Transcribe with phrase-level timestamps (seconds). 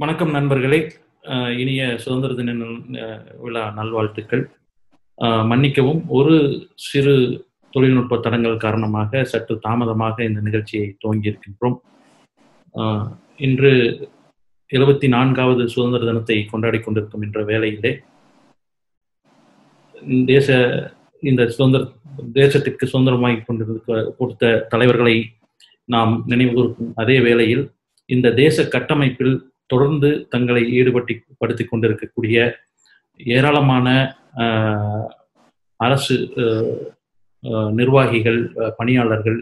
[0.00, 0.92] வணக்கம் நண்பர்களே.
[1.58, 4.50] இனிய சுதந்திர தின அஹ் விழா நல்வாழ்த்துக்கள்.
[5.18, 6.34] மன்னிக்கவும் ஒரு
[6.74, 7.14] சிறு
[7.70, 11.76] தொழில்நுட்ப தடங்கள் காரணமாக சற்று தாமதமாக இந்த நிகழ்ச்சியை துவங்கியிருக்கின்றோம்.
[13.36, 13.72] இன்று
[14.72, 17.92] எழுபத்தி நான்காவது சுதந்திர தினத்தை கொண்டாடி கொண்டிருக்கும் என்ற வேளையிலே
[20.26, 20.48] தேச
[21.20, 21.92] இந்த சுதந்திர
[22.34, 25.32] தேசத்திற்கு சுதந்திரமாகி கொண்டிருக்க கொடுத்த தலைவர்களை
[25.84, 27.70] நாம் நினைவுகூர்க்கும் அதே வேளையில்
[28.06, 32.38] இந்த தேச கட்டமைப்பில் தொடர்ந்து தங்களை ஈடுபட்டு படுத்தி கொண்டிருக்கக்கூடிய
[33.20, 33.86] ஏராளமான
[35.80, 36.16] அரசு
[37.72, 38.40] நிர்வாகிகள்
[38.76, 39.38] பணியாளர்கள்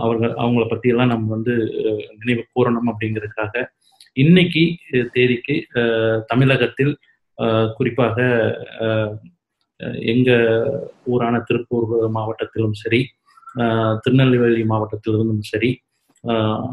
[0.00, 1.54] அவர்கள் அவங்கள பற்றியெல்லாம் நம்ம வந்து
[2.18, 3.64] நினைவு கூறணும் அப்படிங்கிறதுக்காக
[4.16, 4.62] இன்னைக்கு
[5.12, 5.56] தேதிக்கு
[6.26, 6.92] தமிழகத்தில்
[7.76, 8.18] குறிப்பாக
[10.06, 10.30] எங்க
[11.04, 13.00] ஊரான திருப்பூர் மாவட்டத்திலும் சரி
[14.00, 15.70] திருநெல்வேலி மாவட்டத்திலிருந்தும் சரி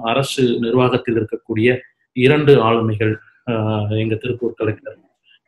[0.04, 1.70] அரசு நிர்வாகத்தில் இருக்கக்கூடிய
[2.16, 3.14] இரண்டு ஆளுமைகள்
[3.48, 4.96] ஆஹ், எங்க திருப்பூர் கலெக்டர்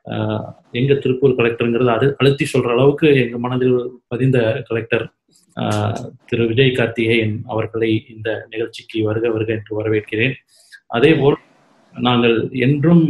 [0.05, 4.37] ஆஹ், எங்க திருப்பூர் கலெக்டருங்கிறது அது அழுத்தி சொல்ற அளவுக்கு எங்க மனதில் பதிந்த
[4.69, 5.05] கலெக்டர்
[5.57, 10.35] ஆஹ், திரு விஜய் கார்த்திகேயன் அவர்களை இந்த நிகழ்ச்சிக்கு வருக வருக என்று வரவேற்கிறேன்.
[10.89, 11.37] அதே போல்
[11.95, 13.03] நாங்கள் என்றும்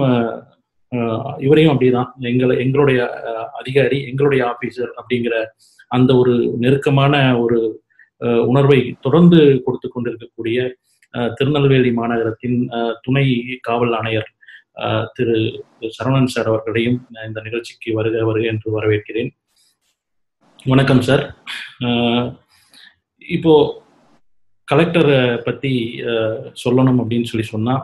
[1.42, 2.10] இவரையும் அப்படிதான்.
[2.30, 3.00] எங்களை எங்களுடைய
[3.60, 5.36] அதிகாரி எங்களுடைய ஆபீசர் அப்படிங்கிற
[5.92, 7.58] அந்த ஒரு நெருக்கமான ஒரு
[8.48, 10.60] உணர்வை தொடர்ந்து கொடுத்து கொண்டிருக்கக்கூடிய
[11.38, 13.26] திருநெல்வேலி மாநகரத்தின் ஆஹ், துணை
[13.64, 14.30] காவல் ஆணையர்
[14.78, 15.36] ஆஹ், திரு
[15.94, 19.30] சரவணன் சார் அவர்களையும் இந்த நிகழ்ச்சிக்கு வருக வருக என்று வரவேற்கிறேன்.
[20.66, 21.24] வணக்கம் சார்.
[21.84, 22.28] ஆஹ்,
[23.30, 23.54] இப்போ
[24.68, 25.74] கலெக்டரை பத்தி
[26.10, 27.76] ஆஹ், சொல்லணும் அப்படின்னு சொல்லி சொன்னா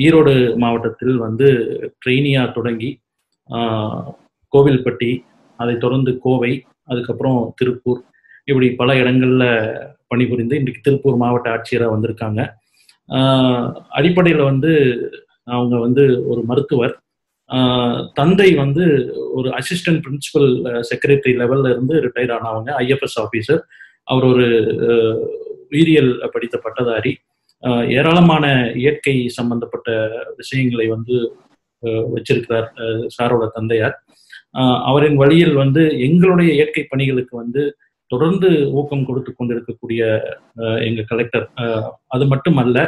[0.00, 1.48] ஈரோடு மாவட்டத்தில் வந்து
[2.02, 2.90] ட்ரெயினியா தொடங்கி
[4.52, 5.10] கோவில்பட்டி
[5.58, 6.52] அதை தொடர்ந்து கோவை
[6.88, 8.00] அதுக்கப்புறம் திருப்பூர்
[8.48, 9.44] இப்படி பல இடங்கள்ல
[10.14, 12.40] பணிபுரிந்து இன்றைக்கு திருப்பூர் மாவட்ட ஆட்சியராக வந்திருக்காங்க.
[13.98, 14.72] அடிப்படையில் வந்து
[15.56, 16.94] அவங்க வந்து ஒரு மருத்துவர்.
[18.18, 18.84] தந்தை வந்து
[19.38, 20.48] ஒரு அசிஸ்டன்ட் பிரின்சிபல்
[20.90, 23.60] செக்ரட்டரி லெவல்ல இருந்து ரிட்டையர் ஆனவங்க ஐஎஃப்எஸ் ஆஃபீஸர்
[24.12, 24.46] அவர் ஒரு
[25.72, 27.12] உயிரியல் படித்த பட்டதாரி.
[27.98, 28.46] ஏராளமான
[28.82, 29.90] இயற்கை சம்பந்தப்பட்ட
[30.40, 31.16] விஷயங்களை வந்து
[32.14, 32.68] வச்சிருக்கிறார்
[33.16, 33.96] சாரோட தந்தையார்.
[34.90, 37.62] அவரின் வழியில் வந்து எங்களுடைய இயற்கை பணிகளுக்கு வந்து
[38.14, 38.48] தொடர்ந்து
[38.78, 40.02] ஊக்கம் கொடுத்து கொண்டிருக்கக்கூடிய
[40.88, 41.46] எங்க கலெக்டர்
[42.10, 42.78] அது மட்டுமல்ல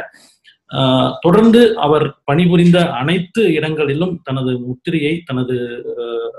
[0.71, 5.55] ஆஹ், தொடர்ந்து அவர் பணிபுரிந்த அனைத்து இடங்களிலும் தனது முத்திரையை தனது
[5.95, 6.33] ஆஹ்,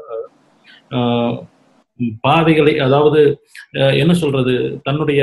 [0.97, 1.37] ஆஹ்,
[2.25, 3.21] பாதைகளை அதாவது
[3.97, 4.55] என்ன சொல்றது
[4.85, 5.23] தன்னுடைய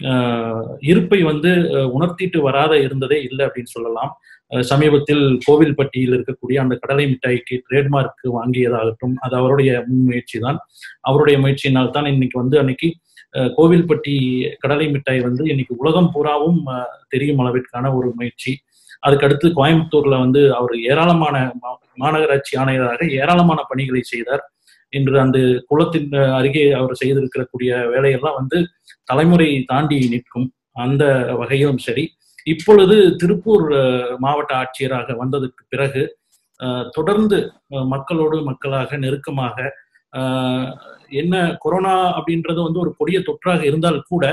[0.00, 1.50] ஆஹ், இருப்பை வந்து
[1.92, 4.10] உணர்த்திட்டு வராத இருந்ததே இல்லை அப்படின்னு சொல்லலாம்.
[4.60, 10.58] சமீபத்தில் கோவில்பட்டியில் இருக்கக்கூடிய அந்த கடலை மிட்டாய்க்கு ட்ரேட்மார்க் வாங்கியதாகட்டும் அது அவருடைய முன்முயற்சி தான்
[11.00, 12.94] அவருடைய முயற்சியினால் தான் இன்னைக்கு வந்து அன்னைக்கு
[13.38, 16.64] கோவில்பட்டி கடலை மிட்டாய் வந்து இன்னைக்கு உலகம் பூராவும்
[17.08, 18.58] தெரியும் அளவிற்கான ஒரு முயற்சி.
[19.06, 24.52] அதுக்கடுத்து கோயம்புத்தூர்ல வந்து அவர் ஏராளமான மா- மாநகராட்சி ஆணையராக ஏராளமான பணிகளை செய்தார்.
[24.88, 28.66] இன்று அந்த குளத்தின் அருகே அவர் செய்திருக்கக்கூடிய வேலையெல்லாம் வந்து
[29.04, 30.52] தலைமுறை தாண்டி நிற்கும்.
[30.72, 32.12] அந்த வகையிலும் சரி.
[32.46, 33.66] இப்பொழுது திருப்பூர்
[34.18, 36.02] மாவட்ட ஆட்சியராக வந்ததற்கு பிறகு
[36.90, 37.38] தொடர்ந்து
[37.84, 39.56] மக்களோடு மக்களாக நெருக்கமாக
[41.08, 44.24] என்ன கொரோனா அப்படின்றது வந்து ஒரு கொடிய தொற்றாக இருந்தால் கூட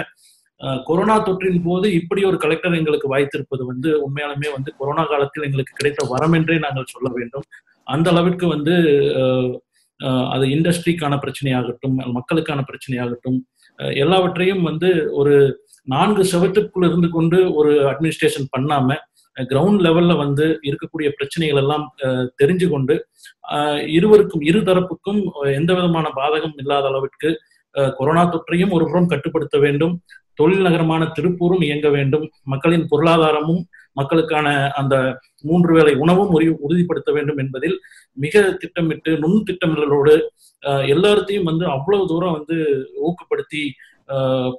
[0.84, 6.02] கொரோனா தொற்றின் போது இப்படி ஒரு கலெக்டர் எங்களுக்கு வாய்த்திருப்பது வந்து உண்மையாலுமே வந்து கொரோனா காலத்தில் எங்களுக்கு கிடைத்த
[6.10, 7.46] வரம் என்றே நாங்கள் சொல்ல வேண்டும்.
[7.88, 8.76] அந்த அளவிற்கு வந்து
[10.30, 13.40] அது இண்டஸ்ட்ரிக்கான பிரச்சனையாகட்டும் மக்களுக்கான பிரச்சனையாகட்டும்
[13.96, 15.36] எல்லாவற்றையும் வந்து ஒரு
[15.88, 18.98] நான்கு செவத்துக்குள் இருந்து கொண்டு ஒரு அட்மினிஸ்ட்ரேஷன் பண்ணாம
[19.38, 22.96] கிரவுண்ட் லெவல்ல வந்து இருக்கக்கூடிய பிரச்சனைகள் எல்லாம் அஹ், தெரிஞ்சு கொண்டு
[23.92, 25.22] இருவருக்கும் இரு தரப்புக்கும்
[25.56, 27.30] எந்த விதமான பாதகம் இல்லாத அளவிற்கு
[27.96, 29.94] கொரோனா தொற்றையும் ஒரு புறம் கட்டுப்படுத்த வேண்டும்.
[30.40, 32.24] தொழில் நகரமான திருப்பூரும் இயங்க வேண்டும்.
[32.46, 33.62] மக்களின் பொருளாதாரமும்
[33.98, 34.96] மக்களுக்கான அந்த
[35.44, 37.78] மூன்று வேளை உணவும் உறுதிப்படுத்த வேண்டும் என்பதில்
[38.18, 40.16] மிக திட்டமிட்டு நுண் திட்டமிடலோடு
[40.90, 42.58] எல்லாத்தையும் வந்து அவ்வளவு தூரம் வந்து
[43.04, 43.64] ஊக்கப்படுத்தி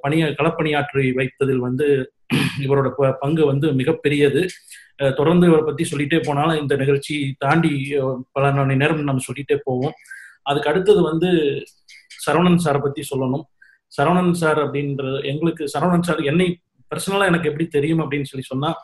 [0.01, 2.13] பணிய களப்பணியாற்றி வைப்பதில் வந்து
[2.59, 4.47] இவரோட ப- பங்கு வந்து மிகப்பெரியது.
[4.95, 7.95] தொடர்ந்து இவரை பத்தி சொல்லிட்டே போனாலும் இந்த நிகழ்ச்சி தாண்டி
[8.31, 9.93] பல மணி நேரம் நம்ம சொல்லிட்டே போவோம்.
[10.41, 11.27] அதுக்கு அடுத்தது வந்து
[12.25, 13.41] சரவணன் சாரை பத்தி சொல்லணும்.
[14.01, 16.59] சரவணன் சார் அப்படின்றது எங்களுக்கு சரவணன் சார் என்னை
[16.95, 18.75] பர்சனலா எனக்கு எப்படி தெரியும் அப்படின்னு சொல்லி சொன்னா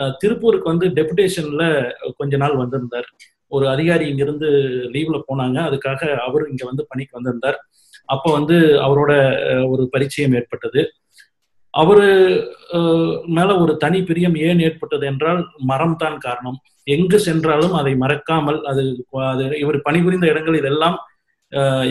[0.00, 3.08] திருப்பூருக்கு வந்து டெபுடேஷன்ல கொஞ்ச நாள் வந்திருந்தார்.
[3.46, 4.46] ஒரு அதிகாரி இங்கிருந்து
[4.92, 5.58] லீவ்ல போனாங்க.
[5.60, 7.68] அதுக்காக அவர் இங்க வந்து பணிக்கு வந்திருந்தார்.
[8.08, 8.56] அப்போ வந்து
[8.86, 9.12] அவரோட
[9.48, 10.82] அஹ், ஒரு பரிச்சயம் ஏற்பட்டது.
[11.74, 12.08] அவரு
[13.30, 16.58] மேல ஒரு தனி பிரியம் ஏன் ஏற்பட்டது என்றால் மரம் தான் காரணம்.
[16.86, 18.82] எங்கு சென்றாலும் அதை மறக்காமல் அது
[19.26, 20.98] அது இவர் பணிபுரிந்த இடங்களில் எல்லாம்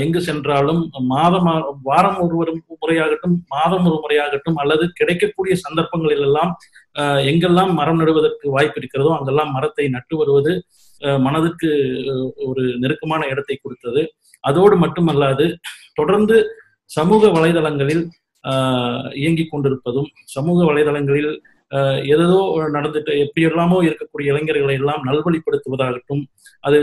[0.02, 0.80] எங்கு சென்றாலும்
[1.10, 1.48] மாதம்
[1.84, 2.38] வாரம் ஒரு
[2.76, 6.52] முறையாகட்டும் மாதம் ஒரு முறையாகட்டும் அல்லது கிடைக்கக்கூடிய சந்தர்ப்பங்களில் எல்லாம்
[7.28, 10.54] எங்கெல்லாம் மரம் நடுவதற்கு வாய்ப்பு இருக்கிறதோ அங்கெல்லாம் மரத்தை நட்டு வருவது
[11.26, 11.70] மனதுக்கு
[12.50, 14.02] ஒரு நெருக்கமான இடத்தை கொடுத்தது.
[14.44, 15.46] அதோடு மட்டுமல்லாது
[16.00, 16.38] தொடர்ந்து
[16.90, 18.04] சமூக வலைதளங்களில்
[19.22, 21.32] இயங்கிக் கொண்டிருப்பதும் சமூக வலைதளங்களில்
[22.14, 22.40] எதோ
[22.76, 26.24] நடந்துட்டு எப்படியெல்லாமோ இருக்கக்கூடிய இளைஞர்களை எல்லாம் நல்வழிப்படுத்துவதாகட்டும்
[26.68, 26.78] அது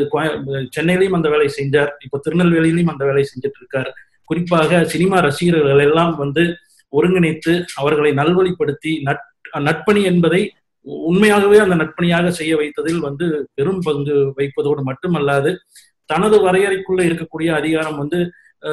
[0.77, 1.91] சென்னையிலையும் அந்த வேலை செஞ்சார்.
[2.05, 3.91] இப்போ திருநெல்வேலியிலையும் அந்த வேலை செஞ்சுட்டு இருக்கார்
[4.31, 6.45] குறிப்பாக சினிமா ரசிகர்கள் எல்லாம் வந்து
[6.93, 9.25] ஒருங்கிணைத்து அவர்களை நல்வழிப்படுத்தி நட்
[9.69, 10.41] நட்பணி என்பதை
[11.05, 15.51] உண்மையாகவே அந்த நட்பணியாக செய்ய வைத்ததில் வந்து பெரும் பங்கு வைப்பதோடு மட்டுமல்லாது
[16.11, 18.19] தனது வரையறைக்குள்ள இருக்கக்கூடிய அதிகாரம் வந்து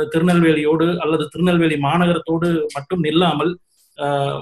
[0.08, 3.52] திருநெல்வேலியோடு அல்லது திருநெல்வேலி மாநகரத்தோடு மட்டும் நில்லாமல்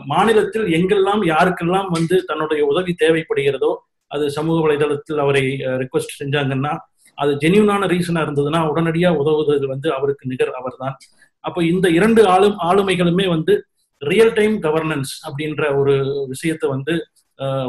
[0.06, 3.72] மாநிலத்தில் எங்கெல்லாம் யாருக்கெல்லாம் வந்து தன்னுடைய உதவி தேவைப்படுகிறதோ
[4.12, 5.44] அது சமூக வலைதளத்தில் அவரை
[5.78, 6.72] ரிக்வஸ்ட் செஞ்சாங்கன்னா
[7.18, 10.96] அது ஜென்யூனான ரீசனா இருந்ததுன்னா உடனடியா உதவுவது வந்து அவருக்கு நிகர் அவர் தான்
[11.44, 13.54] அப்போ இந்த இரண்டு ஆளும் ஆளுமைகளுமே வந்து
[14.02, 15.94] ரியல் டைம் கவர்னன்ஸ் அப்படின்ற ஒரு
[16.28, 16.94] விஷயத்தை வந்து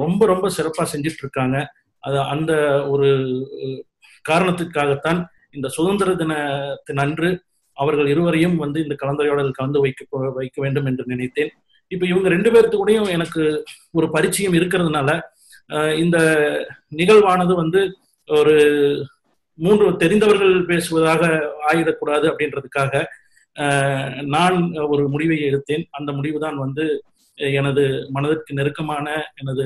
[0.05, 1.57] ரொம்ப ரொம்ப சிறப்பாக செஞ்சுட்டு இருக்காங்க
[2.05, 2.53] அது அந்த
[2.93, 3.09] ஒரு
[4.25, 5.21] காரணத்துக்காகத்தான்
[5.57, 7.29] இந்த சுதந்திர தினத்தின் அன்று
[7.77, 11.51] அவர்கள் இருவரையும் வந்து இந்த கலந்துரையாடல் கலந்து வைக்க வைக்க வேண்டும் என்று நினைத்தேன்.
[11.93, 13.43] இப்போ இவங்க ரெண்டு பேர்த்துக்கூடையும் எனக்கு
[13.91, 15.09] ஒரு பரிச்சயம் இருக்கிறதுனால
[16.03, 16.19] இந்த
[17.01, 17.81] நிகழ்வானது வந்து
[18.29, 18.55] ஒரு
[19.59, 21.23] மூன்று தெரிந்தவர்கள் பேசுவதாக
[21.71, 23.03] ஆயிடக்கூடாது அப்படின்றதுக்காக
[24.35, 24.57] நான்
[24.93, 25.85] ஒரு முடிவை எடுத்தேன்.
[25.91, 26.85] அந்த முடிவு தான் வந்து
[27.59, 27.85] எனது
[28.15, 29.07] மனதிற்கு நெருக்கமான
[29.41, 29.65] எனது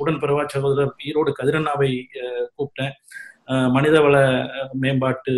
[0.00, 1.90] உடன்பிறவா சகோதரர் ஈரோடு கதிரண்ணாவை
[2.56, 2.94] கூப்பிட்டேன்.
[3.76, 4.16] மனிதவள
[4.82, 5.34] மேம்பாட்டு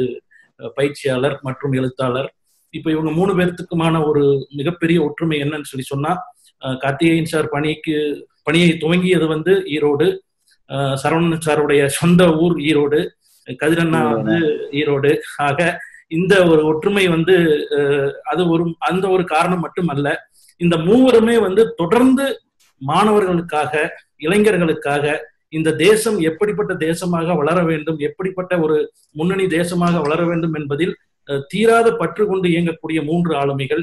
[0.76, 2.28] பயிற்சியாளர் மற்றும் எழுத்தாளர்.
[2.74, 4.24] இப்ப இவங்க மூணு பேர்த்துக்குமான ஒரு
[4.58, 6.12] மிகப்பெரிய ஒற்றுமை என்னன்னு சொல்லி சொன்னா
[6.82, 7.94] கார்த்திகேயன் சார் பணிக்கு
[8.46, 10.08] பணியை துவங்கியது வந்து ஈரோடு.
[11.02, 13.00] சரவணன் சாருடைய சொந்த ஊர் ஈரோடு.
[13.62, 14.36] கதிரண்ணா வந்து
[14.80, 15.12] ஈரோடு.
[15.46, 15.60] ஆக
[16.16, 17.34] இந்த ஒரு ஒற்றுமை வந்து
[18.30, 20.08] அது ஒரு அந்த ஒரு காரணம் மட்டுமல்ல.
[20.60, 22.26] இந்த மூவருமே வந்து தொடர்ந்து
[22.82, 23.72] மாணவர்களுக்காக
[24.26, 25.04] இளைஞர்களுக்காக
[25.58, 28.76] இந்த தேசம் எப்படிப்பட்ட தேசமாக வளர வேண்டும் எப்படிப்பட்ட ஒரு
[29.18, 30.94] முன்னணி தேசமாக வளர வேண்டும் என்பதில்
[31.52, 33.82] தீராத பற்று கொண்டு இயங்கக்கூடிய மூன்று ஆளுமைகள்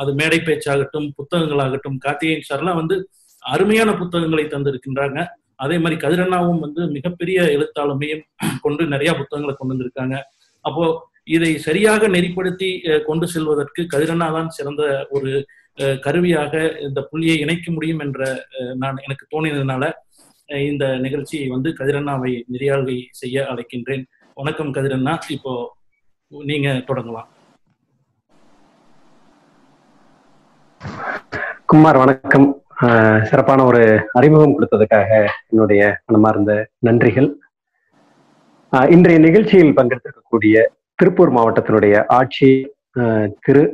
[0.00, 2.96] அது மேடை பேச்சாகட்டும் புத்தகங்களாகட்டும் கார்த்திகேயன் சார்லாம் வந்து
[3.42, 5.18] அருமையான புத்தகங்களை தந்திருக்கின்றாங்க.
[5.64, 8.22] அதே மாதிரி கதிரண்ணாவும் வந்து மிகப்பெரிய எழுத்தாளுமையும்
[8.64, 10.16] கொண்டு நிறைய புத்தகங்களை கொண்டு வந்திருக்காங்க.
[10.64, 10.84] அப்போ
[11.36, 12.68] இதை சரியாக நெறிப்படுத்தி
[13.08, 14.82] கொண்டு செல்வதற்கு கதிரண்ணா தான் சிறந்த
[15.16, 15.30] ஒரு
[16.04, 18.22] கருவியாக இந்த புள்ளியை இணைக்க முடியும் என்ற
[18.82, 19.84] நான் எனக்கு தோணினதுனால
[20.70, 24.02] இந்த நிகழ்ச்சியை வந்து கதிரண்ணாவை நெறியாள்கை செய்ய அழைக்கின்றேன்.
[24.34, 25.14] வணக்கம் கதிரண்ணா.
[25.36, 25.52] இப்போ
[26.50, 27.28] நீங்க தொடங்கலாம்.
[31.72, 32.48] குமார் வணக்கம்.
[33.30, 33.82] சிறப்பான ஒரு
[34.18, 35.10] அறிமுகம் கொடுத்ததுக்காக
[35.50, 36.52] என்னுடைய மனமார்ந்த
[36.86, 37.28] நன்றிகள்.
[38.94, 40.64] இன்றைய நிகழ்ச்சியில் பங்கெடுத்திருக்கக்கூடிய
[40.98, 42.50] திருப்பூர் மாவட்டத்தினுடைய ஆட்சி
[43.46, 43.64] திரு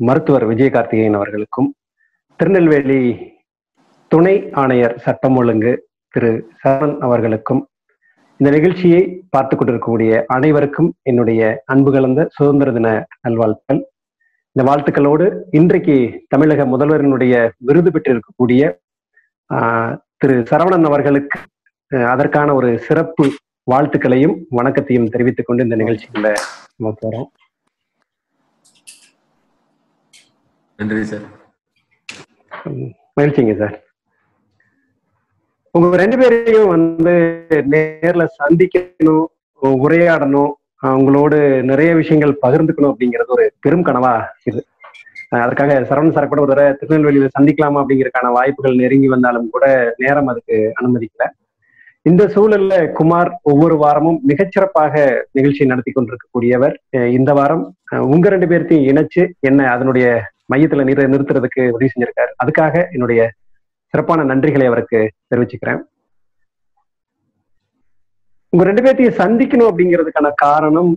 [0.00, 1.68] மருத்துவர் விஜய கார்த்திகேயன் அவர்களுக்கும்
[2.40, 3.00] திருநெல்வேலி
[4.10, 5.72] துணை ஆணையர் சட்டம் ஒழுங்கு
[6.14, 6.30] திரு
[6.62, 7.60] சரண் அவர்களுக்கும்
[8.40, 9.00] இந்த நிகழ்ச்சியை
[9.34, 11.40] பார்த்து கொண்டிருக்கக்கூடிய அனைவருக்கும் என்னுடைய
[11.72, 12.88] அன்பு கலந்த சுதந்திர தின
[13.20, 13.80] நல்வாழ்த்துக்கள்.
[14.56, 15.26] இந்த வாழ்த்துக்களோடு
[15.58, 15.96] இன்றைக்கு
[16.28, 17.34] தமிழக முதல்வரினுடைய
[17.68, 18.62] விருது பெற்றிருக்கக்கூடிய
[20.22, 21.38] திரு சரவணன் அவர்களுக்கு
[22.12, 23.26] அதற்கான ஒரு சிறப்பு
[23.66, 26.30] வாழ்த்துக்களையும் வணக்கத்தையும் தெரிவித்துக் கொண்டு இந்த நிகழ்ச்சிக்குள்ள
[26.76, 27.28] நம்ம போறோம்.
[30.80, 31.24] நன்றி சார்.
[33.16, 33.74] மகிழ்ச்சிங்க சார்.
[35.74, 37.12] உங்க ரெண்டு பேரையும் வந்து
[37.72, 39.26] நேர்ல சந்திக்கணும்
[39.82, 40.52] உரையாடணும்
[41.00, 41.38] உங்களோடு
[41.70, 44.14] நிறைய விஷயங்கள் பகிர்ந்துக்கணும் அப்படிங்கிறது ஒரு பெரும் கனவா
[44.50, 44.62] இது.
[45.42, 49.66] அதற்காக சரவணன் சார் கூட ஒரு தடவை திருநெல்வேலியில சந்திக்கலாமா அப்படிங்கறதுக்கான வாய்ப்புகள் நெருங்கி வந்தாலும் கூட
[50.04, 51.26] நேரம் அதுக்கு அனுமதிக்கல.
[52.06, 54.94] இந்த சூழல்ல குமார் ஒவ்வொரு வாரமும் மிகச்சிறப்பாக
[55.38, 56.74] நிகழ்ச்சி நடத்தி கொண்டிருக்கக்கூடியவர்.
[57.18, 57.64] இந்த வாரம்
[58.12, 60.06] உங்க ரெண்டு பேர்த்தையும் இணைச்சு என்ன அதனுடைய
[60.50, 62.32] மையத்துல நிற நிறுத்துறதுக்கு உதவி செஞ்சிருக்காரு.
[62.44, 63.30] அதுக்காக என்னுடைய
[63.90, 65.80] சிறப்பான நன்றிகளை அவருக்கு தெரிவிச்சுக்கிறேன்.
[68.52, 70.90] உங்க ரெண்டு பேர்த்தையும் சந்திக்கணும் அப்படிங்கிறதுக்கான காரணம்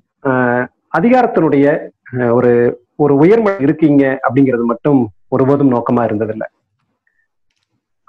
[0.97, 1.67] அதிகாரத்தினுடைய
[2.37, 2.51] ஒரு
[2.95, 6.47] ஒரு உயர்ம இருக்கீங்க அப்படிங்கிறது மட்டும் ஒருபோதும் நோக்கமா இருந்ததில்லை.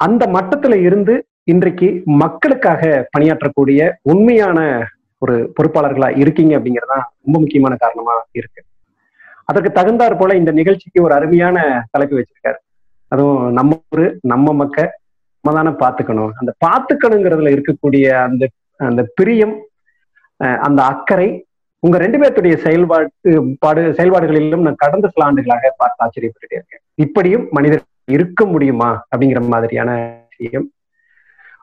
[0.00, 4.58] அந்த மட்டத்துல இருந்து இன்றைக்கு மக்களுக்காக பணியாற்றக்கூடிய உண்மையான
[5.18, 8.62] ஒரு பொறுப்பாளர்களா இருக்கீங்க அப்படிங்கறதுதான் ரொம்ப முக்கியமான காரணமா இருக்கு.
[9.48, 11.56] அதற்கு தகுந்தாற் போல இந்த நிகழ்ச்சிக்கு ஒரு அருமையான
[11.92, 12.58] தலைப்பு வச்சிருக்காரு.
[13.12, 14.78] அதுவும் நம்ம ஊரு நம்ம மக்க
[15.44, 18.44] நம்ம தானே பார்த்துக்கணும் அந்த பார்த்துக்கணுங்கிறதுல இருக்கக்கூடிய அந்த
[18.90, 19.54] அந்த பிரியம்
[20.66, 21.26] அந்த அக்கறை
[21.86, 23.08] உங்க ரெண்டு பேர்த்துடைய செயல்பாடு
[23.64, 26.82] பாடு செயல்பாடுகளிலும் நான் கடந்த சில ஆண்டுகளாக பார்த்து ஆச்சரியப்பட்டுட்டே இருக்கேன்.
[27.04, 27.82] இப்படியும் மனிதர்
[28.16, 29.90] இருக்க முடியுமா அப்படிங்கிற மாதிரியான
[30.32, 30.66] விஷயம்.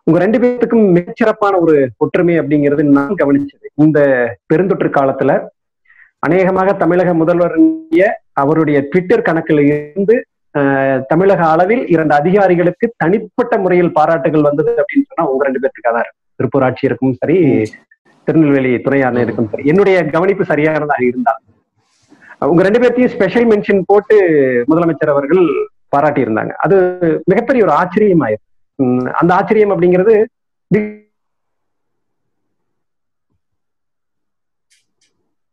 [0.07, 3.67] உங்க ரெண்டு பேர்த்துக்கும் மிகச்சிறப்பான ஒரு ஒற்றுமை அப்படிங்கிறது நான் கவனிச்சது.
[3.85, 3.99] இந்த
[4.53, 5.33] பெருந்தொற்று காலத்துல
[6.23, 8.03] அநேகமாக தமிழக முதல்வருடைய
[8.41, 10.15] அவருடைய ட்விட்டர் கணக்கில் இருந்து
[11.09, 16.19] தமிழக அளவில் இரண்டு அதிகாரிகளுக்கு தனிப்பட்ட முறையில் பாராட்டுகள் வந்தது அப்படின்னு சொன்னா உங்க ரெண்டு பேர்த்துக்காக தான் இருக்கும்
[16.39, 17.37] திருப்பூர் ஆட்சியருக்கும் சரி
[18.27, 19.63] திருநெல்வேலி துணை ஆணையருக்கும் சரி.
[19.71, 21.41] என்னுடைய கவனிப்பு சரியானதாக இருந்தால்
[22.49, 24.15] உங்க ரெண்டு பேர்த்தையும் ஸ்பெஷல் மென்ஷன் போட்டு
[24.69, 25.41] முதலமைச்சர் அவர்கள்
[25.93, 26.75] பாராட்டி இருந்தாங்க அது
[27.31, 28.47] மிகப்பெரிய ஒரு ஆச்சரியமாயிருக்கு
[28.79, 30.13] உம், அந்த ஆச்சரியம் அப்படிங்கிறது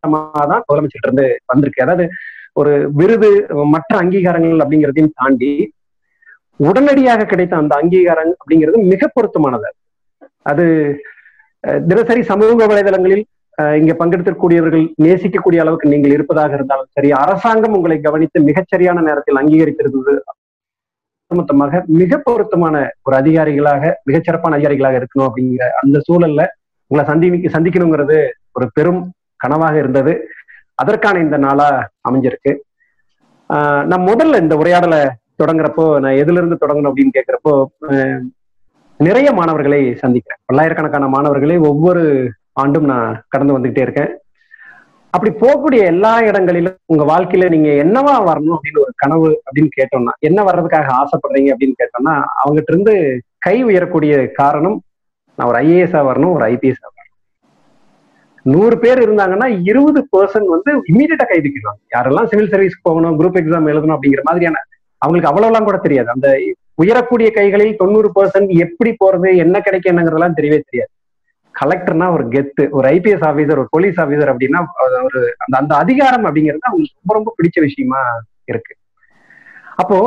[0.03, 1.85] தான் முதலமைச்சர் இருந்து வந்திருக்கு.
[1.87, 2.05] அதாவது
[2.53, 3.31] ஒரு விருது
[3.75, 5.51] மற்ற அங்கீகாரங்கள் அப்படிங்கிறதையும் தாண்டி
[6.61, 9.69] உடனடியாக கிடைத்த அந்த அங்கீகாரம் அப்படிங்கிறது மிக பொருத்தமானது.
[10.43, 10.65] அது
[11.89, 13.25] தினசரி சமூக வலைதளங்களில்
[13.81, 20.15] இங்க பங்கெடுக்கக்கூடியவர்கள் நேசிக்கக்கூடிய அளவுக்கு நீங்கள் இருப்பதாக இருந்தாலும் சரி அரசாங்கம் உங்களை கவனித்து மிகச்சரியான நேரத்தில் அங்கீகரித்திருந்தது
[21.31, 26.45] மொத்தமாக மிக பொருத்தமான ஒரு அதிகாரிகளாக மிகச்சிறப்பான அதிகாரிகளாக இருக்கணும் அப்படிங்கிற அந்த சூழல்ல
[26.91, 28.19] உங்களை சந்தி சந்திக்கணுங்கிறது
[28.53, 29.01] ஒரு பெரும்
[29.47, 30.29] கனவாக இருந்தது.
[30.75, 32.57] அதற்கான இந்த நாளா அமைஞ்சிருக்கு.
[33.49, 34.99] ஆஹ் நான் முதல்ல இந்த உரையாடலை
[35.43, 38.21] தொடங்குறப்போ நான் எதுல இருந்து தொடங்கணும் அப்படின்னு கேட்கிறப்போ ஆஹ்
[38.97, 40.41] நிறைய மாணவர்களை சந்திக்கிறேன்.
[40.45, 44.19] பல்லாயிரக்கணக்கான மாணவர்களை ஒவ்வொரு ஆண்டும் நான் கடந்து வந்துகிட்டே இருக்கேன்.
[45.11, 50.43] அப்படி போகக்கூடிய எல்லா இடங்களிலும் உங்க வாழ்க்கையில நீங்க என்னவா வரணும் அப்படின்னு ஒரு கனவு அப்படின்னு கேட்டோம்னா என்ன
[50.43, 54.83] வர்றதுக்காக ஆசைப்படுறீங்க அப்படின்னு கேட்டோம்னா அவங்ககிட்ட இருந்து கை உயரக்கூடிய காரணம்
[55.35, 56.85] நான் ஒரு ஐஏஎஸ்ஆ வரணும் ஒரு ஐபிஎஸ்
[58.55, 63.71] நூறு பேர் இருந்தாங்கன்னா இருபது பர்சன்ட் வந்து இமீடியட்டா கை தூக்கிடுவாங்க யாரெல்லாம் சிவில் சர்வீஸ் போகணும் குரூப் எக்ஸாம்
[63.73, 64.63] எழுதணும் அப்படிங்கிற மாதிரியான
[65.03, 66.09] அவங்களுக்கு அவ்வளவுலாம் கூட தெரியாது.
[66.15, 66.29] அந்த
[66.83, 70.91] உயரக்கூடிய கைகளில் தொண்ணூறு பர்சன்ட் எப்படி போறது என்ன கிடைக்க என்னங்கிறதெல்லாம் தெரியவே தெரியாது.
[71.55, 74.61] கலெக்டர்னா ஒரு கெத்து ஒரு ஐபிஎஸ் ஆபீசர் ஒரு போலீஸ் ஆபீசர் அப்படின்னா
[75.07, 78.03] ஒரு அந்த அந்த அதிகாரம் அப்படிங்கிறது அவங்களுக்கு ரொம்ப ரொம்ப பிடிச்ச விஷயமா
[78.53, 78.75] இருக்கு.
[79.83, 79.99] அப்போ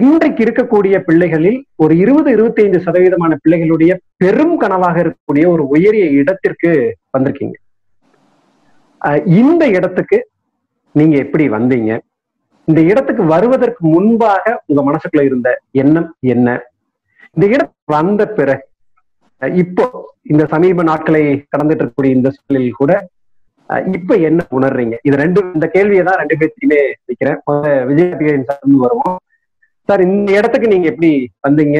[0.00, 3.92] இன்றைக்கு இருக்கக்கூடிய பிள்ளைகளில் ஒரு இருபது இருபத்தி ஐந்து சதவீதமான பிள்ளைகளுடைய
[4.22, 6.72] பெரும் கனவாக இருக்கக்கூடிய ஒரு உயரிய இடத்திற்கு
[7.16, 7.56] வந்திருக்கீங்க.
[9.24, 10.28] இந்த இடத்துக்கு
[10.94, 12.00] நீங்க எப்படி வந்தீங்க?
[12.64, 16.48] இந்த இடத்துக்கு வருவதற்கு முன்பாக உங்க மனசுக்குள்ள இருந்த எண்ணம் என்ன?
[17.36, 18.64] இந்த இடத்துக்கு வந்த பிறகு
[19.42, 19.84] அஹ் இப்போ
[20.22, 22.92] இந்த சமீப நாட்களை கடந்துட்டு இருக்கக்கூடிய இந்த சூழலில் கூட
[23.92, 24.98] இப்ப என்ன உணர்றீங்க?
[25.02, 27.38] இது ரெண்டு இந்த கேள்வியை தான் ரெண்டு பேர்த்தையுமே வைக்கிறேன்.
[27.88, 29.16] முதல்ல சார்ந்து வருவோம்.
[29.88, 31.78] சார் இந்த இடத்துக்கு நீங்க எப்படி வந்தீங்க?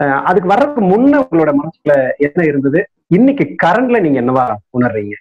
[0.00, 2.86] அஹ் அதுக்கு வர்றதுக்கு முன்ன உங்களோட மனசுல என்ன இருந்தது?
[3.06, 5.14] இன்னைக்கு கரண்ட்ல நீங்க என்னவா உணர்றீங்க?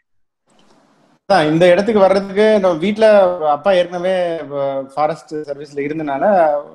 [1.47, 3.05] இந்த இடத்துக்கு வர்றதுக்கு நம்ம வீட்ல
[3.53, 4.13] அப்பா ஏற்கனவே
[4.93, 6.23] ஃபாரஸ்ட் சர்வீஸ்ல இருந்தனால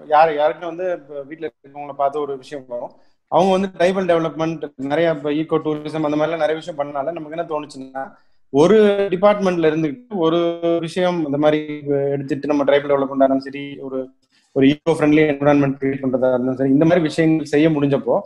[0.09, 2.93] யார் யாருக்குமே வந்து இப்ப இருக்கவங்கள பார்த்து ஒரு விஷயம் வரும்.
[3.33, 7.47] அவங்க வந்து ட்ரைபல் டெவலப்மெண்ட் நிறைய இப்போ ஈகோ டூரிசம் அந்த மாதிரிலாம் நிறைய விஷயம் பண்ணனால நமக்கு என்ன
[7.49, 8.03] தோணுச்சுன்னா
[8.53, 8.77] ஒரு
[9.15, 10.39] டிபார்ட்மெண்ட்ல இருந்துக்கிட்டு ஒரு
[10.81, 11.61] விஷயம் இந்த மாதிரி
[12.15, 13.99] எடுத்துட்டு நம்ம ட்ரைபல் டெவலப்மெண்ட் ஆனாலும் சரி ஒரு
[14.57, 18.17] ஒரு ஈகோ ஃப்ரெண்ட்லி என்வரான்மெண்ட் கிரியேட் பண்றதா இருந்தாலும் சரி இந்த மாதிரி விஷயங்கள் செய்ய முடிஞ்சப்போ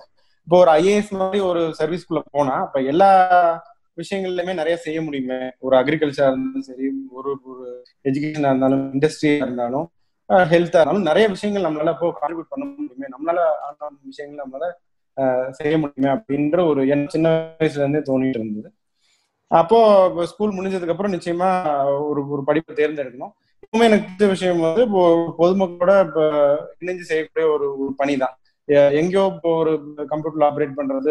[0.48, 3.10] இப்போ ஒரு ஐஏஎஸ் மாதிரி ஒரு சர்வீஸ்க்குள்ள போனா இப்ப எல்லா
[4.02, 5.38] விஷயங்கள்லயுமே நிறைய செய்ய முடியுமே.
[5.66, 6.86] ஒரு அக்ரிகல்ச்சரா இருந்தாலும் சரி
[7.18, 7.64] ஒரு ஒரு
[8.10, 9.86] எஜுகேஷனா இருந்தாலும் இண்டஸ்ட்ரியா இருந்தாலும்
[10.52, 13.08] ஹெல்த்தா இருந்தாலும் நிறைய விஷயங்கள் நம்மளால இப்போ கான்ட்ரிபியூட் பண்ண முடியுமே.
[13.14, 14.66] நம்மளால ஆன விஷயங்கள் நம்மளால
[15.58, 17.28] செய்ய முடியுமே அப்படின்ற ஒரு என் சின்ன
[17.60, 18.68] வயசுல இருந்தே தோணிட்டு இருந்தது.
[19.50, 19.78] அப்போ
[20.32, 21.48] ஸ்கூல் முடிஞ்சதுக்கு அப்புறம் நிச்சயமா
[22.08, 23.32] ஒரு ஒரு படிப்பை தேர்ந்தெடுக்கணும்.
[23.64, 25.02] இப்பவுமே எனக்கு பிடிச்ச விஷயம் வந்து இப்போ
[25.40, 26.22] பொதுமக்களோட இப்போ
[26.82, 28.34] இணைஞ்சு செய்யக்கூடிய ஒரு ஒரு பணி தான்
[29.00, 29.72] எங்கேயோ இப்போ ஒரு
[30.10, 31.10] கம்ப்யூட்டர்ல ஆப்ரேட் பண்றது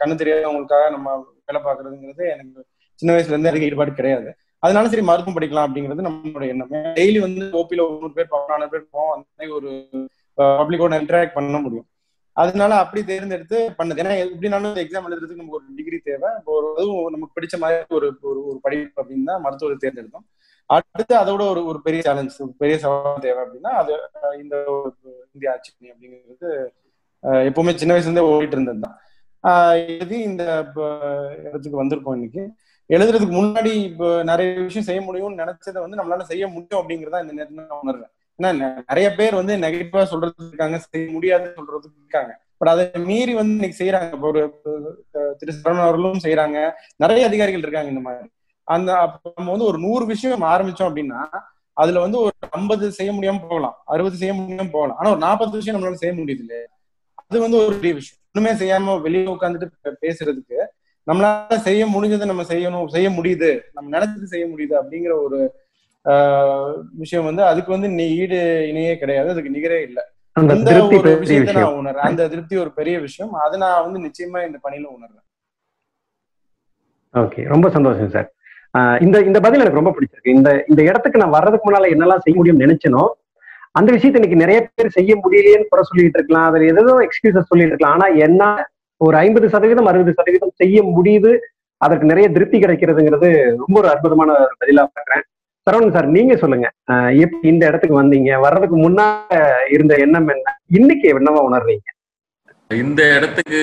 [0.00, 1.16] கண்ணு தெரியாதவங்களுக்காக நம்ம
[1.48, 2.60] வேலை பார்க்கறதுங்கிறது எனக்கு
[3.00, 4.28] சின்ன வயசுல இருந்து எனக்கு ஈடுபாடு கிடையாது.
[4.62, 6.70] அதனால சரி மருத்துவம் படிக்கலாம் அப்படிங்கிறது நம்மளோட எண்ணம்.
[6.98, 9.12] டெய்லி வந்து ஓபில ஒரு நூறு பேர் பதினாலு பேர் போவோம்.
[9.16, 9.70] அந்த மாதிரி ஒரு
[10.60, 11.88] பப்ளிக்கோட இன்டராக்ட் பண்ண முடியும்.
[12.36, 14.00] அதனால அப்படி தேர்ந்தெடுத்து பண்ணது.
[14.02, 16.30] ஏன்னா எப்படினாலும் எக்ஸாம் எழுதுறதுக்கு நமக்கு ஒரு டிகிரி தேவை.
[16.54, 20.26] ஒரு அதுவும் நமக்கு பிடிச்ச மாதிரி ஒரு ஒரு ஒரு படிப்பு அப்படின்னு தான் மருத்துவத்தை தேர்ந்தெடுத்தோம்.
[20.70, 23.92] அடுத்து அதோட ஒரு ஒரு பெரிய சேலஞ்ச் பெரிய சவால் தேவை அப்படின்னா அது
[24.42, 24.56] இந்த
[25.34, 26.50] இந்திய ஆட்சி அப்படிங்கிறது
[27.48, 28.96] எப்பவுமே சின்ன வயசுல இருந்தே ஓடிட்டு இருந்தது தான்
[29.94, 30.42] எழுதி இந்த
[31.46, 32.42] இடத்துக்கு வந்திருக்கோம் இன்னைக்கு.
[32.90, 37.68] எழுதுறதுக்கு முன்னாடி இப்போ நிறைய விஷயம் செய்ய முடியும்னு நினைச்சதை வந்து நம்மளால செய்ய முடியும் அப்படிங்கிறதா இந்த நேரத்தில்
[37.70, 38.10] நான் உணர்றேன்.
[38.38, 38.50] ஏன்னா
[38.90, 42.32] நிறைய பேர் வந்து நெகட்டிவா சொல்றதுக்கு இருக்காங்க செய்ய முடியாதுன்னு சொல்றதுக்கு இருக்காங்க.
[42.58, 44.42] பட் அதை மீறி வந்து இன்னைக்கு செய்யறாங்க ஒரு
[45.40, 46.58] திரு சரவணன் அவர்களும் செய்யறாங்க
[47.04, 48.28] நிறைய அதிகாரிகள் இருக்காங்க இந்த மாதிரி.
[48.68, 48.90] அந்த
[49.38, 51.20] நம்ம வந்து ஒரு நூறு விஷயம் ஆரம்பிச்சோம் அப்படின்னா
[51.76, 53.76] அதுல வந்து ஒரு ஐம்பது செய்ய முடியாம போகலாம்.
[53.94, 54.98] அறுபது செய்ய முடியாம போகலாம்.
[55.00, 56.68] ஆனா ஒரு நாற்பது விஷயம் நம்மளால செய்ய முடியுது இல்லையா?
[57.34, 58.20] அது வந்து ஒரு பெரிய விஷயம்.
[58.30, 60.58] ஒண்ணுமே செய்யாம வெளியே உட்காந்துட்டு பேசுறதுக்கு
[61.06, 63.48] நம்மளால செய்ய முடிஞ்சதை நம்ம செய்யணும் செய்ய முடியுது.
[63.76, 65.38] நம்ம நினைச்சது செய்ய முடியுது அப்படிங்கிற ஒரு
[67.02, 68.38] விஷயம் வந்து அதுக்கு வந்து நீ ஈடு
[68.70, 69.28] இணையே கிடையாது.
[69.34, 70.04] அதுக்கு நிகரே இல்லை.
[70.36, 72.08] அந்த ஒரு விஷயத்த நான் உணர்றேன்.
[72.10, 73.32] அந்த திருப்தி ஒரு பெரிய விஷயம்.
[73.44, 75.24] அதை நான் வந்து நிச்சயமா இந்த பணியில உணர்றேன்.
[77.14, 77.42] ஓகே.
[77.54, 78.30] ரொம்ப சந்தோஷம் சார்.
[79.06, 80.36] இந்த இந்த பதில் எனக்கு ரொம்ப பிடிச்சிருக்கு.
[80.38, 83.04] இந்த இந்த இடத்துக்கு நான் வர்றதுக்கு முன்னால என்னெல்லாம் செய்ய முடியும்னு நினைச்சனோ
[83.78, 86.46] அந்த விஷயத்த இன்னைக்கு நிறைய பேர் செய்ய முடியலையேன்னு குறை சொல்லிட்டு இருக்கலாம்.
[86.48, 87.96] அதில் ஏதோ எக்ஸ்கியூசஸ் சொல்லிட்டு இருக்கலாம்.
[87.96, 88.42] ஆனா என்ன
[89.00, 91.32] ஒரு ஐம்பது சதவீதம் அறுபது சதவீதம் செய்ய முடியுது.
[91.80, 93.30] அதற்கு நிறைய திருப்தி கிடைக்கிறதுங்கிறது
[93.62, 95.24] ரொம்ப ஒரு அற்புதமான ஒரு பதிலா பார்க்குறேன்.
[95.66, 96.66] சரவணன் சார் நீங்க சொல்லுங்க.
[97.24, 98.30] எப்படி இந்த இடத்துக்கு வந்தீங்க.
[98.44, 99.38] வர்றதுக்கு முன்னால
[99.74, 100.54] இருந்த எண்ணம் என்ன?
[100.78, 101.88] இன்னைக்கு என்னவா உணர்றீங்க?
[102.70, 103.58] இந்த இடத்துக்கு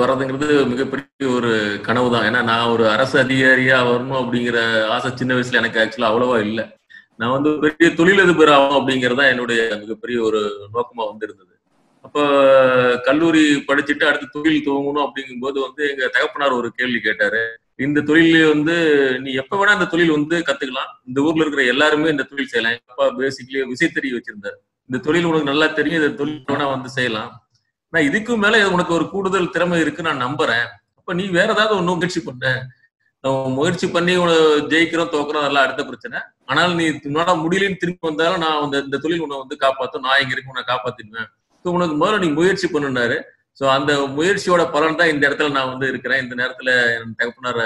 [0.00, 1.50] வர்றதுங்கிறது மிகப்பெரிய ஒரு
[1.86, 4.58] கனவு தான் ஏன்னா நான் ஒரு அரசு அதிகாரியா வரணும் அப்படிங்கிற
[4.94, 6.64] ஆசை சின்ன வயசுல எனக்கு ஆக்சுவலா அவ்வளவா இல்லை.
[7.18, 10.40] நான் வந்து பெரிய தொழிலதிபர் ஆகும் அப்படிங்கறதா என்னுடைய மிகப்பெரிய ஒரு
[10.74, 11.50] நோக்கமா வந்திருந்தது.
[12.06, 12.22] அப்போ
[13.04, 17.42] கல்லூரி படிச்சுட்டு அடுத்து தொழில் துவங்கணும் அப்படிங்கும்போது வந்து எங்க தகப்பனார் ஒரு கேள்வி கேட்டாரு.
[17.76, 18.74] இந்த தொழில் வந்து
[19.20, 20.90] நீ எப்ப வேணா இந்த தொழில் வந்து கத்துக்கலாம்.
[21.06, 22.74] இந்த ஊர்ல இருக்கிற எல்லாருமே இந்த தொழில் செய்யலாம்.
[22.76, 24.58] எங்க அப்பா பேசிக்கலி விசைத்தறி வச்சிருந்தாரு.
[24.90, 27.30] இந்த தொழில் உனக்கு நல்லா தெரியும் இந்த தொழில் வேணா வந்து செய்யலாம்.
[27.88, 30.66] நான் இதுக்கும் மேல உனக்கு ஒரு கூடுதல் திறமை இருக்கு நான் நம்புறேன்.
[30.98, 32.46] அப்ப நீ வேற ஏதாவது ஒன்னும் முயற்சி பண்ண.
[33.24, 34.30] நம்ம முயற்சி பண்ணி உன
[34.70, 36.18] ஜெயிக்கிறோம் தோக்குறோம் அதெல்லாம் அடுத்த பிரச்சனை.
[36.44, 40.32] ஆனால் நீ உன்னால முடியலன்னு திரும்பி வந்தாலும் நான் வந்து இந்த தொழில் உன்னை வந்து காப்பாற்றும் நான் இங்க
[40.32, 41.28] இருக்கு உன்னை காப்பாத்திடுவேன்.
[41.64, 43.22] ஸோ உனக்கு முதல்ல நீ முயற்சி பண்ணுனாரு.
[43.60, 46.22] ஸோ அந்த முயற்சியோட பலன் தான் இந்த இடத்துல நான் வந்து இருக்கிறேன்.
[46.22, 47.58] இந்த நேரத்துல என் தகப்பனார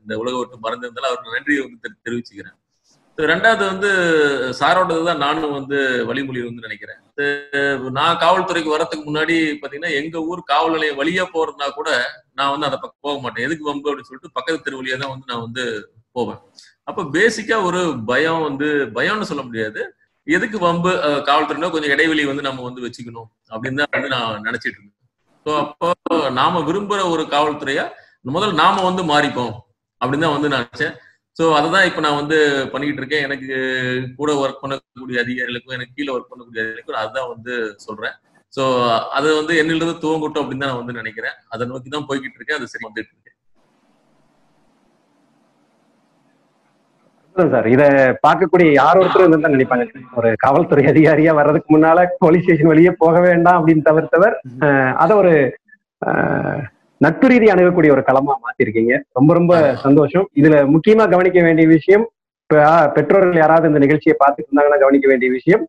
[0.00, 2.58] இந்த உலக விட்டு மறந்திருந்தாலும் அவருக்கு நன்றியை வந்து தெரி- தெரிவிச்சுக்கிறேன்.
[3.18, 3.90] ரெண்டாவது வந்து
[4.60, 6.96] சாரோடது தான் நானும் வந்து வழிமொழி வந்து நினைக்கிறேன்.
[7.96, 11.88] நான் காவல்துறைக்கு வரத்துக்கு முன்னாடி பாத்தீங்கன்னா எங்க ஊர் காவல் நிலையம் வழியா போறதுனா கூட
[12.34, 13.44] நான் வந்து அந்த பக்கம் போக மாட்டேன்.
[13.46, 15.64] எதுக்கு வம்பு அப்படின்னு சொல்லிட்டு பக்கத்து தெரு வழியா தான் வந்து நான் வந்து
[16.16, 16.40] போவேன்.
[16.88, 18.66] அப்ப பேசிக்கா ஒரு பயம் வந்து
[18.96, 19.80] பயம்னு சொல்ல முடியாது.
[20.26, 24.78] எதுக்கு வம்பு அஹ், காவல்துறைனா கொஞ்சம் இடைவெளி வந்து நம்ம வந்து வச்சுக்கணும் அப்படின்னு தான் வந்து நான் நினைச்சிட்டு
[24.78, 24.98] இருந்தேன்.
[25.46, 25.88] ஸோ அப்போ
[26.36, 27.84] நாம விரும்புற ஒரு காவல்துறையா
[28.28, 29.54] முதல்ல நாம வந்து மாறிப்போம்
[30.00, 30.94] அப்படின்னு தான் வந்து நான் நினைச்சேன்.
[31.38, 32.36] ஸோ அதை தான் இப்போ நான் வந்து
[32.72, 33.24] பண்ணிக்கிட்டு இருக்கேன்.
[33.28, 33.48] எனக்கு
[34.18, 37.54] கூட ஒர்க் பண்ணக்கூடிய அதிகாரிகளுக்கும் எனக்கு கீழே ஒர்க் பண்ணக்கூடிய அதிகாரிகளுக்கும் அதுதான் வந்து
[37.86, 38.14] சொல்றேன்.
[38.56, 38.64] ஸோ
[39.18, 41.36] அது வந்து என்னிலிருந்து துவங்கட்டும் அப்படின்னு தான் நான் வந்து நினைக்கிறேன்.
[41.54, 42.58] அதை நோக்கி தான் போய்கிட்டு இருக்கேன்.
[42.58, 43.20] அது சரி வந்துட்டு இருக்கேன்.
[47.36, 47.66] சார்.
[47.74, 47.82] இத
[48.24, 49.84] பார்க்கக்கூடிய யார் ஒருத்தரும் தான் நினைப்பாங்க.
[50.18, 54.36] ஒரு காவல்துறை அதிகாரியா வர்றதுக்கு முன்னால போலீஸ் ஸ்டேஷன் வெளியே போக வேண்டாம் அப்படின்னு தவிர்த்தவர்.
[55.04, 55.32] அத ஒரு
[57.04, 58.92] நட்பு ரீதி அணுகக்கூடிய ஒரு களமா மாத்திருக்கீங்க.
[59.18, 59.52] ரொம்ப ரொம்ப
[59.84, 60.26] சந்தோஷம்.
[60.40, 62.04] இதுல முக்கியமா கவனிக்க வேண்டிய விஷயம்
[62.96, 65.62] பெற்றோர்கள் யாராவது இந்த நிகழ்ச்சியை பார்த்துட்டு இருந்தாங்கன்னா கவனிக்க வேண்டிய விஷயம்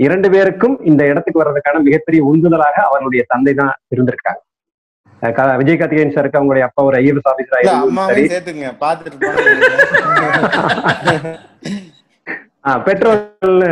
[0.00, 4.42] இரண்டு பேருக்கும் இந்த இடத்துக்கு வர்றதுக்கான மிகப்பெரிய உந்துதலாக அவருடைய தந்தை தான் இருந்திருக்காங்க
[5.60, 7.60] விஜய் கார்த்திகேயன் சாருக்கு அவங்களுடைய அப்பா ஒரு ஐஎஸ் ஆபீசரா
[8.34, 8.66] சேர்த்துங்க.
[8.82, 9.30] பாத்துட்டு
[12.86, 13.68] பெற்றோர்கள்னு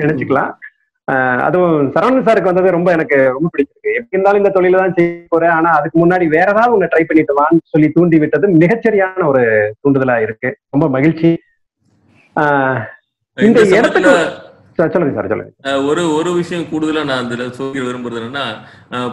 [0.00, 0.50] நினைச்சுக்கலாம்.
[1.40, 3.94] அதுவும் சரவணன் சாருக்கு வந்தது ரொம்ப எனக்கு ரொம்ப பிடிச்சிருக்கு.
[3.94, 5.50] எப்படி இருந்தாலும் இந்த தொழில தான் செய்ய போறேன்.
[5.50, 10.22] ஆனா அதுக்கு முன்னாடி வேற ஏதாவது ஒண்ணு ட்ரை பண்ணிட்டு வான்னு சொல்லி தூண்டி விட்டது மிகச்சரியான ஒரு தூண்டுதலா
[10.22, 10.56] இருக்கு.
[10.70, 11.42] ரொம்ப மகிழ்ச்சி.
[12.40, 12.78] ஆஹ்
[13.34, 14.10] இந்த இடத்துக்கு
[14.92, 15.52] சொல்லுங்க சார் சொல்லுங்க.
[15.88, 18.44] ஒரு ஒரு விஷயம் கூடுதலா நான் அதுல சொல்ல விரும்புறது என்னன்னா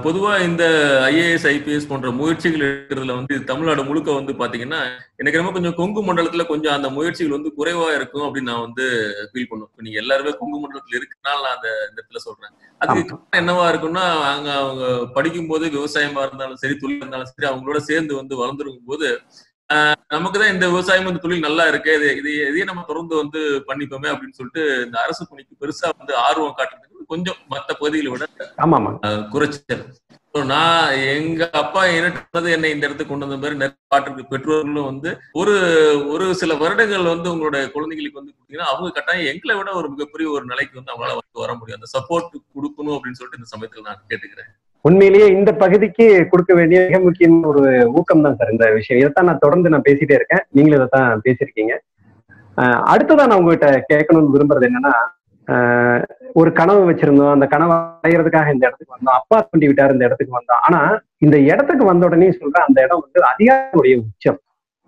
[0.05, 0.63] பொதுவா இந்த
[1.09, 4.81] ஐஏஎஸ் ஐபிஎஸ் போன்ற முயற்சிகள் எடுக்கிறதுல வந்து தமிழ்நாடு முழுக்க வந்து பாத்தீங்கன்னா
[5.21, 8.85] எனக்கு ரொம்ப கொஞ்சம் கொங்கு மண்டலத்துல கொஞ்சம் அந்த முயற்சிகள் வந்து குறைவா இருக்கும் அப்படின்னு நான் வந்து
[9.31, 9.71] ஃபீல் பண்ணுவேன்.
[9.71, 12.53] இப்ப நீங்க எல்லாருமே கொங்கு மண்டலத்துல இருக்கனால நான் அந்த இடத்துல சொல்றேன்.
[12.81, 14.83] அதுக்கு என்னவா இருக்கும்னா அங்க அவங்க
[15.17, 19.07] படிக்கும் போது விவசாயமா இருந்தாலும் சரி தொழில் இருந்தாலும் சரி அவங்களோட சேர்ந்து வந்து வளர்ந்துருக்கும் போது
[20.13, 24.11] நமக்கு தான் இந்த விவசாயம் வந்து தொழில் நல்லா இருக்கு இது இது இதையே நம்ம தொடர்ந்து வந்து பண்ணிப்போமே
[24.13, 28.25] அப்படின்னு சொல்லிட்டு இந்த அரசு பணிக்கு பெருசா வந்து ஆர்வம் காட்டுறதுக்கு கொஞ்சம் மத்த பகுதிகளை விட
[29.33, 29.83] குறைச்சல்
[30.49, 35.09] நான் எங்க அப்பா என்ன என்னை இந்த இடத்துக்கு கொண்டு வந்த மாதிரி நிறைய பாட்டு பெற்றோர்களும் வந்து
[35.41, 35.55] ஒரு
[36.13, 40.45] ஒரு சில வருடங்கள் வந்து உங்களோட குழந்தைகளுக்கு வந்து கொடுத்தீங்கன்னா அவங்க கட்டாயம் எங்களை விட ஒரு மிகப்பெரிய ஒரு
[40.51, 41.79] நிலைக்கு வந்து அவங்களால வந்து வர முடியும்.
[41.79, 44.51] அந்த சப்போர்ட் கொடுக்கணும் அப்படின்னு சொல்லிட்டு இந்த சமயத்துல நான் கேட்டுக்கிறேன்.
[44.81, 49.01] உண்மையிலேயே இந்த பகுதிக்கு கொடுக்க வேண்டிய மிக முக்கியமான ஒரு ஊக்கம் தான் சார் இந்த விஷயம்.
[49.01, 50.39] இதைத்தான் நான் தொடர்ந்து நான் பேசிட்டே இருக்கேன்.
[50.49, 51.77] நீங்களும் இதைத்தான் பேசியிருக்கீங்க.
[52.57, 54.91] ஆஹ் அடுத்ததா நான் உங்ககிட்ட கேட்கணும்னு விரும்புறது என்னன்னா
[55.47, 57.31] ஆஹ் ஒரு கனவு வச்சிருந்தோம்.
[57.31, 59.17] அந்த கனவை அடைகிறதுக்காக இந்த இடத்துக்கு வந்தோம்.
[59.21, 60.61] அப்பா தூண்டி விட்டார் இந்த இடத்துக்கு வந்தோம்.
[60.69, 64.39] ஆனா இந்த இடத்துக்கு வந்த உடனே சொல்றேன் அந்த இடம் வந்து அதிகாரத்துடைய உச்சம்.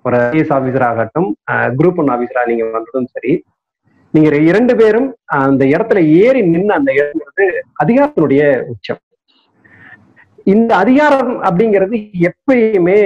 [0.04, 3.44] ஒரு ஐஎஸ் ஆபீசர் ஆகட்டும் குரூப் ஒன் ஆபீசரா நீங்க வந்ததும் சரி.
[4.10, 7.46] நீங்க இரண்டு பேரும் அந்த இடத்துல ஏறி நின்று அந்த இடம்ங்கிறது
[7.84, 8.98] அதிகாரத்தினுடைய உச்சம்.
[10.48, 11.96] இந்த அதிகாரம் அப்படிங்கிறது
[12.30, 13.00] எப்பயுமே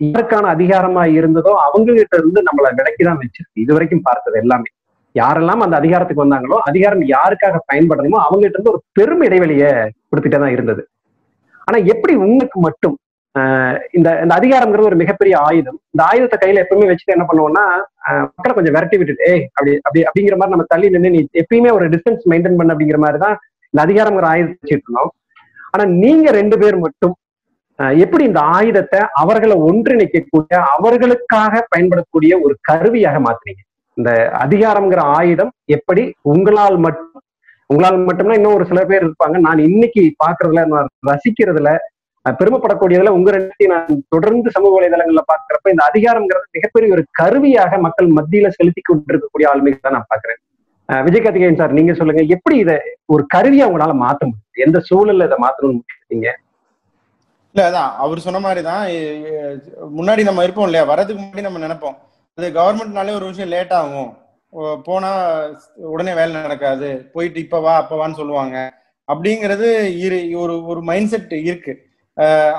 [0.00, 3.62] யாருக்கான அதிகாரமா இருந்ததோ அவங்க கிட்ட இருந்து நம்மளை விலக்கிதான் வச்சிருக்கு.
[3.64, 4.68] இது வரைக்கும் பார்த்தது எல்லாமே.
[5.14, 9.70] யாரெல்லாம் அந்த அதிகாரத்துக்கு வந்தாங்களோ அதிகாரம் யாருக்காக பயன்படணுமோ அவங்க கிட்ட இருந்து ஒரு பெரும் இடைவெளியை
[10.10, 10.82] கொடுத்துட்டே தான் இருந்தது.
[11.68, 12.96] ஆனா எப்படி உங்களுக்கு மட்டும்
[13.34, 15.78] ஆஹ் இந்த இந்த அதிகாரம்ங்கிறது ஒரு மிகப்பெரிய ஆயுதம்.
[15.94, 17.64] இந்த ஆயுதத்தை கையில எப்பவுமே வச்சுட்டு என்ன பண்ணுவோம்னா
[18.34, 21.86] மக்களை கொஞ்சம் விரட்டி விட்டுட்டு ஏய் அப்படி அப்படி அப்படிங்கிற மாதிரி நம்ம தள்ளி நின்று நீ எப்பயுமே ஒரு
[21.94, 23.36] டிஸ்டன்ஸ் மெயின்டைன் பண்ண அப்படிங்கிற மாதிரி தான்
[23.74, 25.12] இந்த அதிகாரங்கிற ஆயுதத்தை வச்சுட்டு இருந்தோம்.
[25.74, 27.14] ஆனா நீங்க ரெண்டு பேர் மட்டும்
[27.78, 33.62] ஆஹ் எப்படி இந்த ஆயுதத்தை அவர்களை ஒன்றிணைக்கக்கூடிய அவர்களுக்காக பயன்படக்கூடிய ஒரு கருவியாக மாத்துறீங்க
[33.96, 34.10] இந்த
[34.44, 37.10] அதிகாரம்ங்கிற ஆயுதம் எப்படி உங்களால் மட்டும்
[37.70, 39.36] உங்களால் மட்டும்னா இன்னும் ஒரு சில பேர் இருப்பாங்க.
[39.46, 41.70] நான் இன்னைக்கு பாக்குறதுல நான் ரசிக்கிறதுல
[42.26, 48.50] பெருமைப்படக்கூடியதுல உங்க ரெண்டையும் நான் தொடர்ந்து சமூக வலைதளங்கள்ல பாக்குறப்ப இந்த அதிகாரம்ங்கிறது மிகப்பெரிய ஒரு கருவியாக மக்கள் மத்தியில
[48.56, 50.40] செலுத்தி கொண்டிருக்கக்கூடிய ஆளுமையை தான் நான் பாக்குறேன்
[50.88, 52.74] விஜய் கார்த்திகேயன் சார் நீங்க சொல்லுங்க எப்படி இதை
[53.14, 56.28] ஒரு கருவியா உங்களால மாத்த முடியும் எந்த சூழல்ல இதை மாத்தணும்னு முடிக்கிறீங்க
[57.54, 58.84] இல்ல அதான் அவர் சொன்ன மாதிரி தான்
[59.98, 60.84] முன்னாடி நம்ம இருப்போம் இல்லையா?
[60.92, 61.96] வரதுக்கு முன்னாடி நம்ம நினைப்போம்.
[62.38, 64.10] அது கவர்மெண்ட்னாலே ஒரு விஷயம் லேட் ஆகும்.
[64.86, 65.10] போனா
[65.92, 66.88] உடனே வேலை நடக்காது.
[67.14, 68.56] போயிட்டு இப்ப வா அப்ப வான்னு சொல்லுவாங்க.
[69.08, 69.68] அப்படிங்கிறது
[70.04, 71.74] இரு ஒரு ஒரு மைண்ட் செட் இருக்கு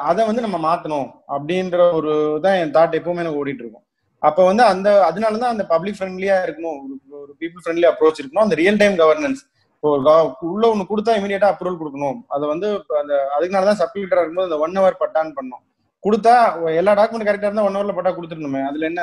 [0.10, 2.14] அதை வந்து நம்ம மாத்தணும் அப்படின்ற ஒரு
[2.46, 3.85] தான் என் தாட் எப்பவுமே எனக்கு ஓடிட்டு இருக்கும்.
[4.30, 6.78] அப்ப வந்து அந்த அதனாலதான் அந்த பப்ளிக் ஃப்ரெண்ட்லியா இருக்கணும்
[7.14, 9.42] ஒரு- பீப்புள் ஃப்ரெண்ட்லி அப்ரோச் இருக்கணும் அந்த ரியல் டைம் கவர்னன்ஸ்
[9.76, 12.20] இப்போ ஒரு உள்ள ஒண்ணு கொடுத்தா இமீடியட்டா அப்ரூவல் கொடுக்கணும்.
[12.28, 12.68] அதை வந்து
[13.02, 15.64] அந்த அதுக்குனாலதான் சப்ளிட்டரா இருக்கும்போது அந்த ஒன் ஹவர் பட்டான்னு பண்ணோம்.
[16.06, 16.36] கொடுத்தா
[16.76, 19.02] எல்லா டாக்குமெண்ட் கரெக்டா இருந்தா ஒன் ஹவர்ல பட்டா கொடுத்துருணுமே அதுல என்ன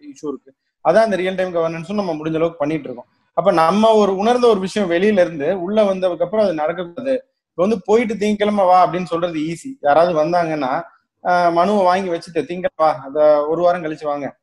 [0.00, 0.50] இஷ்யூ இருக்கு?
[0.88, 3.08] அதான் அந்த ரியல் டைம் கவர்னன்ஸும் நம்ம முடிஞ்ச அளவுக்கு பண்ணிட்டு இருக்கோம்.
[3.32, 7.14] அப்ப நம்ம ஒரு உணர்ந்த ஒரு விஷயம் வெளியில இருந்து உள்ள வந்ததுக்கு அப்புறம் அது நடக்கக்கூடாது.
[7.50, 10.72] இப்போ வந்து போயிட்டு திங்கக்கிழமை வா அப்படின்னு சொல்றது ஈஸி யாராவது வந்தாங்கன்னா
[11.52, 14.40] மனுவை வாங்கி வச்சுட்டு திங்கக்கிழமை அதை அத ஒரு வாரம் கழிச்சு வாங்க.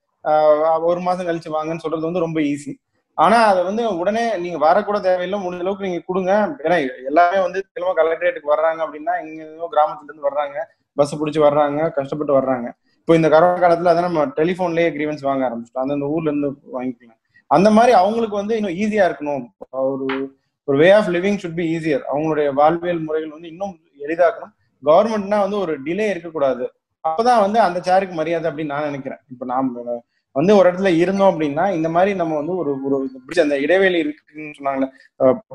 [0.90, 2.74] ஒரு மாசம் கழிச்சு வாங்கன்னு சொல்றது வந்து ரொம்ப ஈஸி
[3.14, 5.40] ஆனா அதை வந்து உடனே நீங்க வரக்கூட தேவையில்லை.
[5.46, 6.32] முடிஞ்ச அளவுக்கு நீங்க கொடுங்க.
[6.66, 10.58] ஏன்னா எல்லாமே வந்து கிழமை கலெக்டரேட்டுக்கு வர்றாங்க அப்படின்னா இங்க கிராமத்துல இருந்து வர்றாங்க.
[10.96, 12.68] பஸ் பிடிச்சி வர்றாங்க கஷ்டப்பட்டு வர்றாங்க.
[13.00, 15.84] இப்போ இந்த கரோனா காலத்துல அதான் நம்ம டெலிஃபோன்லயே கிரீவன்ஸ் வாங்க ஆரம்பிச்சிட்டோம்.
[15.86, 17.20] அந்தந்த ஊர்ல இருந்து வாங்கிக்கலாம்.
[17.48, 19.46] அந்த மாதிரி அவங்களுக்கு வந்து இன்னும் ஈஸியா இருக்கணும்.
[19.70, 24.54] ஒரு ஒரு way of living should be easier அவங்களுடைய வாழ்வியல் முறைகள் வந்து இன்னும் எளிதாக்கணும்.
[24.84, 26.72] கவர்மெண்ட்னா வந்து ஒரு டிலே இருக்கக்கூடாது.
[27.10, 29.22] அப்பதான் வந்து அந்த சேருக்கு மரியாதை அப்படின்னு நான் நினைக்கிறேன்.
[29.34, 29.98] இப்ப நாம
[30.36, 34.58] வந்து ஒரு இடத்துல இருந்தோம் அப்படின்னா இந்த மாதிரி நம்ம வந்து ஒரு ஒரு பிரிட்ஜ் அந்த இடைவெளி இருக்குன்னு
[34.58, 34.88] சொன்னாங்களே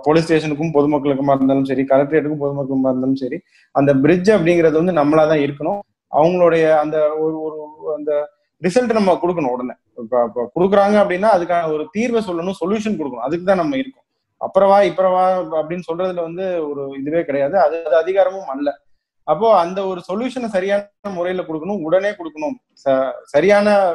[0.07, 3.39] போலீஸ் ஸ்டேஷனுக்கும் பொதுமக்களுக்குமா இருந்தாலும் சரி கலெக்டரேட்டுக்கும் பொதுமக்களுக்குமா இருந்தாலும் சரி
[3.75, 5.81] அந்த பிரிட்ஜ் அப்படிங்கிறது வந்து நம்மளா தான் இருக்கணும்.
[6.13, 7.59] அவங்களுடைய அந்த ஒரு ஒரு
[7.99, 8.13] அந்த
[8.63, 9.75] ரிசல்ட் நம்ம கொடுக்கணும் உடனே.
[10.03, 13.27] இப்போ இப்ப கொடுக்குறாங்க அப்படின்னா அதுக்கான ஒரு தீர்வை சொல்லணும் சொல்யூஷன் கொடுக்கணும்.
[13.29, 14.07] அதுக்கு தான் நம்ம இருக்கோம்.
[14.41, 15.25] அப்புறவா இப்புறவா
[15.61, 17.57] அப்படின்னு சொல்றதுல வந்து ஒரு இதுவே கிடையாது.
[17.65, 18.69] அது அது அதிகாரமும் அல்ல.
[19.25, 22.57] அப்போ அந்த ஒரு சொல்யூஷனை சரியான முறையில கொடுக்கணும் உடனே கொடுக்கணும்.
[22.85, 23.93] ச- சரியான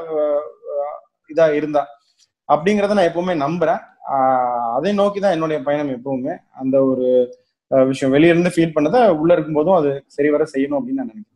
[1.36, 1.88] இதா இருந்தா.
[2.54, 3.80] அப்படிங்கறத நான் எப்பவுமே நம்புறேன்.
[4.12, 6.38] ஆஹ் அதை நோக்கி தான் என்னுடைய பயணம் எப்பவுமே.
[6.52, 7.34] அந்த ஒரு
[7.68, 8.13] விஷயம்.
[8.13, 11.28] வெளியிருந்து ஃபீல் பண்ணதை உள்ள இருக்கும்போதும் அது சரிவர செய்யணும் அப்படின்னு நான் நினைக்கிறேன்.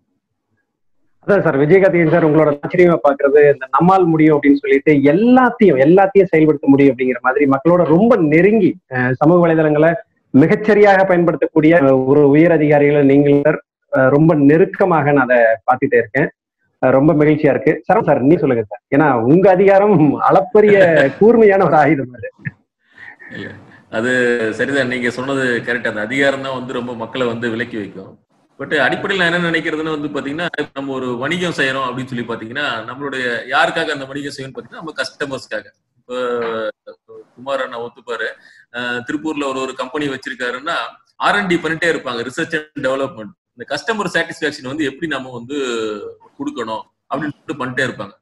[1.27, 6.67] அதான் சார் விஜயகார்த்திகன் சார் உங்களோட ஆச்சரியமா பாக்குறது இந்த நம்மால் முடியும் அப்படின்னு சொல்லிட்டு எல்லாத்தையும் எல்லாத்தையும் செயல்படுத்த
[6.67, 8.77] முடியும் அப்படிங்கிற மாதிரி மக்களோட ரொம்ப நெருங்கி
[9.12, 9.93] சமூக வலைதளங்களை
[10.38, 13.63] மிகச்சரியாக பயன்படுத்தக்கூடிய ஒரு உயர் அதிகாரிகளை நீங்கள்
[14.15, 16.29] ரொம்ப நெருக்கமாக நான் அதை பார்த்துட்டே இருக்கேன்.
[16.97, 17.73] ரொம்ப மகிழ்ச்சியா இருக்கு.
[17.88, 18.82] சார் சார் நீ சொல்லுங்க சார்.
[18.95, 19.97] ஏன்னா உங்க அதிகாரம்
[20.29, 20.77] அளப்பரிய
[21.19, 22.29] கூர்மையான ஒரு ஆயுதம் அது.
[23.97, 24.12] அது
[24.58, 24.91] சரிதான்.
[24.93, 28.12] நீங்க சொன்னது கரெக்ட் அந்த அதிகாரம் தான் வந்து ரொம்ப மக்களை வந்து விலக்கி வைக்கும்.
[28.60, 33.25] பட் அடிப்படையில் நான் என்ன நினைக்கிறதுன்னு வந்து பாத்தீங்கன்னா நம்ம ஒரு வணிகம் செய்யறோம் அப்படின்னு சொல்லி பாத்தீங்கன்னா நம்மளுடைய
[33.53, 35.65] யாருக்காக அந்த வணிகம் செய்யணும் பாத்தீங்கன்னா நம்ம கஸ்டமர்ஸ்க்காக
[35.99, 36.17] இப்போ
[37.36, 38.27] குமார் அண்ணா ஒத்துப்பாரு.
[39.08, 40.77] திருப்பூர்ல ஒரு ஒரு கம்பெனி வச்சிருக்காருன்னா
[41.27, 42.21] ஆர்என்டி பண்ணிட்டே இருப்பாங்க.
[42.29, 45.57] ரிசர்ச் அண்ட் டெவலப்மெண்ட் இந்த கஸ்டமர் சாட்டிஸ்பாக்சன் வந்து எப்படி நம்ம வந்து
[46.37, 48.13] கொடுக்கணும் அப்படின்னு சொல்லிட்டு பண்ணிட்டே இருப்பாங்க.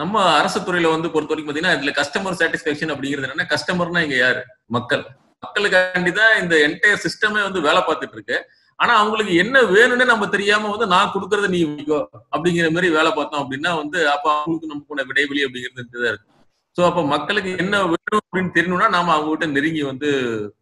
[0.00, 4.42] நம்ம அரசு துறையில வந்து பொறுத்த வரைக்கும் பாத்தீங்கன்னா இதுல கஸ்டமர் சாட்டிஸ்பாக்சன் அப்படிங்கிறது என்னன்னா கஸ்டமர்னா இங்க யாரு?
[4.76, 5.02] மக்கள்.
[5.44, 8.36] மக்களுக்காண்டி தான் இந்த என்டையர் சிஸ்டமே வந்து வேலை பார்த்துட்டு இருக்கு.
[8.78, 11.98] ஆனா அவங்களுக்கு என்ன வேணும்னு நம்ம தெரியாம வந்து நான் கொடுக்கறத நீ வைக்கோ
[12.34, 16.30] அப்படிங்கிற மாதிரி வேலை பார்த்தோம் அப்படின்னா வந்து அப்ப அவங்களுக்கு நம்ம போன விடைவெளி அப்படிங்கிறது தான் இருக்கு.
[16.76, 20.08] சோ அப்ப மக்களுக்கு என்ன வேணும் அப்படின்னு தெரியணும்னா நாம அவங்க கிட்ட நெருங்கி வந்து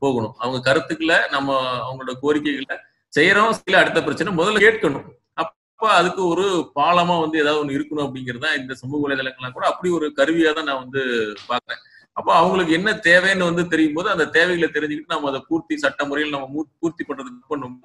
[0.04, 0.34] போகணும்.
[0.42, 1.54] அவங்க கருத்துக்களை நம்ம
[1.86, 2.76] அவங்களோட கோரிக்கைகளை
[3.12, 5.07] செய்யறோம் சில அடுத்த பிரச்சனை முதல்ல கேட்கணும்.
[5.38, 6.44] அப்ப அதுக்கு ஒரு
[6.77, 10.68] பாலமா வந்து ஏதாவது ஒண்ணு இருக்கணும் அப்படிங்கிறது தான் இந்த சமூக வலைதளங்கள்லாம் கூட அப்படி ஒரு கருவியா தான்
[10.70, 11.03] நான் வந்து
[11.48, 11.81] பாக்குறேன்
[12.16, 16.35] அப்போ அவங்களுக்கு என்ன தேவைன்னு வந்து தெரியும் போது அந்த தேவைகளை தெரிஞ்சுக்கிட்டு நம்ம அதை பூர்த்தி சட்ட முறையில்
[16.35, 17.77] நம்ம மூ- பூர்த்தி பண்றதுக்கு பண்ணும்.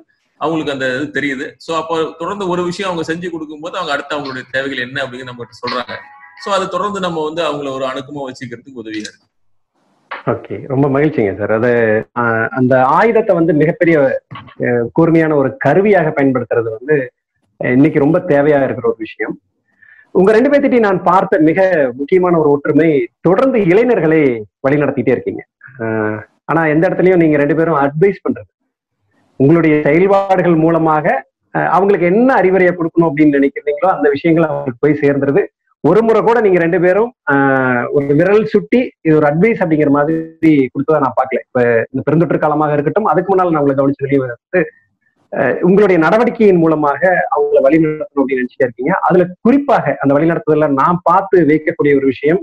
[0.41, 1.45] அவங்களுக்கு அந்த இது தெரியுது.
[1.65, 5.47] ஸோ அப்போ தொடர்ந்து ஒரு விஷயம் அவங்க செஞ்சு கொடுக்கும்போது அவங்க அடுத்து அவங்களுடைய தேவைகள் என்ன அப்படின்னு நம்ம
[5.61, 5.95] சொல்றாங்க.
[6.43, 9.26] ஸோ அது தொடர்ந்து நம்ம வந்து அவங்கள ஒரு அணுக்கமா வச்சுக்கிறதுக்கு உதவியா இருக்கு.
[10.27, 11.51] ஓகே ரொம்ப மகிழ்ச்சிங்க சார்.
[11.51, 11.71] அது
[12.15, 13.97] ஆஹ், அந்த ஆயுதத்தை வந்து மிகப்பெரிய
[14.91, 16.95] கூர்மையான ஒரு கருவியாக பயன்படுத்துறது வந்து
[17.59, 19.35] இன்னைக்கு ரொம்ப தேவையா இருக்கிற ஒரு விஷயம்.
[20.15, 21.61] உங்க ரெண்டு பேர்த்திட்டையும் நான் பார்த்த மிக
[21.95, 22.89] முக்கியமான ஒரு ஒற்றுமை
[23.21, 24.21] தொடர்ந்து இளைஞர்களை
[24.67, 25.41] வழிநடத்திட்டே இருக்கீங்க.
[25.81, 28.49] ஆஹ், ஆனா எந்த இடத்துலயும் நீங்க ரெண்டு பேரும் அட்வைஸ் பண்றது.
[29.39, 31.05] உங்களுடைய செயல்பாடுகள் மூலமாக
[31.71, 35.41] அவங்களுக்கு என்ன அறிவுரையை கொடுக்கணும் அப்படின்னு நினைக்கிறீங்களோ அந்த விஷயங்கள் அவங்களுக்கு போய் சேர்ந்துருது.
[35.83, 37.09] ஒரு முறை கூட நீங்க ரெண்டு பேரும்
[37.91, 40.15] ஒரு விரல் சுட்டி இது ஒரு அட்வைஸ் அப்படிங்கிற மாதிரி
[40.65, 41.39] கொடுத்ததை நான் பார்க்கல.
[41.45, 41.61] இப்ப
[41.91, 44.61] இந்த பெருந்தொற்று காலமாக இருக்கட்டும் அதுக்கு முன்னால் நான் உங்களை கவனிச்சதுலயும் வந்து
[45.61, 47.01] உங்களுடைய நடவடிக்கையின் மூலமாக
[47.33, 48.93] அவங்களை வழிநடத்தணும் அப்படின்னு நினைச்சிட்டே இருக்கீங்க.
[49.07, 52.41] அதுல குறிப்பாக அந்த வழிநடத்துதல நான் பார்த்து வைக்கக்கூடிய ஒரு விஷயம்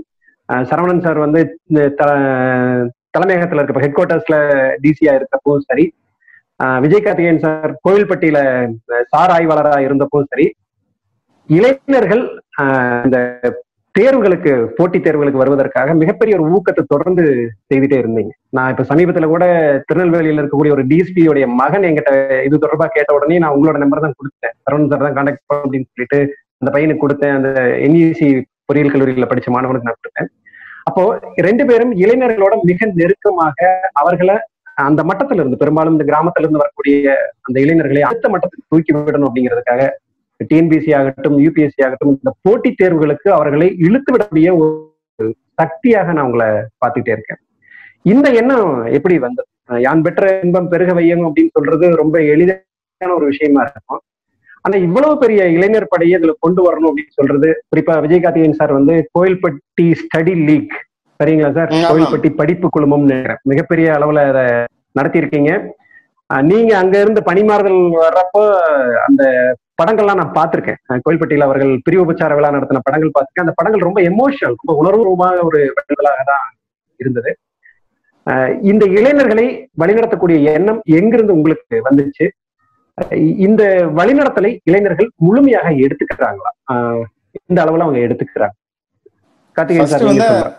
[0.69, 4.37] சரவணன் சார் வந்து இந்த த- தலைமையகத்துல இருக்க ஹெட் குவார்டர்ஸ்ல
[4.83, 5.85] டிசியா இருக்கப்போ சரி
[6.81, 8.39] விஜய் கார்த்திகேயன் சார் கோவில்பட்டியில
[9.05, 10.45] சார் ஆய்வாளராக இருந்தப்போ சரி
[11.49, 12.23] இளைஞர்கள்
[13.05, 13.17] இந்த
[13.95, 17.23] தேர்வுகளுக்கு போட்டித் தேர்வுகளுக்கு வருவதற்காக மிகப்பெரிய ஒரு ஊக்கத்தை தொடர்ந்து
[17.69, 18.31] செய்துட்டே இருந்தீங்க.
[18.57, 19.45] நான் இப்ப சமீபத்துல கூட
[19.89, 22.13] திருநெல்வேலியில இருக்கக்கூடிய ஒரு டிஎஸ்பியோடைய மகன் என்கிட்ட
[22.47, 24.55] இது தொடர்பா கேட்ட உடனே நான் உங்களோட நம்பர் தான் கொடுத்தேன்.
[24.63, 26.19] சரவணன் சார் தான் கான்டாக்ட் பண்ண அப்படின்னு சொல்லிட்டு
[26.61, 27.35] அந்த பையனுக்கு கொடுத்தேன்.
[27.37, 27.49] அந்த
[27.85, 28.27] என்இசி
[28.69, 30.29] பொறியியல் கல்லூரியில படிச்ச மாணவனுக்கு நான் கொடுத்தேன்.
[30.89, 31.03] அப்போ
[31.47, 33.69] ரெண்டு பேரும் இளைஞர்களோட மிக நெருக்கமாக
[34.01, 34.35] அவர்களை
[34.87, 37.13] அந்த மட்டத்துல இருந்து பெரும்பாலும் இந்த கிராமத்துல இருந்து வரக்கூடிய
[37.47, 39.83] அந்த இளைஞர்களை அடுத்த மட்டத்துக்கு தூக்கி விடணும் அப்படிங்கிறதுக்காக
[40.43, 47.15] டிஎன்பிசி ஆகட்டும் யூபிஎஸ்சி ஆகட்டும் இந்த போட்டித் தேர்வுகளுக்கு அவர்களை இழுத்து விடக்கூடிய ஒரு சக்தியாக நான் உங்களை பார்த்துக்கிட்டே
[47.17, 47.39] இருக்கேன்.
[48.01, 49.47] இந்த எண்ணம் எப்படி வந்தது?
[49.85, 54.01] யான் பெற்ற இன்பம் பெருக வையணும் அப்படின்னு சொல்றது ரொம்ப எளிதான ஒரு விஷயமா இருக்கும்.
[54.61, 59.85] ஆனா இவ்வளவு பெரிய இளைஞர் படையை இதுல கொண்டு வரணும் அப்படின்னு சொல்றது குறிப்பா விஜயகார்த்திகேயன் சார் வந்து கோயில்பட்டி
[60.01, 60.75] ஸ்டடி லீக்.
[61.19, 61.69] சரிங்களா சார்.
[61.91, 63.41] கோயில்பட்டி படிப்பு நினைக்கிறேன்.
[63.41, 64.45] மிகப்பெரிய அளவுல அதை
[64.99, 65.51] நடத்தியிருக்கீங்க.
[66.51, 68.43] நீங்க அங்க இருந்து பணிமாறுதல் வர்றப்போ
[69.07, 69.23] அந்த
[69.79, 70.79] படங்கள்லாம் நான் பார்த்திருக்கேன்.
[71.05, 73.47] கோயில்பட்டியில அவர்கள் பிரிவுபச்சார விழா நடத்தின படங்கள் பார்த்திருக்கேன்.
[73.47, 76.47] அந்த படங்கள் ரொம்ப எமோஷனல் ரொம்ப உணர்வுபூர்வமான ஒரு படங்களாக தான்
[77.03, 77.31] இருந்தது
[78.71, 79.47] இந்த இளைஞர்களை
[79.81, 82.25] வழிநடத்தக்கூடிய எண்ணம் எங்கிருந்து உங்களுக்கு வந்துச்சு?
[83.45, 83.63] இந்த
[83.97, 86.51] வழிநடத்தலை இளைஞர்கள் முழுமையாக எடுத்துக்கிறாங்களா?
[87.49, 88.55] இந்த அளவுல அவங்க எடுத்துக்கிறாங்க.
[89.57, 89.91] கார்த்திகேயன்
[90.23, 90.53] சார்.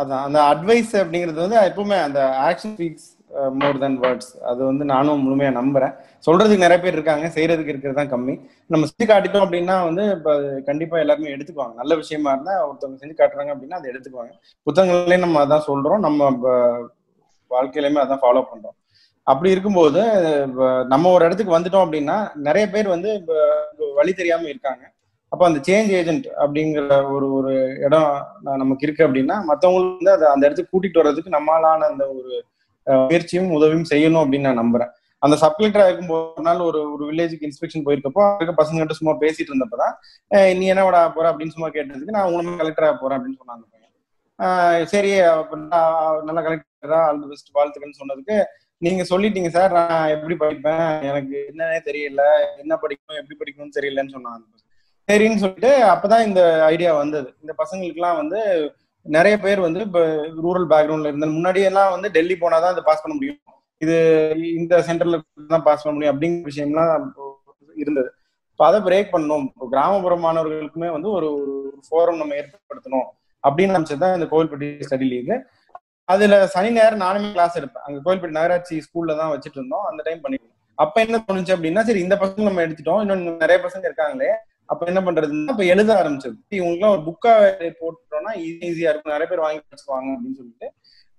[0.00, 5.20] அதான் அந்த அட்வைஸ் அப்படிங்கிறது வந்து எப்பவுமே அந்த action speaks more than words அது வந்து நானும்
[5.26, 5.94] முழுமையா நம்புறேன்.
[6.26, 7.26] சொல்றதுக்கு நிறைய பேர் இருக்காங்க.
[7.26, 8.46] செய்யறதுக்கு இருக்கிறது தான் கம்மி.
[8.66, 11.74] நம்ம செஞ்சு காட்டிட்டோம் அப்படின்னா வந்து இப்ப கண்டிப்பா எல்லாருமே எடுத்துக்குவாங்க.
[11.74, 14.32] நல்ல விஷயமா இருந்தா ஒருத்தவங்க செஞ்சு காட்டுறாங்க அப்படின்னா அதை எடுத்துக்குவாங்க.
[14.70, 15.98] புத்தகங்கள்லயும் நம்ம அதான் சொல்றோம்.
[15.98, 16.90] நம்ம ப-
[17.50, 18.78] வாழ்க்கையிலுமே அதான் ஃபாலோ பண்றோம்.
[19.22, 20.02] அப்படி இருக்கும்போது
[20.86, 23.24] நம்ம ஒரு இடத்துக்கு வந்துட்டோம் அப்படின்னா நிறைய பேர் வந்து
[23.94, 24.92] வழி தெரியாம இருக்காங்க.
[25.28, 30.46] அப்ப அந்த சேஞ்ச் ஏஜென்ட் அப்படிங்கிற ஒரு ஒரு இடம் நமக்கு இருக்கு அப்படின்னா மத்தவங்களுக்கு வந்து அதை அந்த
[30.46, 32.44] இடத்துக்கு கூட்டிட்டு வர்றதுக்கு நம்மளான அந்த ஒரு
[32.86, 34.90] முயற்சியும் உதவியும் செய்யணும் அப்படின்னு நான் நம்புறேன்.
[35.18, 39.94] அந்த சப்கலெக்டரா ஆகும் ஒரு நாள் ஒரு ஒரு வில்லேஜுக்கு இன்ஸ்பெக்ஷன் போயிருக்கப்போ இருக்க பசங்கள்கிட்ட சும்மா பேசிட்டு இருந்தப்பதான்
[40.58, 41.32] நீ என்ன விட போற?
[41.32, 43.66] அப்படின்னு சும்மா கேட்டதுக்கு நான் உங்களை கலெக்டரா போறேன் அப்படின்னு சொன்னாங்க
[44.38, 45.10] ஆஹ் சரி
[45.72, 48.36] நான் நல்ல கலெக்டரா ஆல் தி பெஸ்ட் வாழ்த்துக்கள்னு சொன்னதுக்கு
[48.78, 51.02] நீங்க சொல்லிட்டீங்க சார் நான் எப்படி படிப்பேன்?
[51.02, 52.22] எனக்கு என்னன்னே தெரியல
[52.58, 54.44] என்ன படிக்கணும் எப்படி படிக்கணும்னு தெரியலன்னு சொன்னாங்க.
[55.08, 57.28] சரின்னு சொல்லிட்டு அப்பதான் இந்த ஐடியா வந்தது.
[57.40, 58.40] இந்த பசங்களுக்குலாம் வந்து
[59.06, 60.02] நிறைய பேர் வந்து இப்போ
[60.44, 63.38] ரூரல் பேக்ரவுண்ட்ல இருந்த முன்னாடி எல்லாம் வந்து டெல்லி போனாதான் அதை பாஸ் பண்ண முடியும்.
[63.84, 63.96] இது
[64.60, 65.18] இந்த சென்டர்ல
[65.52, 66.90] தான் பாஸ் பண்ண முடியும் அப்படிங்கிற விஷயம்லாம்
[67.82, 68.10] இருந்தது.
[68.52, 69.46] இப்போ அதை பிரேக் பண்ணணும்.
[69.72, 71.54] கிராமப்புற மாணவர்களுக்குமே வந்து ஒரு ஒரு
[71.86, 73.06] ஃபோரம் நம்ம ஏற்படுத்தணும்
[73.44, 75.32] அப்படின்னு நினைச்சது தான் இந்த கோவில்பட்டி ஸ்டடி லீக்
[76.12, 77.84] அதுல சனி நேரம் நானுமே கிளாஸ் எடுப்பேன்.
[77.86, 79.86] அங்க கோயில்பட்டி நகராட்சி ஸ்கூல்ல தான் வச்சுட்டு இருந்தோம்.
[79.90, 83.00] அந்த டைம் பண்ணிருந்தோம் அப்ப என்ன தோணுச்சு அப்படின்னா சரி இந்த பசங்க நம்ம எடுத்துட்டோம்.
[83.04, 84.30] இன்னும் நிறைய பசங்க இருக்காங்களே.
[84.72, 86.36] அப்ப என்ன பண்றதுன்னா இப்ப எழுத ஆரம்பிச்சது.
[86.56, 87.32] இவங்களுக்குலாம் ஒரு புக்கா
[87.80, 89.14] போட்டுட்டோம்னா ஈஸியா இருக்கும்.
[89.14, 90.68] நிறைய பேர் வாங்கி வச்சுக்குவாங்க அப்படின்னு சொல்லிட்டு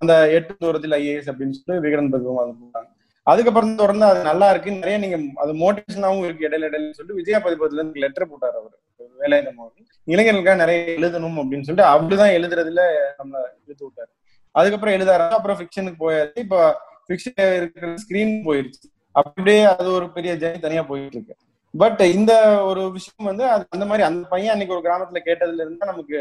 [0.02, 2.90] அந்த எட்டு தூரத்தில் ஐஏஎஸ் அப்படின்னு சொல்லிட்டு விகடன் பகவான் அது போட்டாங்க
[3.28, 7.82] அதுக்கப்புறம் தொடர்ந்து அது நல்லா இருக்கு நிறைய நீங்க அது மோட்டிவேஷனாகவும் இருக்கு இடையில இடையில சொல்லிட்டு விஜயா பதிப்பத்துல
[7.82, 8.78] இருந்து லெட்டர் போட்டார் அவர்.
[9.22, 12.84] வேலாயுதம் அவர்கள் இளைஞர்களுக்காக நிறைய எழுதணும் அப்படின்னு சொல்லிட்டு அப்படிதான் எழுதுறதுல
[13.20, 13.34] நம்ம
[13.66, 14.12] எழுத்து விட்டாரு.
[14.56, 16.40] அதுக்கப்புறம் எழுத ஆரம்பிச்சு அப்புறம் ஃபிக்ஷனுக்கு போயாச்சு.
[16.46, 16.60] இப்போ
[17.08, 18.88] ஃபிக்ஷன் இருக்கிற ஸ்கிரீன் போயிருச்சு.
[19.22, 21.36] அப்படியே அது ஒரு பெரிய ஜெர்னி தனியா போயிட்டு இருக்கு.
[21.74, 22.32] பட் இந்த
[22.70, 26.18] ஒரு விஷயம் வந்து அது அந்த மாதிரி அந்த பையன் அன்னைக்கு ஒரு கிராமத்துல கேட்டதுல இருந்தா நமக்கு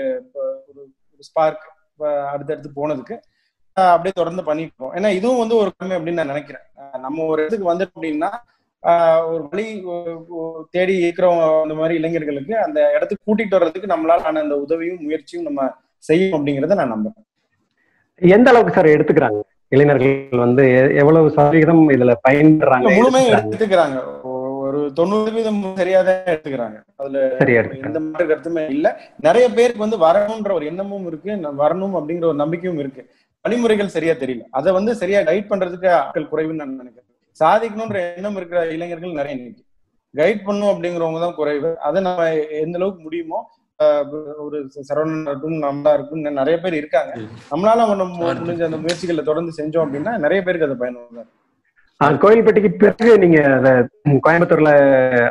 [0.71, 0.83] ஒரு
[1.29, 1.67] ஸ்பார்க்
[2.33, 3.17] அடுத்தடுத்து போனதுக்கு
[3.77, 6.65] அப்படியே தொடர்ந்து பண்ணிட்டு ஏன்னா இதுவும் வந்து ஒரு கடமை அப்படின்னு நான் நினைக்கிறேன்.
[7.05, 8.31] நம்ம ஒரு இடத்துக்கு வந்துட்டோம் அப்படின்னா
[9.33, 9.65] ஒரு வழி
[10.71, 15.67] தேடி இருக்கிறவங்க அந்த மாதிரி இளைஞர்களுக்கு அந்த இடத்துக்கு கூட்டிட்டு வர்றதுக்கு நம்மளால ஆன அந்த உதவியும் முயற்சியும் நம்ம
[16.05, 17.27] செய்யும் அப்படிங்கறத நான் நம்புறேன்.
[18.23, 19.41] எந்த அளவுக்கு சார் எடுத்துக்கிறாங்க?
[19.73, 20.65] இளைஞர்கள் வந்து
[21.03, 23.99] எவ்வளவு சதவீதம் இதுல பயன்படுறாங்க முழுமையா எடுத்துக்கிறாங்க?
[24.71, 26.79] ஒரு தொண்ணூறு வீதம் சரியாதான் எடுத்துக்கிறாங்க.
[27.01, 28.89] அதுல சரியா எந்த மாதிரி கருத்துமே இல்ல.
[29.27, 31.31] நிறைய பேருக்கு வந்து வரணும்ன்ற ஒரு எண்ணமும் இருக்கு
[31.63, 33.05] வரணும் அப்படிங்கிற ஒரு நம்பிக்கையும் இருக்கு.
[33.45, 34.45] வழிமுறைகள் சரியா தெரியல.
[34.59, 37.09] அதை வந்து சரியா கைட் பண்றதுக்கு ஆட்கள் குறைவுன்னு நான் நினைக்கிறேன்.
[37.41, 39.63] சாதிக்கணும்ன்ற எண்ணம் இருக்கிற இளைஞர்கள் நிறைய இன்னைக்கு.
[40.15, 41.71] கைட் பண்ணும் அப்படிங்கிறவங்க தான் குறைவு.
[41.89, 42.29] அதை நம்ம
[42.65, 43.41] எந்த அளவுக்கு முடியுமோ
[44.45, 47.13] ஒரு சரவணன் இருக்கட்டும் நம்மளா இருக்கும் நிறைய பேர் இருக்காங்க.
[47.53, 51.40] நம்மளால நம்ம முடிஞ்ச அந்த முயற்சிகளை தொடர்ந்து செஞ்சோம் அப்படின்னா நிறைய பேருக்கு அது பயனுள்ளதா இருக்கும்.
[52.23, 53.41] கோயில்பட்டிக்கு பிறகு நீங்க
[54.27, 54.71] கோயம்புத்தூர்ல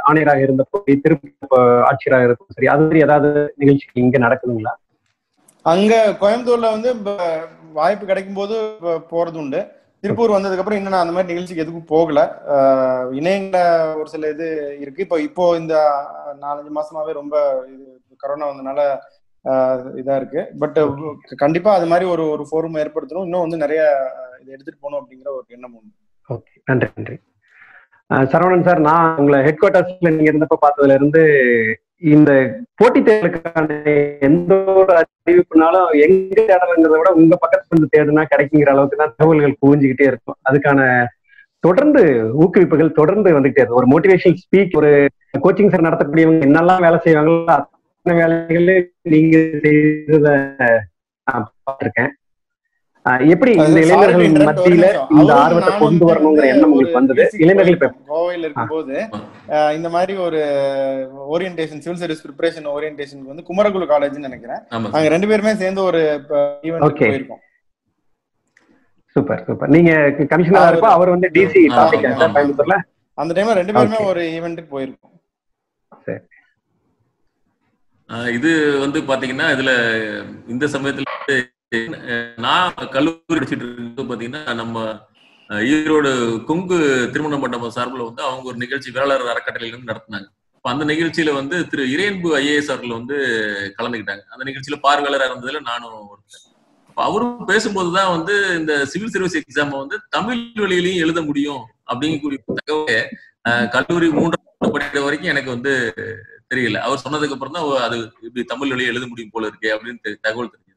[0.10, 1.30] ஆணையராக இருந்தப்போ திருப்பி
[1.90, 3.30] ஆட்சியராக இருக்கும் சரி அது மாதிரி ஏதாவது
[3.62, 4.74] நிகழ்ச்சி இங்க நடக்குதுங்களா?
[5.66, 6.90] அங்க கோயம்புத்தூர்ல வந்து
[7.80, 8.56] வாய்ப்பு கிடைக்கும் போது
[9.12, 9.62] போறது உண்டு
[10.04, 12.20] திருப்பூர் வந்ததுக்கு அப்புறம் இன்னும் நான் அந்த மாதிரி நிகழ்ச்சிக்கு எதுக்கும் போகல.
[13.20, 13.58] இணையங்கள
[14.02, 14.48] ஒரு சில இது
[14.84, 15.04] இருக்கு.
[15.06, 15.76] இப்போ இப்போ இந்த
[16.44, 17.36] நாலஞ்சு மாசமாவே ரொம்ப
[17.74, 17.86] இது
[18.24, 18.82] கரோனா வந்தனால
[20.02, 20.42] இதா இருக்கு.
[20.62, 20.78] பட்
[21.44, 23.28] கண்டிப்பா அது மாதிரி ஒரு ஒரு ஃபோரம் ஏற்படுத்தணும்.
[23.28, 23.82] இன்னும் வந்து நிறைய
[24.42, 25.96] இதை எடுத்துட்டு போகணும் அப்படிங்கிற ஒரு எண்ணம் உண்டு.
[26.30, 26.54] ஓகே.
[26.66, 27.16] நன்றி நன்றி.
[28.10, 31.22] ஆஹ் சரவணன் சார் நான் உங்களை ஹெட் குவார்ட்டர்ஸ்ல நீங்க இருந்தப்ப பார்த்ததுல இருந்து
[31.98, 32.32] இந்த
[32.76, 33.70] போட்டித் தேர்தலுக்கான
[34.20, 40.08] எந்த ஒரு அறிவிப்புனாலும் எங்க தேடலைங்கிறத விட உங்க பக்கத்துல இருந்து தேடுனா கிடைக்குங்கிற அளவுக்கு தான் தகவல்கள் குவிஞ்சுக்கிட்டே
[40.12, 40.38] இருக்கும்.
[40.50, 41.06] அதுக்கான
[41.60, 42.02] தொடர்ந்து
[42.42, 43.82] ஊக்குவிப்புகள் தொடர்ந்து வந்துகிட்டே இருக்கும்.
[43.82, 44.92] ஒரு மோட்டிவேஷன் ஸ்பீக் ஒரு
[45.44, 50.30] கோச்சிங் சார் நடத்தக்கூடியவங்க என்னெல்லாம் வேலை செய்வாங்களோ அத்தனை வேலைகளே நீங்க செய்தத
[51.28, 52.12] நான் பார்த்துருக்கேன்.
[53.34, 54.86] எப்படி இந்த இளைஞர்கள் மத்தியில.
[55.16, 57.94] இந்த ஆர்வத்தை கொண்டு வரணுங்கிற வந்து எண்ணம் உங்களுக்கு வந்தது இளைஞர்கள்.
[58.12, 58.96] கோவையில இருக்கும்போது
[59.78, 60.40] இந்த மாதிரி ஒரு
[61.34, 66.02] orientation civil service preparation orientation வந்து குமரகுரு காலேஜ்னு நினைக்கிறேன் நாங்க ரெண்டு பேருமே சேர்ந்து ஒரு
[66.68, 66.98] ஈவெண்ட்.
[67.02, 67.44] போயிருக்கோம்
[69.16, 69.92] சூப்பர் சூப்பர் நீங்க
[70.32, 72.34] கமிஷனரா இருப்போ அவர் வந்து டிசி டாபிக் சார்.
[72.36, 72.78] கோயம்புத்தூர்ல
[73.18, 74.02] அந்த டைம்ல ரெண்டு பேருமே.
[74.12, 75.16] ஒரு ஈவெண்ட்டுக்கு போயிருக்கோம்
[78.10, 78.52] ஆஹ் இது
[78.84, 79.72] வந்து பாத்தீங்கன்னா இதுல
[80.54, 81.06] இந்த சமயத்துல
[82.44, 84.78] நான் கல்லூரி படிச்சுட்டு இருக்கும்போது பாத்தீங்கன்னா நம்ம
[85.70, 86.12] ஈரோடு
[86.48, 86.78] கொங்கு
[87.14, 90.28] திருமண மண்டபம் சார்பில் வந்து அவங்க ஒரு நிகழ்ச்சி வேளாளர் அறக்கட்டளையில இருந்து நடத்தினாங்க.
[90.56, 93.18] இப்போ அந்த நிகழ்ச்சியில வந்து திரு இறையன்பு ஐஏஎஸ் அவர்கள் வந்து
[93.78, 94.24] கலந்துக்கிட்டாங்க.
[94.34, 96.46] அந்த நிகழ்ச்சியில பார்வையாளராக இருந்ததுல நானும் ஒருத்தன்.
[96.90, 102.98] அப்ப அவரும் பேசும்போதுதான் வந்து இந்த சிவில் சர்வீஸ் எக்ஸாம் வந்து தமிழ் வழியிலையும் எழுத முடியும் அப்படிங்கக்கூடிய தகவலை
[103.76, 105.74] கல்லூரி மூன்றாவது படிக்கிற வரைக்கும் எனக்கு வந்து
[106.52, 106.80] தெரியல.
[106.88, 110.68] அவர் சொன்னதுக்கு அப்புறம் தான் அது இப்படி தமிழ் வழியை எழுத முடியும் போல இருக்கே அப்படின்னு தகவல் தெரியும்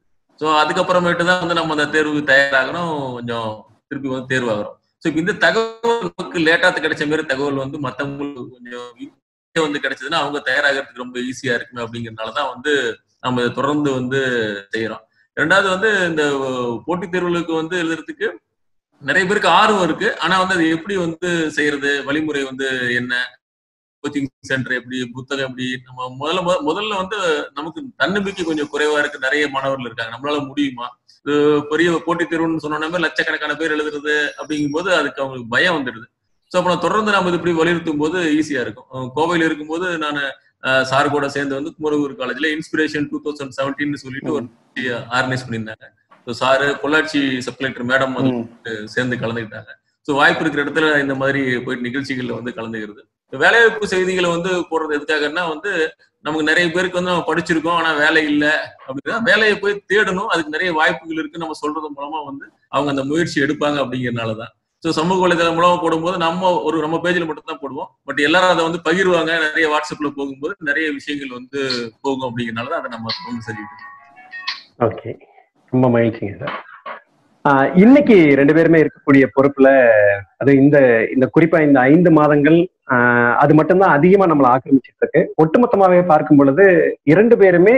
[0.43, 3.51] ஸோ அதுக்கப்புறமேட்டு தான் வந்து நம்ம அந்த தேர்வுக்கு தயாராகிறோம் கொஞ்சம்
[3.87, 9.65] திருப்பி வந்து தேர்வாகிறோம் ஸோ இப்போ இந்த தகவல் நமக்கு லேட்டா கிடைச்ச மாதிரி தகவல் வந்து மற்றவங்களுக்கு கொஞ்சம்
[9.67, 12.73] வந்து கிடைச்சதுன்னா அவங்க தயாராகிறதுக்கு ரொம்ப ஈஸியா இருக்குமே அப்படிங்கறதுனால தான் வந்து
[13.19, 14.19] நம்ம இதை தொடர்ந்து வந்து
[14.75, 15.03] செய்யறோம்.
[15.37, 16.23] ரெண்டாவது வந்து இந்த
[16.85, 18.27] போட்டித் தேர்வுகளுக்கு வந்து எழுதுறதுக்கு
[19.01, 20.19] நிறைய பேருக்கு ஆர்வம் இருக்கு.
[20.19, 22.03] ஆனா வந்து அது எப்படி வந்து செய்யறது?
[22.03, 23.13] வழிமுறை வந்து என்ன?
[24.03, 27.17] கோச்சிங் சென்டர் எப்படி புத்தகம் எப்படி நம்ம முதல்ல முதல்ல வந்து
[27.53, 29.25] நமக்கு தன்னம்பிக்கை கொஞ்சம் குறைவா இருக்கு.
[29.27, 30.13] நிறைய மாணவர்கள் இருக்காங்க.
[30.15, 30.87] நம்மளால முடியுமா?
[31.25, 31.35] இது
[31.71, 36.07] பெரிய போட்டித் தேர்வுன்னு சொன்னோம்னா லட்சக்கணக்கான பேர் எழுதுறது அப்படிங்கும்போது அதுக்கு அவங்களுக்கு பயம் வந்துடுது.
[36.51, 40.19] ஸோ அப்போ நான் தொடர்ந்து நம்ம இது இப்படி வலியுறுத்தும் போது ஈஸியா இருக்கும் கோவையில் இருக்கும்போது நான்
[40.91, 44.45] சார் கூட சேர்ந்து வந்து குமரகுரு காலேஜ்ல இன்ஸ்பிரேஷன் டூ தௌசண்ட் செவன்டீன் சொல்லிட்டு ஒரு
[45.17, 45.85] ஆர்கனைஸ் பண்ணியிருந்தாங்க.
[46.27, 48.35] So sir Pollachi sub madam வந்து.
[48.93, 49.71] சேர்ந்து கலந்துக்கிட்டாங்க.
[50.07, 53.01] ஸோ வாய்ப்பு இருக்கிற இடத்துல இந்த மாதிரி போயிட்டு நிகழ்ச்சிகள்ல வந்து கலந்துக்கிறது.
[53.41, 55.71] வேலைவாய்ப்பு செய்திகளை வந்து போடுறது எதுக்காகன்னா வந்து
[56.25, 58.51] நமக்கு நிறைய பேருக்கு வந்து நம்ம படிச்சிருக்கோம் ஆனா வேலை இல்லை
[58.87, 60.27] அப்படின்னா வேலையை போய் தேடணும்.
[60.27, 61.37] அதுக்கு நிறைய வாய்ப்புகள் இருக்கு.
[61.37, 64.51] நம்ம சொல்றது மூலமா வந்து அவங்க அந்த முயற்சி எடுப்பாங்க அப்படிங்கறதுனாலதான்.
[64.83, 67.89] ஸோ சமூக வலைதளம் மூலமா போடும்போது நம்ம ஒரு நம்ம பேஜில் மட்டும் தான் போடுவோம்.
[68.03, 69.31] பட் எல்லாரும் அதை வந்து பகிர்வாங்க.
[69.47, 71.59] நிறைய வாட்ஸ்அப்ல போகும்போது நிறைய விஷயங்கள் வந்து
[72.01, 73.67] போகும் அப்படிங்கறதுனாலதான் அதை நம்ம தொடர்ந்து
[74.87, 75.11] ஓகே
[75.73, 76.55] ரொம்ப மகிழ்ச்சிங்க சார்.
[77.83, 79.69] இன்னைக்கு ரெண்டு பேருமே இருக்கக்கூடிய பொறுப்புல
[80.41, 80.77] அது இந்த
[81.15, 82.57] இந்த குறிப்பா இந்த ஐந்து மாதங்கள்
[83.43, 86.65] அது மட்டும்தான் அதிகமா நம்மளை ஆக்கிரமிச்சிட்டு இருக்கு ஒட்டுமொத்தமாவே பார்க்கும் பொழுது
[87.11, 87.75] இரண்டு பேருமே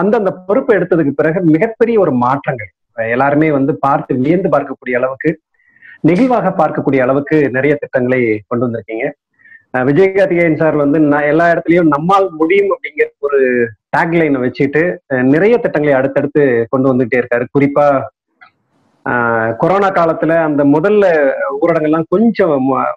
[0.00, 2.70] அந்தந்த பொறுப்பு எடுத்ததுக்கு பிறகு மிகப்பெரிய ஒரு மாற்றங்கள்.
[3.14, 5.30] எல்லாருமே வந்து பார்த்து வியந்து பார்க்கக்கூடிய அளவுக்கு
[6.08, 9.06] நெகிழ்வாக பார்க்கக்கூடிய அளவுக்கு நிறைய திட்டங்களை கொண்டு வந்திருக்கீங்க.
[9.88, 13.38] விஜயகார்த்திகேயன் சார் வந்து நான் எல்லா இடத்துலயும் நம்மால் முடியும் அப்படிங்கிற ஒரு
[13.94, 14.82] டேக்லைனை வச்சுட்டு
[15.34, 17.46] நிறைய திட்டங்களை அடுத்தடுத்து கொண்டு வந்துட்டே இருக்காரு.
[17.56, 17.86] குறிப்பா
[19.58, 21.04] கொரோனா காலத்துல அந்த முதல்ல
[21.60, 22.52] ஊரடங்கெல்லாம் கொஞ்சம்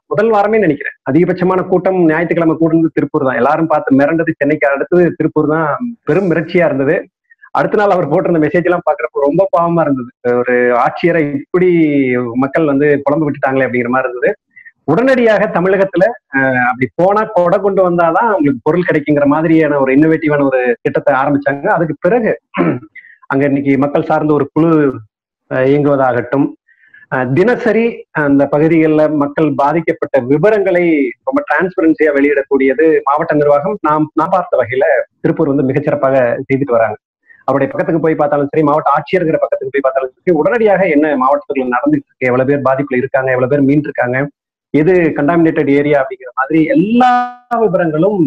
[0.08, 0.96] முதல் வாரமே நினைக்கிறேன்.
[1.10, 3.36] அதிகபட்சமான கூட்டம் ஞாயிற்றுக்கிழமை கூடுனது திருப்பூர் தான்.
[3.36, 5.70] எல்லாரும் பார்த்து மிரண்டது சென்னைக்கு அடுத்தது திருப்பூர் தான்.
[6.04, 6.96] பெரும் மிரட்சியா இருந்தது.
[7.56, 10.10] அடுத்த நாள் அவர் போட்டிருந்த மெசேஜ் எல்லாம் பாக்குறப்ப ரொம்ப பாவமா இருந்தது.
[10.40, 11.70] ஒரு ஆட்சியரை இப்படி
[12.36, 14.32] மக்கள் வந்து புலம்பு விட்டுட்டாங்களே அப்படிங்கிற மாதிரி இருந்தது.
[14.88, 16.04] உடனடியாக தமிழகத்துல
[16.36, 21.66] அஹ், அப்படி போனா கொடை கொண்டு வந்தாதான் அவங்களுக்கு பொருள் கிடைக்குங்கிற மாதிரியான ஒரு இன்னோவேட்டிவான ஒரு திட்டத்தை ஆரம்பிச்சாங்க.
[21.76, 22.32] அதுக்கு பிறகு
[23.28, 24.70] அங்க இன்னைக்கு மக்கள் சார்ந்த ஒரு குழு
[25.66, 26.46] இயங்குவதாகட்டும்.
[27.12, 27.84] அஹ், தினசரி
[28.22, 30.86] அந்த பகுதிகளில் மக்கள் பாதிக்கப்பட்ட விவரங்களை
[31.28, 33.76] ரொம்ப டிரான்ஸ்பரன்சியா வெளியிடக்கூடியது மாவட்ட நிர்வாகம்.
[33.84, 34.86] நாம் நான் பார்த்த வகையில
[35.22, 36.16] திருப்பூர் வந்து மிகச்சிறப்பாக
[36.48, 36.98] செய்துட்டு வராங்க.
[37.48, 42.08] அவருடைய பக்கத்துக்கு போய் பார்த்தாலும் சரி மாவட்ட ஆட்சியர்கிற பக்கத்துக்கு போய் பார்த்தாலும் சரி உடனடியாக என்ன மாவட்டத்துக்குள்ள நடந்துட்டு
[42.10, 44.18] இருக்கு எவ்வளவு பேர் பாதிப்புல இருக்காங்க எவ்வளவு பேர் மீன் இருக்காங்க
[44.74, 47.12] எது கண்டாமினேட்டட் ஏரியா அப்படிங்கிற மாதிரி எல்லா
[47.62, 48.22] விவரங்களும்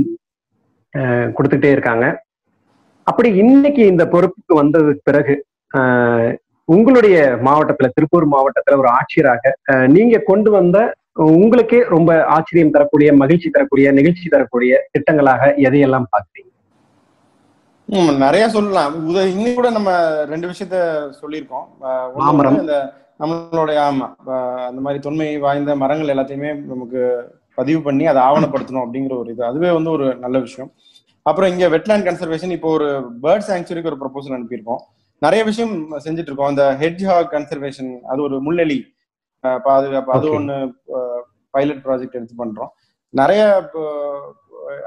[1.36, 2.04] கொடுத்துட்டே இருக்காங்க.
[3.06, 5.34] அப்படி இன்னைக்கு இந்த பொறுப்புக்கு வந்ததுக்கு பிறகு
[5.70, 6.30] அஹ்,
[6.68, 9.52] உங்களுடைய மாவட்டத்துல திருப்பூர் மாவட்டத்துல ஒரு ஆட்சியராக
[9.86, 10.78] நீங்க கொண்டு வந்த
[11.36, 16.50] உங்களுக்கே ரொம்ப ஆச்சரியம் தரக்கூடிய மகிழ்ச்சி தரக்கூடிய நிகழ்ச்சி தரக்கூடிய திட்டங்களாக எதையெல்லாம் பார்க்குறீங்க?
[17.88, 18.94] ம், நிறைய சொல்லலாம்.
[19.32, 19.90] இன்னும் கூட நம்ம
[20.32, 20.76] ரெண்டு விஷயத்த
[21.20, 21.66] சொல்லியிருக்கோம்.
[22.60, 22.76] இந்த
[23.22, 24.06] நம்மளுடைய ஆமா
[24.68, 27.00] அந்த மாதிரி தொன்மை வாய்ந்த மரங்கள் எல்லாத்தையுமே நமக்கு
[27.58, 29.42] பதிவு பண்ணி அதை ஆவணப்படுத்தணும் அப்படிங்கிற ஒரு இது.
[29.44, 30.70] அதுவே வந்து ஒரு நல்ல விஷயம்.
[31.26, 32.88] அப்புறம் இங்க வெட்லேண்ட் கன்சர்வேஷன் இப்போ ஒரு
[33.24, 34.82] பேர்ட் சாங்சுரிக்கு ஒரு ப்ரொபோசல் அனுப்பியிருக்கோம்.
[35.18, 38.82] நிறைய விஷயம் செஞ்சுட்டு இருக்கோம் அந்த ஹெட்ஜ் ஹாக் கன்சர்வேஷன் அது ஒரு முள்ளெலி
[39.40, 40.30] பாதுகாப்பு அது.
[40.30, 40.74] ஒன்று
[41.50, 42.68] பைலட் ப்ராஜெக்ட் எடுத்து பண்றோம்.
[43.08, 43.70] நிறைய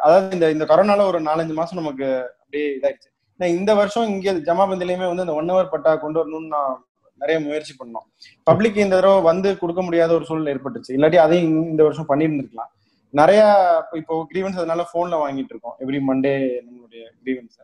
[0.01, 3.45] அதாவது இந்த இந்த கொரோனால ஒரு நாலஞ்சு மாசம் நமக்கு அப்படியே இதாயிடுச்சு.
[3.45, 6.85] இந்த வருஷம் இங்க ஜமாபந்திலையுமே வந்து இந்த ஒன் ஹவர் பட்டா கொண்டு வரணும்னு நான்
[7.19, 8.05] நிறைய முயற்சி பண்ணோம்.
[8.43, 10.91] பப்ளிக் இந்த தடவை வந்து கொடுக்க முடியாத ஒரு சூழ்நிலை ஏற்பட்டுச்சு.
[10.91, 12.71] இல்லாட்டி அதையும் இந்த- வருஷம் பண்ணியிருந்திருக்கலாம்.
[13.09, 13.57] நிறைய
[13.91, 15.75] இப்ப- இப்போ கிரீவன்ஸ் அதனால போன்ல வாங்கிட்டு இருக்கோம்.
[15.79, 17.59] எவ்ரி மண்டே நம்மளுடைய கிரீவன்ஸ்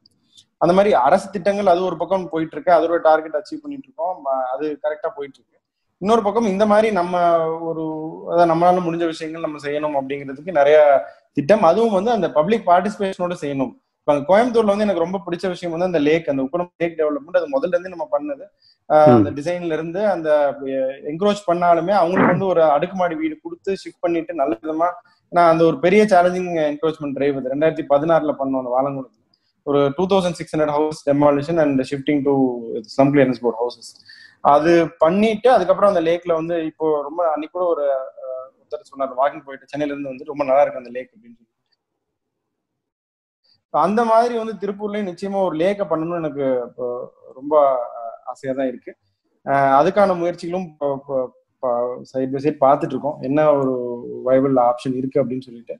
[0.61, 4.65] அந்த மாதிரி அரசு திட்டங்கள் அது ஒரு பக்கம் போயிட்டு இருக்கு அதோட டார்கெட் அச்சீவ் பண்ணிட்டு இருக்கோம் அது
[4.85, 5.55] கரெக்டா போயிட்டு இருக்கு
[6.01, 7.21] இன்னொரு பக்கம் இந்த மாதிரி நம்ம
[7.67, 7.83] ஒரு
[8.31, 10.77] அதாவது நம்மளால முடிஞ்ச விஷயங்கள் நம்ம செய்யணும் அப்படிங்கிறதுக்கு நிறைய
[11.37, 11.63] திட்டம்.
[11.69, 13.71] அதுவும் வந்து அந்த பப்ளிக் பார்ட்டிசிபேஷனோட செய்யணும்.
[14.01, 17.47] இப்ப கோயம்புத்தூர்ல வந்து எனக்கு ரொம்ப பிடிச்ச விஷயம் வந்து அந்த லேக் அந்த உக்குரம் லேக் டெவலப்மெண்ட் அது
[17.55, 18.45] முதல்ல இருந்து நம்ம பண்ணது.
[19.15, 20.29] அந்த டிசைன்ல இருந்து அந்த
[21.11, 24.89] என்க்ரோச் பண்ணாலுமே அவங்களுக்கு வந்து ஒரு அடுக்குமாடி வீடு கொடுத்து ஷிஃப்ட் பண்ணிட்டு நல்ல விதமா
[25.31, 29.16] நான் அந்த ஒரு பெரிய சேலஞ்சிங் என்க்ரோச்மெண்ட் டிரைவ் ரெண்டாயிரத்தி பதினாறுல பண்ணோம் அந்த வாழங்குளத்துல.
[29.67, 32.33] ஒரு two thousand six hundred house demolition and shifting to
[32.91, 33.89] slum clearance board houses
[34.49, 37.85] அது பண்ணிட்டு அதுக்கப்புறம் அந்த லேக்ல வந்து இப்போ ரொம்ப அன்னைக்கு கூட ஒரு
[38.23, 41.53] அஹ், ஒருத்தர் சொன்னார் வாக்கிங் போயிட்டு சென்னையில இருந்து வந்து ரொம்ப நல்லா இருக்கு அந்த லேக் அப்படின்னு சொல்லி
[43.73, 46.85] அந்த மாதிரி வந்து திருப்பூர்லயும் நிச்சயமா ஒரு லேக்க பண்ணணும்னு எனக்கு இப்போ
[47.35, 47.55] ரொம்ப
[48.31, 48.91] ஆசையா தான் இருக்கு.
[49.79, 50.67] அதுக்கான முயற்சிகளும்
[52.11, 53.19] சைட் பை சைட் பார்த்துட்டு இருக்கோம்.
[53.21, 53.73] என்ன ஒரு
[54.25, 55.75] வைபிள் ஆப்ஷன் இருக்கு அப்படின்னு சொல்லிட்டு.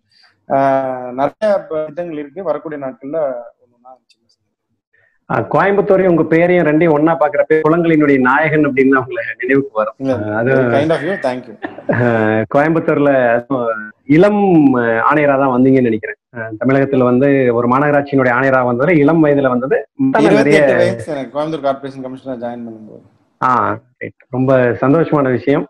[1.20, 2.48] நிறைய திட்டங்கள் இருக்கு.
[2.50, 3.20] வரக்கூடிய நாட்கள்ல
[3.64, 4.60] ஒண்ணுன்னா நிச்சயமா செய்யலாம்.
[4.98, 5.17] ஆஹ்
[5.54, 9.96] கோயம்புத்தூரையும் உங்க பேரையும் ரெண்டையும் ஒன்னா பாக்குறப்ப குளங்களினுடைய நாயகன் அப்படின்னு உங்களை நினைவுக்கு வரும்.
[10.40, 10.52] அது
[11.96, 13.12] ஆஹ் கோயம்புத்தூர்ல
[14.16, 14.42] இளம்
[15.10, 16.20] ஆணையரா தான் வந்தீங்கன்னு நினைக்கிறேன்.
[16.38, 19.78] ஆஹ் தமிழகத்துல வந்து ஒரு மாநகராட்சியினுடைய ஆணையரா வந்ததுல இளம் வயதுல வந்தது.
[20.38, 20.62] நிறைய
[21.36, 23.04] கோயம்புத்தூர் கார்பரேஷன் கமிஷனர் ஜாயின் பண்ணும்போது.
[23.42, 23.52] ஆ
[24.02, 24.52] ரைட் ரொம்ப
[24.84, 25.66] சந்தோஷமான விஷயம்.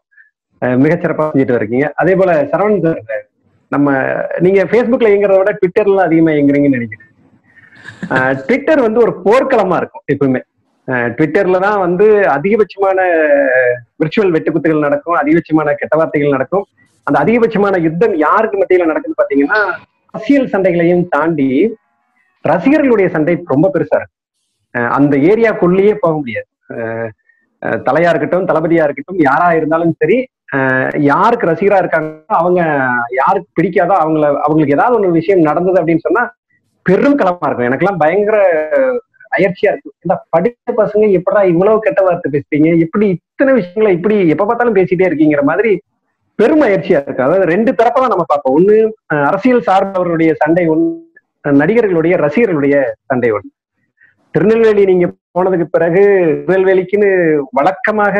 [0.83, 3.01] மிகச்சிறப்பா செஞ்சுட்டு இருக்கீங்க அதே போல சரவணன் சார்
[3.71, 3.87] நம்ம
[4.45, 7.06] நீங்க Facebookல இயங்குறத விட ட்விட்டர்ல அதிகமா இயங்குறீங்கன்னு நினைக்கிறேன்.
[8.45, 10.41] ட்விட்டர் வந்து ஒரு போர்க்களமா இருக்கும் எப்பவுமே.
[11.15, 12.05] ட்விட்டர்ல தான் வந்து
[12.35, 12.99] அதிகபட்சமான
[14.01, 16.65] விர்ச்சுவல் வெட்டுக்குத்துகள் நடக்கும் அதிகபட்சமான கெட்ட வார்த்தைகள் நடக்கும்.
[17.07, 19.59] அந்த அதிகபட்சமான யுத்தம் யாருக்கு மத்தியில நடக்குது பாத்தீங்கன்னா
[20.13, 21.49] அரசியல் சண்டைகளையும் தாண்டி
[22.45, 24.15] ரசிகர்களுடைய சண்டை ரொம்ப பெருசா இருக்கு
[24.97, 26.47] அந்த ஏரியாக்குள்ளேயே போக முடியாது.
[27.87, 30.17] தலையா இருக்கட்டும் தளபதியா இருக்கட்டும் யாரா இருந்தாலும் சரி
[31.11, 32.59] யாருக்கு ரசிகரா இருக்காங்களோ அவங்க
[33.19, 36.23] யாருக்கு பிடிக்காதோ அவங்கள அவங்களுக்கு ஏதாவது ஒரு விஷயம் நடந்தது அப்படின்னு சொன்னா
[36.87, 37.69] பெரும் களமா இருக்கும்.
[37.69, 38.37] எனக்கெல்லாம் பயங்கர
[39.35, 39.95] அயற்சியா இருக்கும்.
[40.03, 45.09] இந்த படித்த பசங்க எப்படா இவ்வளவு கெட்ட வார்த்தை பேசுறீங்க இப்படி இத்தனை விஷயங்களை இப்படி எப்ப பார்த்தாலும் பேசிட்டே
[45.09, 45.71] இருக்கீங்கிற மாதிரி
[46.39, 48.55] பெரும் அயற்சியா இருக்கு அதாவது ரெண்டு தரப்பா தான் நம்ம பார்ப்போம்.
[48.57, 48.75] ஒண்ணு
[49.29, 52.75] அரசியல் சார்ந்தவர்களுடைய சண்டை ஒன்று நடிகர்களுடைய ரசிகர்களுடைய
[53.09, 53.49] சண்டை ஒண்ணு.
[54.35, 55.07] திருநெல்வேலி நீங்க
[55.37, 56.01] போனதுக்கு பிறகு
[56.39, 57.09] திருநெல்வேலிக்குன்னு
[57.57, 58.15] வழக்கமாக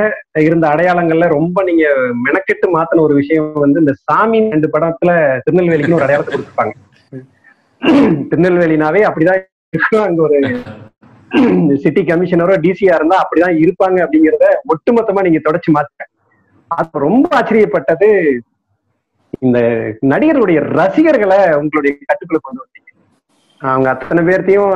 [0.47, 1.85] இருந்த அடையாளங்கள்ல ரொம்ப நீங்க
[2.25, 5.11] மெனக்கெட்டு மாத்தின ஒரு விஷயம் வந்து இந்த சாமி ரெண்டு படத்துல
[5.45, 6.75] திருநெல்வேலிக்குன்னு ஒரு அடையாளத்தை கொடுத்துருப்பாங்க.
[8.29, 9.41] திருநெல்வேலினாவே அப்படிதான்
[9.73, 10.37] இருக்கும் அங்க ஒரு
[11.77, 16.07] சிட்டி கமிஷனரோ டிசியா இருந்தா அப்படிதான் இருப்பாங்க அப்படிங்கிறத ஒட்டுமொத்தமா நீங்க தொடச்சு மாத்த
[16.71, 18.09] அது ரொம்ப ஆச்சரியப்பட்டது
[19.41, 19.59] இந்த
[20.03, 22.89] நடிகர்களுடைய ரசிகர்களை உங்களுடைய கட்டுக்குள்ள கொண்டு வந்தீங்க.
[23.61, 24.73] அவங்க அத்தனை பேர்த்தையும்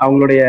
[0.00, 0.40] அவங்களுடைய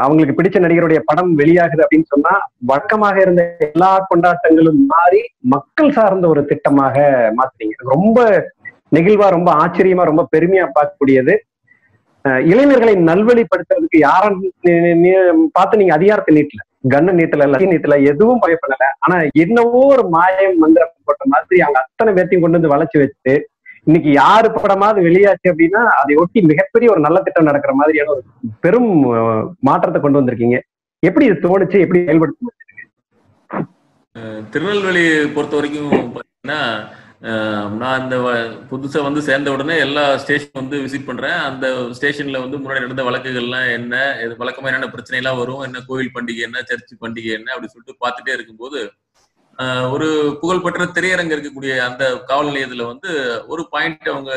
[0.00, 2.32] அவங்களுக்கு பிடிச்ச நடிகருடைய படம் வெளியாகுது அப்படின்னு சொன்னா
[2.62, 5.20] வழக்கமாக இருந்த எல்லா கொண்டாட்டங்களும் மாறி
[5.54, 6.96] மக்கள் சார்ந்த ஒரு திட்டமாக
[7.38, 8.18] மாத்துறீங்க ரொம்ப
[8.96, 11.34] நெகிழ்வா ரொம்ப ஆச்சரியமா ரொம்ப பெருமையா பார்க்கக்கூடியது.
[12.52, 14.38] இளைஞர்களை நல்வழிப்படுத்துறதுக்கு யாரும்
[15.56, 16.62] பார்த்து நீங்க அதிகாரத்தை நீட்டல.
[16.94, 18.86] கண்ண நீட்டல லட்சிய நீட்டல எதுவும் பயப்படல.
[19.04, 23.34] ஆனா என்னவோ ஒரு மாயம் மந்திரம் போட்ட மாதிரி அவங்க அத்தனை பேர்த்தையும் கொண்டு வந்து வளைச்சு வச்சு
[23.88, 28.22] இன்னைக்கு யாரு படமாவது வெளியாச்சு அப்படின்னா அதை ஒட்டி மிகப்பெரிய ஒரு நல்ல திட்டம் நடக்கிற மாதிரியான ஒரு
[28.64, 28.90] பெரும்
[29.68, 30.58] மாற்றத்தை கொண்டு வந்திருக்கீங்க.
[31.02, 31.78] எப்படி இது தோணுச்சு?
[31.84, 32.54] எப்படி செயல்படுத்த
[34.52, 35.04] திருநெல்வேலி
[35.36, 36.60] பொறுத்த வரைக்கும் பாத்தீங்கன்னா
[37.20, 41.38] நான் இந்த வ- புதுசா வந்து சேர்ந்த உடனே எல்லா ஸ்டேஷன் வந்து விசிட் பண்றேன்.
[41.48, 41.66] அந்த
[41.98, 43.94] ஸ்டேஷன்ல வந்து முன்னாடி நடந்த வழக்குகள்லாம் என்ன
[44.24, 47.96] இது வழக்கமா என்னென்ன பிரச்சனை எல்லாம் வரும் என்ன கோவில் பண்டிகை என்ன சர்ச் பண்டிகை என்ன அப்படின்னு சொல்லிட்டு
[48.00, 48.80] பார்த்துட்டே இருக்கும்போது
[49.90, 50.08] ஒரு
[50.40, 53.10] புகழ்பெற்ற திரையரங்கு இருக்கக்கூடிய அந்த காவல் நிலையத்துல வந்து
[53.46, 54.32] ஒரு பாயிண்ட் அவங்க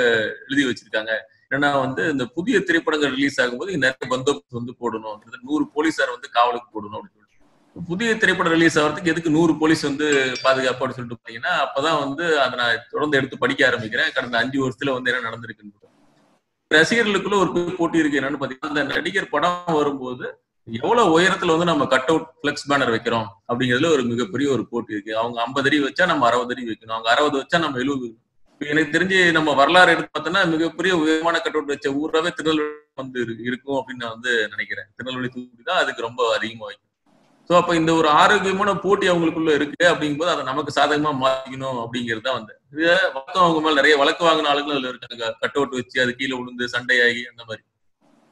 [0.48, 1.12] எழுதி வச்சிருக்காங்க.
[1.50, 5.18] என்னன்னா வந்து இந்த புதிய திரைப்படங்கள் ரிலீஸ் ஆகும்போது நிறைய பந்தோபஸ்து வந்து போடணும்.
[5.42, 7.19] நூறு போலீஸார் வந்து காவலுக்கு போடணும் அப்படின்னு
[7.76, 10.08] புதிய திரைப்படம் ரிலீஸ் ஆகிறதுக்கு எதுக்கு நூறு போலீஸ் வந்து
[10.44, 14.12] பாதுகாப்பு அப்படின்னு சொல்லிட்டு பாத்தீங்கன்னா அப்பதான் வந்து அதை நான் தொடர்ந்து எடுத்து படிக்க ஆரம்பிக்கிறேன்.
[14.16, 15.88] கடந்த அஞ்சு வருஷத்துல வந்து என்ன நடந்திருக்குன்னு
[16.72, 20.26] ரசிகர்களுக்குள்ள ஒரு போட்டி இருக்கு என்னன்னு பாத்தீங்கன்னா அந்த நடிகர் படம் வரும்போது
[20.68, 25.14] எவ்வளவு உயரத்துல வந்து நம்ம கட் அவுட் பிளெக்ஸ் பேனர் வைக்கிறோம் அப்படிங்கிறதுல ஒரு மிகப்பெரிய ஒரு போட்டி இருக்கு.
[25.22, 26.96] அவங்க ஐம்பது அடி வச்சா நம்ம அறுபது அடி வைக்கணும்.
[26.98, 28.10] அவங்க அறுபது வச்சா நம்ம எழுபது
[28.62, 33.78] எனக்கு தெரிஞ்சு நம்ம வரலாறு எடுத்து பார்த்தோம்னா மிகப்பெரிய உயரமான கட் அவுட் வச்ச ஊராவே திருநெல்வேலி வந்து இருக்கும்
[33.80, 34.88] அப்படின்னு நான் வந்து நினைக்கிறேன்.
[34.96, 36.89] திருநெல்வேலி தூக்கி தான் அதுக்கு ரொம்ப அதிகமா வைக்கும்
[37.50, 42.38] ஸோ அப்ப இந்த ஒரு ஆரோக்கியமான போட்டி அவங்களுக்குள்ள இருக்கு அப்படிங்கும்போது அதை நமக்கு சாதகமா மாத்திக்கணும் அப்படிங்கிறது தான்
[42.40, 42.54] வந்து.
[42.74, 42.84] இது
[43.16, 45.28] வழக்கம் அவங்க மேல நிறைய வழக்கு வாங்கின ஆளுங்களும் அதுல இருக்காங்க.
[45.42, 47.62] கட் அவுட் வச்சு அது கீழே விழுந்து சண்டையாகி அந்த மாதிரி.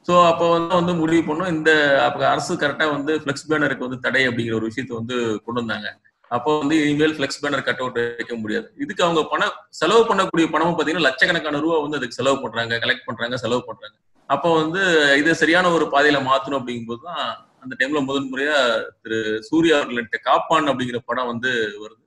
[0.08, 1.50] ஸோ அப்போ வந்து வந்து முடிவு பண்ணோம்.
[1.56, 1.70] இந்த
[2.04, 5.16] அப்ப அரசு கரெக்டா வந்து ஃபிளெக்ஸ் பேனருக்கு வந்து தடை அப்படிங்கிற ஒரு விஷயத்தை வந்து
[5.46, 5.88] கொண்டு வந்தாங்க.
[6.30, 8.66] அப்போ வந்து இனிமேல் ஃப்ளெக்ஸ் பேனர் கட் அவுட் வைக்க முடியாது.
[8.84, 13.36] இதுக்கு அவங்க பணம் செலவு பண்ணக்கூடிய பணமும் பாத்தீங்கன்னா லட்சக்கணக்கான ரூபா வந்து அதுக்கு செலவு பண்றாங்க கலெக்ட் பண்றாங்க
[13.44, 13.96] செலவு பண்றாங்க.
[14.30, 14.80] அப்போ வந்து
[15.20, 17.22] இதை சரியான ஒரு பாதையில மாத்தணும் அப்படிங்கும்போது தான்
[17.62, 18.56] அந்த டைம்ல முதன் முறையா
[19.02, 21.50] திரு சூர்யா அவர்கள் நடித்த காப்பான் அப்படிங்கிற படம் வந்து
[21.84, 22.02] வருது.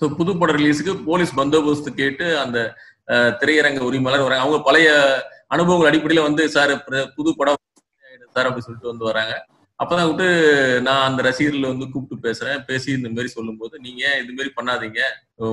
[0.00, 2.58] ஸோ புது ரிலீஸுக்கு போலீஸ் பந்தோபஸ்து கேட்டு அந்த
[3.40, 4.44] திரையரங்க உரிமையாளர் வராங்க.
[4.44, 4.90] அவங்க பழைய
[5.54, 6.72] அனுபவங்கள் அடிப்படையில வந்து சார்
[7.16, 7.60] புது படம்
[8.36, 9.34] சார் அப்படி சொல்லிட்டு வந்து வராங்க.
[9.78, 10.26] அப்பதான் விட்டு
[10.86, 12.58] நான் அந்த ரசிகர்கள் வந்து கூப்பிட்டு பேசுறேன்.
[12.68, 15.00] பேசி இந்த மாதிரி சொல்லும்போது நீங்க இது மாதிரி பண்ணாதீங்க?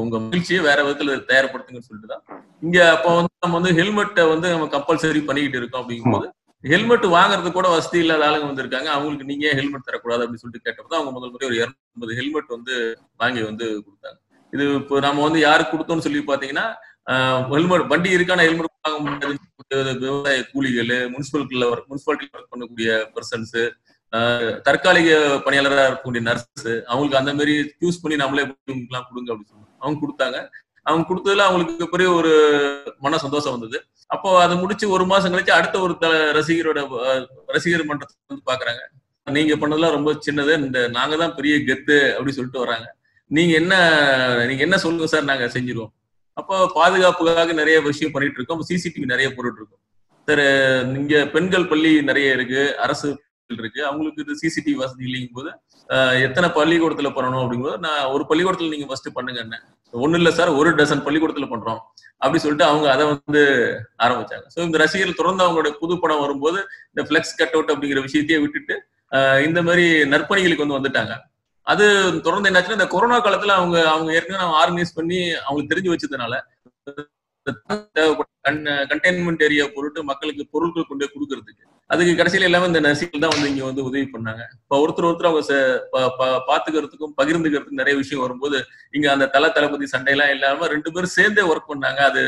[0.03, 2.23] உங்க மகிழ்ச்சியை வேற விதத்துல தயார்படுத்துங்கன்னு சொல்லிட்டு தான்
[2.65, 6.27] இங்க அப்போ வந்து நம்ம வந்து ஹெல்மெட்டை வந்து நம்ம கம்பல்சரி பண்ணிக்கிட்டு இருக்கோம் அப்படிங்கும்போது
[6.63, 8.89] ஹெல்மெட் வாங்குறது கூட வசதி இல்லாத ஆளுங்க வந்திருக்காங்க.
[8.95, 12.73] அவங்களுக்கு நீங்க ஹெல்மெட் தரக்கூடாது அப்படின்னு சொல்லிட்டு கேட்டப்போ அவங்க முதல் முறை ஒரு இருநூத்தி ஹெல்மெட் வந்து
[13.21, 14.17] வாங்கி வந்து கொடுத்தாங்க.
[14.53, 16.67] இது இப்போ நம்ம வந்து யாருக்கு கொடுத்தோம்னு சொல்லி பாத்தீங்கன்னா
[17.53, 19.37] ஹெல்மெட் வண்டி இருக்கான ஹெல்மெட் வாங்க முடியாது.
[20.03, 21.45] விவசாய கூலிகள் முனிசிபல்
[21.89, 23.57] முனிசிபாலிட்டியில் ஒர்க் பண்ணக்கூடிய பர்சன்ஸ்
[24.67, 25.09] தற்காலிக
[25.45, 30.39] பணியாளராக இருக்கக்கூடிய நர்ஸ் அவங்களுக்கு அந்த மாதிரி சூஸ் பண்ணி நம்மளே கொடுங்க அப்படின்னு சொல்லுவாங்க அவங்க கொடுத்தாங்க.
[30.85, 32.31] அவங்க கொடுத்ததுல அவங்களுக்கு பெரிய ஒரு
[33.05, 33.77] மன சந்தோஷம் வந்தது.
[34.13, 36.07] அப்போ அதை முடிச்சு ஒரு மாசம் கழிச்சு அடுத்த ஒரு த
[36.37, 36.79] ரசிகரோட
[37.55, 38.81] ரசிகர் மன்றத்தை வந்து பாக்குறாங்க.
[39.27, 42.87] நீங்க பண்ணதெல்லாம் ரொம்ப சின்னது இந்த நாங்க தான் பெரிய கெத்து அப்படி சொல்லிட்டு வராங்க
[43.31, 43.73] நீங்க என்ன
[44.49, 45.93] நீங்க என்ன சொல்லுங்க சார் நாங்க செஞ்சிருவோம்.
[46.39, 48.61] அப்போ பாதுகாப்புக்காக நிறைய விஷயம் பண்ணிட்டு இருக்கோம்.
[48.69, 49.81] சிசிடிவி நிறைய போட்டுட்டு இருக்கோம்.
[50.27, 50.43] சார்
[51.01, 53.09] இங்க பெண்கள் பள்ளி நிறைய இருக்கு அரசு
[53.61, 53.81] இருக்கு.
[53.89, 55.51] அவங்களுக்கு இது சிசிடிவி வசதி இல்லைங்கும் போது
[56.25, 59.55] எத்தனை பள்ளிக்கூடத்துல பண்ணணும் அப்படிங்கும்போது நான் ஒரு பள்ளிக்கூடத்துல நீங்க ஃபர்ஸ்ட் பண்ணுங்க என்ன.
[59.93, 61.79] ஒண்ணு இல்ல சார் ஒரு டசன் பள்ளிக்கூடத்துல பண்றோம்.
[62.21, 63.41] அப்படி சொல்லிட்டு அவங்க அதை வந்து
[64.05, 64.45] ஆரம்பிச்சாங்க.
[64.53, 66.59] ஸோ இந்த ரசிகர்கள் தொடர்ந்து அவங்களுடைய புது படம் வரும்போது
[66.91, 68.77] இந்த ஃபிளெக்ஸ் கட் அவுட் அப்படிங்கிற விஷயத்தையே விட்டுட்டு
[69.47, 71.13] இந்த மாதிரி நற்பணிகளுக்கு வந்து வந்துட்டாங்க.
[71.67, 71.85] அது
[72.27, 76.33] தொடர்ந்து என்னாச்சுன்னா இந்த கொரோனா காலத்துல அவங்க அவங்க ஏற்கனவே அவங்க ஆர்கனைஸ் பண்ணி அவங்களுக்கு தெரிஞ்சு வச்சதுனால
[78.91, 81.63] கண்டெய்ன்மெண்ட் ஏரியா பொருட்டு மக்களுக்கு பொருட்கள் கொண்டு போய் கொடுக்கறதுக்கு.
[81.89, 84.43] அதுக்கு கடைசியில எல்லாமே இந்த நர்சிகள் தான் வந்து இங்க வந்து உதவி பண்ணாங்க.
[84.63, 85.55] இப்ப ஒருத்தர் ஒருத்தர் அவங்க
[86.49, 88.59] பாத்துக்கிறதுக்கும் பகிர்ந்துக்கிறதுக்கும் நிறைய விஷயம் வரும்போது
[88.97, 91.99] இங்க அந்த தல தளபதி சண்டையெல்லாம் இல்லாம ரெண்டு பேரும் சேர்ந்தே ஒர்க் பண்ணாங்க.
[92.11, 92.21] அது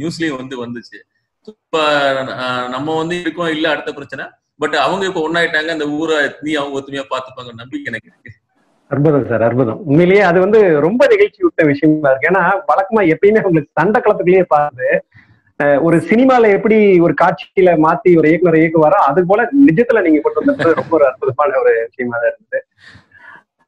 [0.00, 0.98] நியூஸ்லயும் வந்து வந்துச்சு.
[1.52, 1.82] இப்ப
[2.76, 4.26] நம்ம வந்து இருக்கோம் இல்ல அடுத்த பிரச்சனை.
[4.62, 8.32] பட் அவங்க இப்ப ஒன்னாயிட்டாங்க அந்த ஊரை நீ அவங்க ஒத்துமையா பாத்துப்பாங்க நம்பிக்கை எனக்கு இருக்கு.
[8.90, 9.80] அற்புதம் சார் அற்புதம்.
[9.84, 12.30] உண்மையிலேயே அது வந்து ரொம்ப நிகழ்ச்சி விட்ட விஷயமா இருக்கு.
[12.30, 14.88] ஏன்னா வழக்கமா எப்பயுமே உங்களுக்கு சண்டை களத்துக்குள்ளேயே பார்த்து
[15.82, 20.74] ஒரு சினிமால எப்படி ஒரு காட்சியில மாத்தி ஒரு இயக்குனர் இயக்குவாரோ அது போல நிஜத்துல நீங்க கொண்டு வந்தது
[20.74, 22.60] ரொம்ப ஒரு அற்புதமான ஒரு விஷயமா தான் இருந்தது.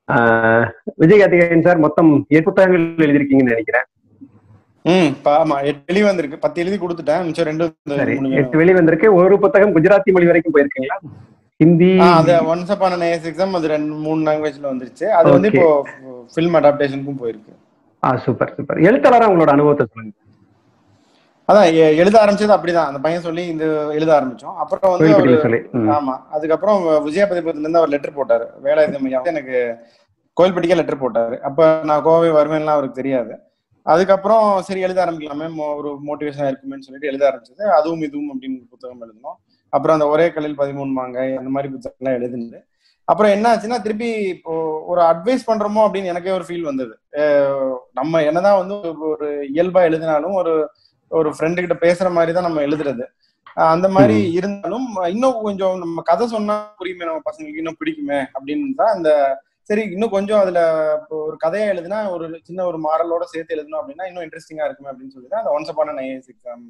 [0.09, 3.87] ஆஹ், விஜய் கார்த்திகேயன் சார் மொத்தம் எட்டு புத்தகங்கள் எழுதியிருக்கீங்கன்னு நினைக்கிறேன்.
[4.85, 6.39] ம் பா- ஆமா எட்டு எழுதி வந்திருக்கு.
[6.39, 7.25] பத்து எழுதி கொடுத்துட்டேன்.
[7.25, 7.65] மிச்சம் ரெண்டு
[8.35, 9.15] எட்டு வெளி வந்திருக்கு.
[9.15, 10.99] ஒரு புத்தகம் குஜராத்தி மொழி வரைக்கும் போயிருக்கீங்களா?
[11.61, 15.05] ஹிந்தி அது ஒன்ஸ் அப்பான நேஸ் எக்ஸாம் அது ரெண்டு மூணு லாங்குவேஜ்ல வந்துருச்சு.
[15.05, 15.49] அது வந்து.
[15.53, 15.87] இப்போ
[16.35, 17.53] ஃபில்ம் அடாப்டேஷனுக்கும் போயிருக்கு.
[18.05, 20.15] ஆ சூப்பர் சூப்பர் எழுத்தாளரா உங்களோட அனுபவத்தை சொல்லுங்க.
[21.49, 22.87] அதான் எழுத ஆரம்பிச்சது அப்படிதான்.
[22.87, 24.57] அந்த பையன் சொல்லி இந்த எழுத ஆரம்பிச்சோம்.
[24.57, 25.09] அப்புறம் வந்து.
[25.97, 26.15] ஆமா.
[26.31, 28.47] அதுக்கப்புறம் விஜயா பதிப்பகத்துல இருந்து அவர் லெட்டர் போட்டாரு.
[28.65, 29.77] வேலாயுதம் ஐயா எனக்கு
[30.37, 31.39] கோயில்பட்டிக்கே லெட்டர் போட்டாரு.
[31.41, 33.35] அப்ப நான் கோவை வருவேன்லாம் அவருக்கு தெரியாது.
[33.83, 35.77] அதுக்கப்புறம் சரி எழுத ஆரம்பிக்கலாமே.
[35.77, 37.65] ஒரு மோட்டிவேஷனா இருக்குமேன்னு சொல்லிட்டு எழுத ஆரம்பிச்சது.
[37.79, 39.39] அதுவும் இதுவும் அப்படின்னு புத்தகம் எழுதணும்
[39.73, 42.59] அப்புறம் அந்த ஒரே கல்லில் பதிமூணு மாங்காய் அந்த மாதிரி புத்தகம்லாம் எழுதுனது
[43.09, 44.53] அப்புறம் என்ன ஆச்சுன்னா திருப்பி இப்போ
[44.93, 46.95] ஒரு அட்வைஸ் பண்றோமோ அப்படின்னு எனக்கே ஒரு ஃபீல் வந்தது.
[47.99, 48.77] நம்ம என்னதான் வந்து
[49.11, 50.55] ஒரு இயல்பா எழுதினாலும் ஒரு
[51.11, 53.05] ஒரு ஃப்ரெண்டு கிட்ட பேசுற மாதிரி தான் நம்ம எழுதுறது.
[53.75, 58.95] அந்த மாதிரி இருந்தாலும் இன்னும் கொஞ்சம் நம்ம கதை சொன்னா புரியுமே நம்ம பசங்களுக்கு இன்னும் பிடிக்குமே அப்படின்னு தான்
[58.97, 59.11] அந்த
[59.71, 60.61] சரி இன்னும் கொஞ்சம் அதுல
[61.21, 65.31] ஒரு கதையா எழுதுனா ஒரு சின்ன ஒரு மாடலோட சேர்த்து எழுதணும் அப்படின்னா இன்னும் இன்ட்ரெஸ்டிங்கா இருக்குமே அப்படின்னு சொல்லி
[65.31, 66.67] தான் அந்த ஒன்ஸ் அப்பான ஐஏஎஸ் எக்ஸாம்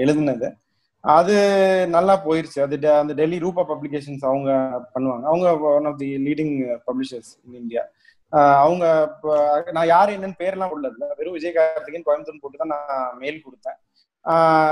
[0.00, 0.48] எழுதுனது.
[1.00, 1.34] அது
[1.88, 2.60] நல்லா போயிருச்சு.
[2.60, 4.50] அது டெ- அந்த டெல்லி ரூபா பப்ளிகேஷன்ஸ் அவங்க
[4.94, 5.22] பண்ணுவாங்க.
[5.22, 7.82] அவங்க one of the leading publishers in India
[8.28, 9.14] அவங்க
[9.72, 13.78] நான் யார் என்னன்னு பேர்லாம் உள்ளதுல வெறும் விஜய் கார்த்திகேயன் கோயம்புத்தூர் போட்டு தான் நான் மெயில் கொடுத்தேன்.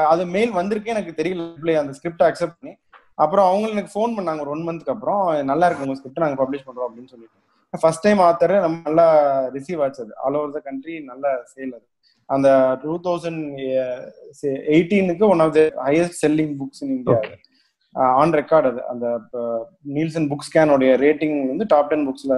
[0.05, 1.75] அது மெயில் வந்திருக்கே எனக்கு தெரியல.
[1.75, 2.77] அந்த ஸ்கிரிப்ட் அக்செப்ட் பண்ணி.
[3.15, 5.45] அப்புறம் அவங்க எனக்கு ஃபோன் பண்ணாங்க ஒரு ஒன் மந்த்க்கு அப்புறம்.
[5.45, 7.39] நல்லா இருக்கு உங்க ஸ்கிரிப்ட் நாங்கள் பப்ளிஷ் பண்றோம் அப்படின்னு சொல்லிட்டு.
[7.81, 9.07] ஃபர்ஸ்ட் டைம் ஆத்தர் நம்ம நல்லா
[9.47, 10.17] ரிசீவ் ஆச்சு அது.
[10.17, 11.87] ஆல் ஓவர் த கண்ட்ரி நல்ல சேல் அது.
[12.29, 12.49] அந்த
[12.83, 13.45] two thousand
[14.77, 17.19] எயிட்டீனுக்கு one of the highest selling books in India
[18.21, 18.81] on record அது.
[18.93, 19.07] அந்த
[19.97, 22.37] நீல்சன் புக் ஸ்கேனோடைய ரேட்டிங் வந்து டாப் டென் புக்ஸ்ல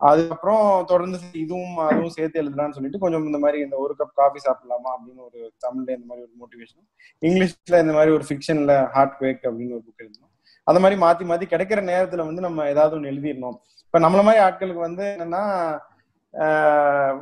[0.00, 4.90] அதுக்கப்புறம் தொடர்ந்து இதுவும் அதுவும் சேர்த்து எழுதலாம்னு சொல்லிட்டு கொஞ்சம் இந்த மாதிரி இந்த ஒரு கப் காஃபி சாப்பிடலாமா
[4.94, 6.84] அப்படின்னு ஒரு தமிழ்ல இந்த மாதிரி ஒரு மோட்டிவேஷன்
[7.26, 10.32] இங்கிலீஷ்ல இந்த மாதிரி ஒரு ஃபிக்ஷன்ல ஹார்ட் குவேக் அப்படின்னு ஒரு புக் எழுதணும்.
[10.66, 13.58] அந்த மாதிரி மாத்தி மாத்தி கிடைக்கிற நேரத்துல வந்து நம்ம ஏதாவது ஒன்று எழுதிடணும்.
[13.86, 15.42] இப்ப நம்மள மாதிரி ஆட்களுக்கு வந்து என்னன்னா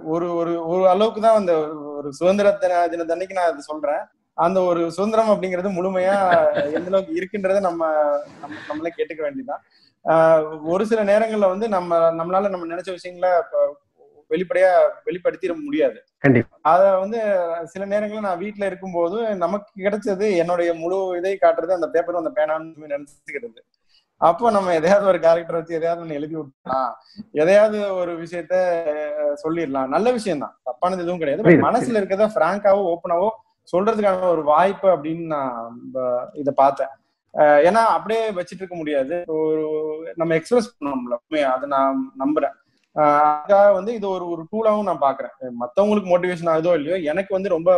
[0.04, 1.52] ஒரு ஒரு ஒரு அளவுக்கு தான் அந்த
[1.96, 4.02] ஒரு சுதந்திர தின தினத்தன்னைக்கு நான் அது சொல்றேன்.
[4.38, 6.16] அந்த ஒரு சுதந்திரம் அப்படிங்கிறது முழுமையா
[6.76, 7.82] எந்த அளவுக்கு இருக்குன்றத நம்ம
[8.42, 9.62] நம்ம நம்மளே கேட்டுக்க வேண்டியதுதான்.
[10.72, 13.32] ஒரு சில நேரங்கள்ல வந்து நம்ம நம்மளால நம்ம நினைச்ச விஷயங்களை
[14.30, 14.70] வெளிப்படையா
[15.06, 15.98] வெளிப்படுத்திட முடியாது.
[16.18, 16.54] கண்டிப்பா.
[16.70, 17.18] அத வந்து
[17.64, 22.92] சில நேரங்கள்ல நான் வீட்ல இருக்கும்போது நமக்கு கிடைச்சது என்னுடைய முழு இதை காட்டுறது அந்த பேப்பரும் அந்த பேனான்னு
[22.94, 23.60] நினைச்சுக்கிறது.
[24.20, 26.92] அப்போ நம்ம எதையாவது ஒரு கேரக்டர் வச்சு எதையாவது ஒண்ணு எழுதி விட்டுலாம்
[27.42, 28.54] எதையாவது ஒரு விஷயத்த
[29.42, 29.90] சொல்லிடலாம்.
[29.94, 30.54] நல்ல விஷயம் தான்.
[30.68, 31.42] தப்பானது எதுவும் கிடையாது.
[31.68, 33.28] மனசுல இருக்கிறத பிராங்காவோ ஓப்பனாவோ
[33.72, 35.56] சொல்றதுக்கான ஒரு வாய்ப்பு அப்படின்னு நான்
[36.42, 36.92] இத பார்த்தேன்.
[37.68, 39.16] ஏன்னா அப்படியே வச்சிட்டு இருக்க முடியாது.
[39.38, 39.64] ஒரு
[40.20, 42.56] நம்ம எக்ஸ்பிரஸ் பண்ணோம்ல அதை நான் நம்புறேன்.
[42.96, 47.70] அதுக்காக வந்து இது ஒரு ஒரு டூலாவும் நான் பாக்குறேன் மத்தவங்களுக்கு மோட்டிவேஷன் ஆகுதோ இல்லையோ எனக்கு வந்து ரொம்ப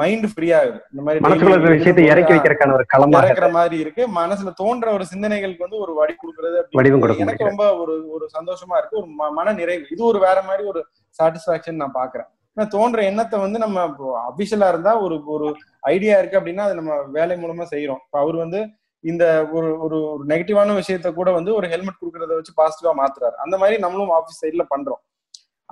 [0.00, 4.02] மைண்ட் ஃப்ரீ ஆகுது இந்த மாதிரி விஷயத்தை இறக்கி வைக்கிறதுக்கான ஒரு களமாக இறக்குற மாதிரி இருக்கு.
[4.18, 9.00] மனசுல தோன்ற ஒரு சிந்தனைகளுக்கு வந்து ஒரு வடி கொடுக்கறது வடிவம் எனக்கு ரொம்ப ஒரு ஒரு சந்தோஷமா இருக்கு.
[9.00, 10.82] ஒரு மன நிறைவு இது ஒரு வேற மாதிரி ஒரு
[11.18, 12.28] சாட்டிஸ்பாக்சன் நான் பாக்குறேன்.
[12.56, 13.84] ஏன்னா தோன்ற எண்ணத்தை வந்து நம்ம
[14.30, 15.46] அபிஷியலா இருந்தா ஒரு ஒரு
[15.94, 18.60] ஐடியா இருக்கு அப்படின்னா அது நம்ம வேலை மூலமா செய்யறோம் இப்ப அவர் வந்து
[19.04, 19.24] இந்த
[19.56, 23.36] ஒரு ஒரு ஒரு நெகட்டிவான விஷயத்த கூட வந்து ஒரு ஹெல்மெட் கொடுக்கறத வச்சு பாசிட்டிவா மாத்துறாரு.
[23.44, 25.00] அந்த மாதிரி நம்மளும் ஆபீஸ் சைட்ல பண்றோம்.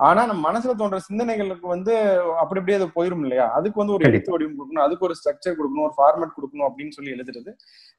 [0.07, 1.93] ஆனா நம்ம மனசுல தோன்ற சிந்தனைகளுக்கு வந்து
[2.41, 3.45] அப்படி அப்படியே அது போயிரும் இல்லையா?
[3.57, 4.05] அதுக்கு வந்து ஒரு.
[4.09, 4.85] எழுத்து வடிவம் கொடுக்கணும்.
[4.85, 5.85] அதுக்கு ஒரு ஸ்ட்ரக்சர் கொடுக்கணும்.
[5.87, 7.51] ஒரு ஃபார்மேட் கொடுக்கணும் அப்படின்னு சொல்லி எழுதுறது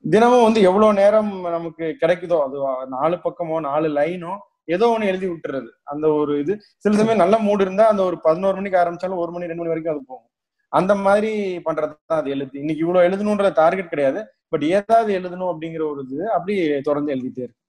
[0.04, 2.56] தினமும் வந்து எவ்வளவு நேரம் நமக்கு கிடைக்குதோ அது
[2.96, 4.34] நாலு பக்கமோ நாலு லைனோ
[4.74, 5.70] ஏதோ ஒண்ணு எழுதி விட்டுறது.
[5.92, 6.52] அந்த ஒரு இது
[6.84, 9.94] சில சமயம் நல்ல மூடு இருந்தா அந்த ஒரு பதினோரு மணிக்கு ஆரம்பிச்சாலும் ஒரு மணி ரெண்டு மணி வரைக்கும்
[9.94, 10.28] அது போகும்.
[10.72, 11.32] அந்த மாதிரி
[11.64, 12.60] பண்றது தான் அது எழுத்து.
[12.62, 14.20] இன்னைக்கு இவ்வளவு எழுதணுன்ற டார்கெட் கிடையாது.
[14.52, 16.54] பட் ஏதாவது எழுதணும் அப்படிங்கிற ஒரு இது அப்படி
[16.88, 17.60] தொடர்ந்து எழுதிட்டே இருக்கு.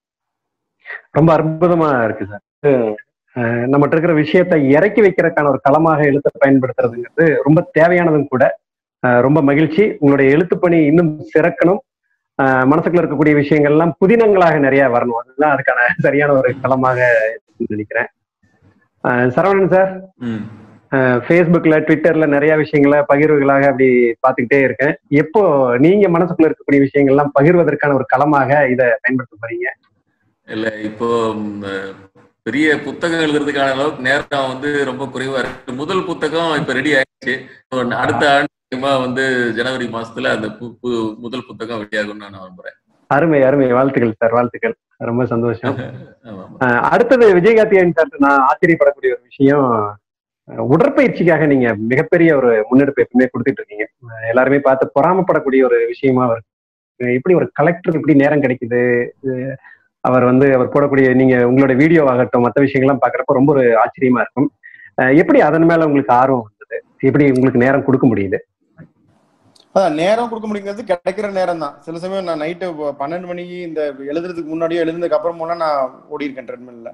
[1.18, 2.44] ரொம்ப அற்புதமா இருக்கு சார்.
[3.72, 8.44] நம்மகிட்ட இருக்கிற விஷயத்தை இறக்கி வைக்கிறதுக்கான ஒரு களமாக எழுத்தை பயன்படுத்துறதுங்கிறது ரொம்ப தேவையானதும் கூட.
[9.28, 9.84] ரொம்ப மகிழ்ச்சி.
[10.02, 11.82] உங்களுடைய எழுத்துப்பணி இன்னும் சிறக்கணும்.
[12.72, 15.20] மனசுக்குள்ள இருக்கக்கூடிய விஷயங்கள் எல்லாம் புதினங்களாக நிறைய வரணும்.
[15.22, 17.08] அதுதான் அதுக்கான சரியான ஒரு களமாக
[17.74, 18.10] நினைக்கிறேன்.
[19.36, 19.92] சரவணன் சார்
[21.26, 23.88] ஃபேஸ்புக்ல ட்விட்டர்ல நிறைய விஷயங்களை பகிர்வுகளாக அப்படி
[24.24, 24.94] பார்த்துக்கிட்டே இருக்கேன்.
[25.22, 25.42] எப்போ
[25.86, 29.70] நீங்க மனசுக்குள்ள இருக்கக்கூடிய விஷயங்கள்லாம் பகிர்வதற்கான ஒரு களமாக இதை பயன்படுத்த போறீங்க?
[30.48, 31.10] இல்ல இப்போ
[32.44, 35.74] பெரிய புத்தகம் எழுதுறதுக்கான அளவுக்கு நேரம் வந்து ரொம்ப குறைவா இருக்கு.
[35.74, 37.34] முதல் புத்தகம் இப்ப ரெடி ஆயிடுச்சு.
[37.92, 40.48] அடுத்த ஆண்டு வந்து ஜனவரி மாசத்துல அந்த
[41.18, 42.78] முதல் புத்தகம் வெளியாகும்னு நான் நம்புறேன்.
[43.08, 43.72] அருமை அருமை.
[43.72, 44.76] வாழ்த்துக்கள் சார் வாழ்த்துக்கள்.
[44.98, 45.76] ரொம்ப சந்தோஷம்.
[46.94, 49.98] அடுத்தது விஜயகார்த்தியன் சார் நான் ஆச்சரியப்படக்கூடிய ஒரு விஷயம்.
[50.48, 53.88] உடற்பயிற்சிக்காக நீங்க மிகப்பெரிய ஒரு முன்னெடுப்பு எப்பவுமே கொடுத்துட்டு இருக்கீங்க.
[54.28, 57.14] எல்லாருமே பார்த்து பொறாமப்படக்கூடிய ஒரு விஷயமா இருக்கு.
[57.14, 58.80] எப்படி ஒரு கலெக்டர் இப்படி நேரம் கிடைக்குது?
[60.08, 64.50] அவர் வந்து அவர் போடக்கூடிய நீங்க உங்களோட வீடியோ ஆகட்டும் மற்ற விஷயங்கள்லாம் பாக்குறப்ப ரொம்ப ஒரு ஆச்சரியமா இருக்கும்.
[65.22, 66.78] எப்படி அதன் மேல உங்களுக்கு ஆர்வம் வந்தது?
[67.10, 68.40] எப்படி உங்களுக்கு நேரம் கொடுக்க முடியுது?
[69.76, 72.66] அதான் நேரம் கொடுக்க முடியுங்கிறது கிடைக்கிற நேரம் தான் சில சமயம் நான் நைட்டு
[73.00, 73.82] பன்னெண்டு மணிக்கு இந்த
[74.12, 76.92] எழுதுறதுக்கு முன்னாடியோ எழுதுனதுக்கு அப்புறமெல்லாம் நான் ஓடி இருக்கேன் ட்ரெட்மில்ல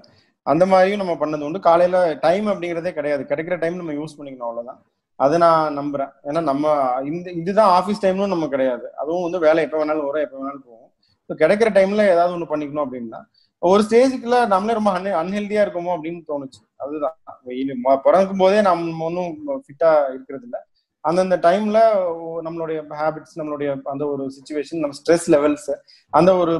[0.51, 1.59] அந்த மாதிரியும் நம்ம பண்ணது உண்டு.
[1.67, 3.23] காலையில டைம் அப்படிங்கிறதே கிடையாது.
[3.31, 4.79] கிடைக்கிற டைம் நம்ம யூஸ் பண்ணிக்கணும் அவ்வளவுதான்.
[5.19, 6.11] அதை நான் நம்புறேன்.
[6.27, 6.73] ஏன்னா நம்ம
[7.09, 8.87] இந்த இதுதான் ஆஃபீஸ் டைம்னு நம்ம கிடையாது.
[9.01, 10.88] அதுவும் வந்து வேலை எப்போ வேணாலும் வரும் எப்போ வேணாலும் போகும்.
[11.29, 13.19] ஸோ கிடைக்கிற டைம்ல ஏதாவது ஒன்று பண்ணிக்கணும் அப்படின்னா
[13.61, 16.59] ஒரு ஸ்டேஜுக்குள்ள நம்மளே ரொம்ப அன் அன்ஹெல்தியா இருக்குமோ அப்படின்னு தோணுச்சு.
[16.77, 17.15] அதுதான்.
[17.61, 17.73] இனி
[18.03, 19.31] பிறக்கும் போதே நம்ம ஒன்றும்
[19.63, 20.59] ஃபிட்டா இருக்கிறது இல்லை.
[21.05, 21.79] அந்தந்த டைம்ல
[22.45, 25.69] நம்மளுடைய ஹேபிட்ஸ் நம்மளுடைய அந்த ஒரு சுச்சுவேஷன் நம்ம ஸ்ட்ரெஸ் லெவல்ஸ்
[26.13, 26.53] அந்த ஒரு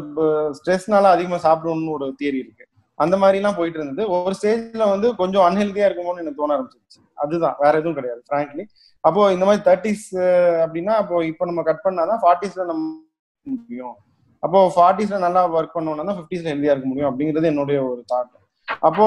[0.58, 2.66] ஸ்ட்ரெஸ்னால அதிகமாக சாப்பிடணும்னு ஒரு தியரி இருக்கு.
[3.00, 4.04] அந்த மாதிரி எல்லாம் போயிட்டு இருந்தது.
[4.18, 7.02] ஒரு ஸ்டேஜ்ல வந்து கொஞ்சம் அன்ஹெல்தியா இருக்குமோன்னு எனக்கு தோண ஆரம்பிச்சிருச்சு.
[7.18, 7.58] அதுதான்.
[7.60, 8.66] வேற எதுவும் கிடையாது ஃப்ராங்க்லி
[9.04, 10.08] அப்போ இந்த மாதிரி தேர்ட்டிஸ்
[10.64, 12.86] அப்படின்னா அப்போ இப்போ நம்ம கட் பண்ணாதான் ஃபார்ட்டிஸ்ல நம்ம
[13.46, 13.98] முடியும்.
[14.44, 18.36] அப்போ ஃபார்ட்டிஸ்ல நல்லா ஒர்க் பண்ணோம்னா தான் ஃபிஃப்டிஸ்ல ஹெல்தியா இருக்க முடியும் அப்படிங்கிறது என்னுடைய ஒரு தாட்
[18.86, 19.06] அப்போ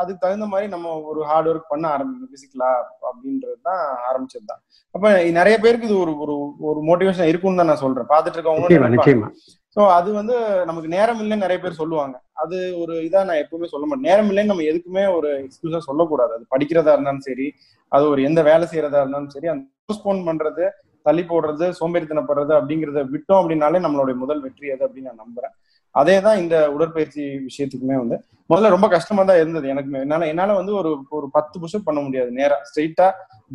[0.00, 2.70] அதுக்கு தகுந்த மாதிரி நம்ம ஒரு ஹார்ட் ஒர்க் பண்ண ஆரம்பிக்கணும் பிசிக்கலா
[3.08, 4.60] அப்படின்றது தான் ஆரம்பிச்சது தான்.
[4.94, 6.34] அப்ப நிறைய பேருக்கு இது ஒரு ஒரு
[6.70, 8.08] ஒரு மோட்டிவேஷன் இருக்கும்னு தான் நான் சொல்றேன்.
[8.12, 9.28] பாத்துட்டு இருக்கவங்க
[9.76, 10.36] சோ அது வந்து
[10.68, 12.16] நமக்கு நேரம் இல்லைன்னு நிறைய பேர் சொல்லுவாங்க.
[12.42, 14.08] அது ஒரு இதா நான் எப்பவுமே சொல்ல மாட்டேன்.
[14.10, 16.32] நேரம் இல்லைன்னு நம்ம எதுக்குமே ஒரு எக்ஸ்கியூஸா சொல்லக்கூடாது.
[16.36, 17.46] அது படிக்கிறதா இருந்தாலும் சரி
[17.92, 20.64] அது ஒரு எந்த வேலை செய்யறதா இருந்தாலும் சரி அந்த போஸ்ட்போன் பண்றது
[21.02, 25.54] தள்ளி போடுறது சோம்பேறித்தனப்படுறது அப்படிங்கறத விட்டோம் அப்படின்னாலே நம்மளுடைய முதல் வெற்றி அது அப்படின்னு நான் நம்புறேன்.
[25.94, 28.16] அதே தான் இந்த உடற்பயிற்சி விஷயத்துக்குமே வந்து.
[28.50, 32.30] முதல்ல ரொம்ப கஷ்டமா தான் இருந்தது எனக்கு என்னால என்னால வந்து ஒரு ஒரு பத்து புஷப் பண்ண முடியாது.
[32.40, 33.06] நேரா ஸ்ட்ரெயிட்டா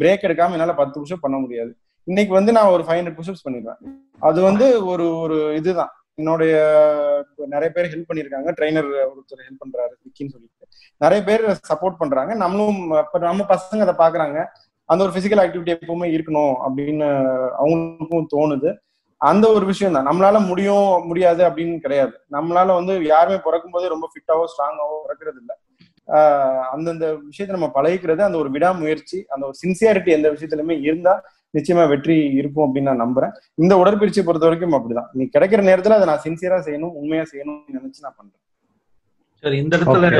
[0.02, 1.72] பிரேக் எடுக்காம என்னால பத்து புஷப் பண்ண முடியாது.
[2.08, 3.80] இன்னைக்கு வந்து நான் ஒரு ஃபைவ் ஹண்ட்ரட் புஷப்ஸ் பண்ணிடுவேன்
[4.30, 5.93] அது வந்து ஒரு ஒரு இதுதான்.
[6.22, 6.54] என்னுடைய
[7.54, 10.66] நிறைய பேர் ஹெல்ப் பண்ணிருக்காங்க ட்ரைனர் ஒருத்தர் ஹெல்ப் பண்றாரு விக்கின்னு சொல்லிட்டு.
[11.02, 12.32] நிறைய பேர் சப்போர்ட் பண்றாங்க.
[12.43, 12.80] நம்மளும்
[13.30, 14.38] நம்ம பசங்க அதை பாக்குறாங்க
[14.86, 17.08] அந்த ஒரு பிசிக்கல் ஆக்டிவிட்டி எப்பவுமே இருக்கணும் அப்படின்னு
[17.66, 18.76] அவங்களுக்கும் தோணுது.
[19.18, 22.12] அந்த ஒரு விஷயம் தான் நம்மளால முடியும் முடியாது அப்படின்னு கிடையாது.
[22.32, 25.56] நம்மளால வந்து யாருமே பிறக்கும் போதே ரொம்ப ஃபிட்டாவோ ஸ்ட்ராங்காவோ பிறக்கிறது இல்லை.
[26.08, 31.24] ஆஹ் அந்தந்த விஷயத்தை நம்ம பழகிக்கிறது அந்த ஒரு விடாமுயற்சி அந்த ஒரு சின்சியாரிட்டி எந்த விஷயத்துலயுமே இருந்தா
[31.58, 33.32] நிச்சயமா வெற்றி இருக்கும் அப்படின்னு நான் நம்புறேன்.
[33.56, 35.08] இந்த உடற்பயிற்சியை பொறுத்த வரைக்கும் அப்படிதான்.
[35.12, 38.42] நீ கிடைக்கிற நேரத்துல அதை நான் சின்சியரா செய்யணும் உண்மையா செய்யணும்னு நினைச்சு நான் பண்றேன்.
[39.34, 40.12] சரி இந்த இடத்துல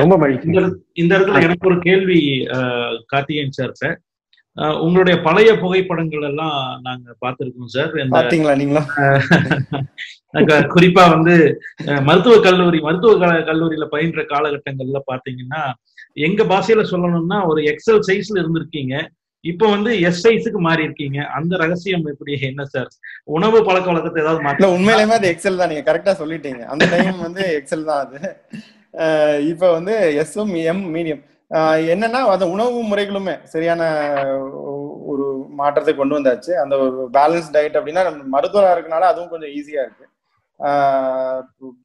[0.46, 2.46] இந்த இடத்து- இந்த இடத்துல எனக்கு ஒரு கேள்வி
[3.06, 4.00] கார்த்திகேயன் சார்
[4.82, 7.90] உங்களுடைய பழைய புகைப்படங்கள் எல்லாம் நாங்க பார்த்திருக்கோம் சார்.
[8.16, 8.84] பாத்தீங்களா நீங்களா?
[10.36, 11.34] நாங்க குறிப்பா வந்து
[11.86, 13.14] அஹ், மருத்துவக் கல்லூரி மருத்துவ
[13.50, 15.62] கல்லூரியில பயின்ற காலகட்டங்கள்ல பாத்தீங்கன்னா
[16.20, 18.96] எங்க பாஷையில சொல்லணும்னா ஒரு எக்ஸல் சைஸ்ல இருந்திருக்கீங்க.
[19.46, 22.90] இப்போ வந்து எஸ் சைஸுக்கு மாறி இருக்கீங்க அந்த ரகசியம் எப்படி என்ன சார்?
[23.36, 25.72] உணவு பழக்க வழக்கத்தை ஏதாவது மாற்ற உண்மையிலுமே அது எக்ஸல் தான்.
[25.72, 26.64] நீங்க கரெக்டா சொல்லிட்டீங்க.
[26.72, 28.18] அந்த டைம் வந்து எக்ஸல் தான் அது.
[29.52, 31.22] இப்ப வந்து எஸ்எம் எம் மீடியம்.
[31.94, 33.82] என்னன்னா அந்த உணவு முறைகளுமே சரியான
[35.12, 35.26] ஒரு
[35.60, 36.52] மாற்றத்தை கொண்டு வந்தாச்சு.
[36.64, 40.06] அந்த ஒரு பேலன்ஸ் டயட் அப்படின்னா நம்ம மருத்துவரா இருக்கனால அதுவும் கொஞ்சம் ஈஸியா இருக்கு.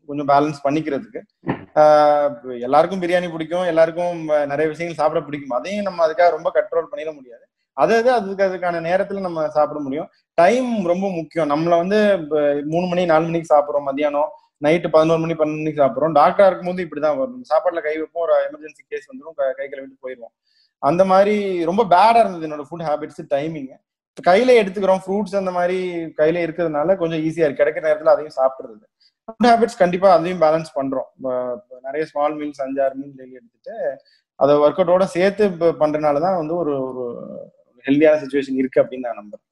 [0.09, 1.21] கொஞ்சம் பேலன்ஸ் பண்ணிக்கிறதுக்கு.
[2.67, 4.19] எல்லாருக்கும் பிரியாணி பிடிக்கும் எல்லாருக்கும்
[4.53, 5.57] நிறைய விஷயங்கள் சாப்பிட பிடிக்கும்.
[5.59, 7.45] அதையும் நம்ம அதுக்காக ரொம்ப கண்ட்ரோல் பண்ணிட முடியாது.
[7.73, 10.09] அது அது அதுக்கு அதுக்கான நேரத்துல நம்ம சாப்பிட முடியும்.
[10.35, 11.51] டைம் ரொம்ப முக்கியம்.
[11.53, 11.99] நம்மள வந்து
[12.73, 14.31] மூணு மணி நாலு மணிக்கு சாப்பிடுறோம் மதியானம்
[14.65, 16.15] நைட்டு பதினோரு மணி பன்னெண்டு மணிக்கு சாப்பிட்றோம்.
[16.15, 17.43] டாக்டரா இருக்கும்போது இப்படிதான் வரும்.
[17.51, 20.35] சாப்பாட்டுல கை வைப்போம் ஒரு எமர்ஜென்சி கேஸ் வந்துடும் கை கழுவிட்டு போயிடுவோம்.
[20.79, 23.71] அந்த மாதிரி ரொம்ப பேடா இருந்தது என்னோட ஃபுட் ஹேபிட்ஸ் டைமிங்
[24.29, 25.77] கையில எடுத்துக்கிறோம் ஃப்ரூட்ஸ் அந்த மாதிரி
[26.19, 27.63] கையில இருக்கிறதுனால கொஞ்சம் ஈஸியா இருக்கு.
[27.63, 28.85] கிடைக்கிற நேரத்துல அதையும் சாப்பிடுறது.
[29.25, 31.11] ஃபுட் ஹேபிட்ஸ் கண்டிப்பா அதையும் பேலன்ஸ் பண்றோம்.
[31.83, 33.77] நிறைய ஸ்மால் மீல்ஸ் அஞ்சாறு மீல் டெய்லி எடுத்துட்டு
[34.35, 37.05] அதை ஒர்க் அவுட்டோட சேர்த்து பண்றதுனாலதான் வந்து ஒரு ஒரு
[37.87, 39.47] ஹெல்தியான சுச்சுவேஷன் இருக்கு அப்படின்னு நான் நம்புறேன்.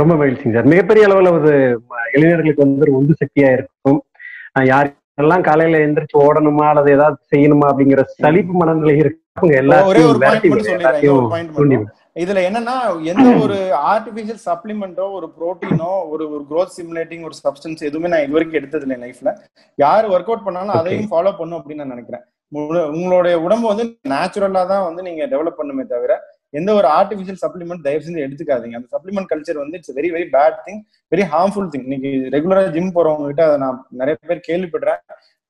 [0.00, 0.64] ரொம்ப மகிழ்ச்சிங்க சார்.
[0.64, 1.80] மிகப்பெரிய அளவுல ஒரு
[2.12, 4.04] இளைஞர்களுக்கு வந்து ஒரு உந்து சக்தியா இருக்கும்.
[4.64, 13.02] யார் எல்லாம் காலையில எந்திரிச்சு ஓடணுமா அல்லது ஏதாவது செய்யணுமா அப்படிங்கிற சலிப்பு மனநிலை ஒரு எல்லாத்தையும் இதுல என்னன்னா
[13.02, 18.32] எந்த ஒரு ஆர்டிபிஷியல் சப்ளிமெண்டோ ஒரு புரோட்டீனோ ஒரு ஒரு growth சிமுலேட்டிங் ஒரு சப்ஸ்டன்ஸ் எதுவுமே நான் இது
[18.32, 19.34] வரைக்கும் எடுத்தது இல்லை லைஃப்ல
[19.78, 20.68] யார் ஒர்க் அவுட் பண்ணாலும்.
[20.68, 22.22] அதையும் ஃபாலோ பண்ணும் அப்படின்னு நான் நினைக்கிறேன்.
[22.52, 26.20] உங்களோட- உங்களுடைய உடம்பு வந்து நேச்சுரலா தான் வந்து நீங்க டெவலப் பண்ணுமே தவிர
[26.58, 28.76] எந்த ஒரு ஆர்டிஃபிஷியல் சப்ளிமெண்ட் தயவு செஞ்சு எடுத்துக்காதீங்க.
[28.78, 30.80] அந்த சப்ளிமெண்ட் கல்ச்சர் வந்து it's very very bad thing
[31.12, 35.02] very harmful thing இன்னைக்கு ரெகுலரா ஜிம் போறவங்க கிட்ட அதை நான் நிறைய பேர் கேள்விப்படுறேன்.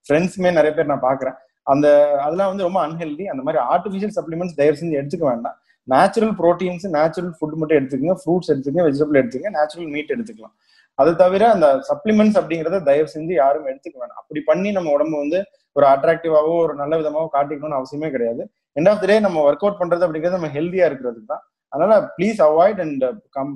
[0.06, 1.36] ஃப்ரெண்ட்ஸுமே நிறைய பேர் நான் பாக்குறேன்
[1.72, 1.86] அந்த
[2.26, 5.56] அதெல்லாம் வந்து ரொம்ப அன்ஹெல்தி அந்த மாதிரி ஆர்டிஃபிஷியல் சப்ளிமெண்ட்ஸ் தயவு செஞ்சு எடுத்துக்க வேண்டாம்.
[5.88, 8.14] நேச்சுரல் ப்ரோட்டீன்ஸ் நேச்சுரல் ஃபுட் மட்டும் எடுத்துக்கங்க.
[8.22, 10.54] ஃப்ரூட்ஸ் எடுத்துக்கங்க வெஜிடபிள் எடுத்துக்கங்க நேச்சுரல் மீட் எடுத்துக்கலாம்.
[10.98, 14.20] அது தவிர அந்த சப்ளிமெண்ட்ஸ் அப்படிங்கறத தயவு செஞ்சு யாரும் எடுத்துக்க வேண்டாம்.
[14.22, 15.38] அப்படி பண்ணி நம்ம உடம்பு வந்து
[15.76, 18.42] ஒரு அட்ராக்டிவாவோ ஒரு நல்ல விதமாவோ காட்டிக்கணும்னு அவசியமே கிடையாது.
[18.78, 21.44] எண்ட் ஆஃப் த டே நம்ம ஒர்க் அவுட் பண்றது அப்படிங்கிறது நம்ம ஹெல்தியா இருக்கிறதுக்கு தான்.
[21.72, 23.04] அதனால please avoid and
[23.36, 23.52] come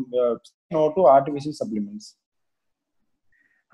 [0.76, 2.10] no to artificial supplements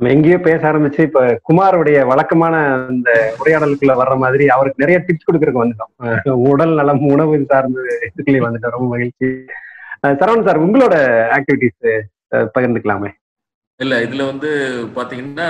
[0.00, 2.54] நம்ம எங்கேயோ பேச ஆரம்பிச்சு இப்ப குமாருடைய வழக்கமான
[2.90, 3.10] அந்த
[3.40, 5.92] உரையாடலுக்குள்ள வர்ற மாதிரி அவருக்கு நிறைய டிப்ஸ் கொடுக்கறதுக்கு வந்துட்டோம்.
[6.50, 8.74] உடல் நலம் உணவு சார்ந்த இதுக்குள்ளே வந்துட்டோம்.
[8.76, 9.28] ரொம்ப மகிழ்ச்சி.
[10.20, 10.94] சரவணன் சார் உங்களோட
[11.36, 11.90] ஆக்டிவிட்டிஸ்
[12.54, 13.10] பகிர்ந்துக்கலாமே.
[13.80, 14.50] இல்ல இதுல வந்து
[14.96, 15.48] பாத்தீங்கன்னா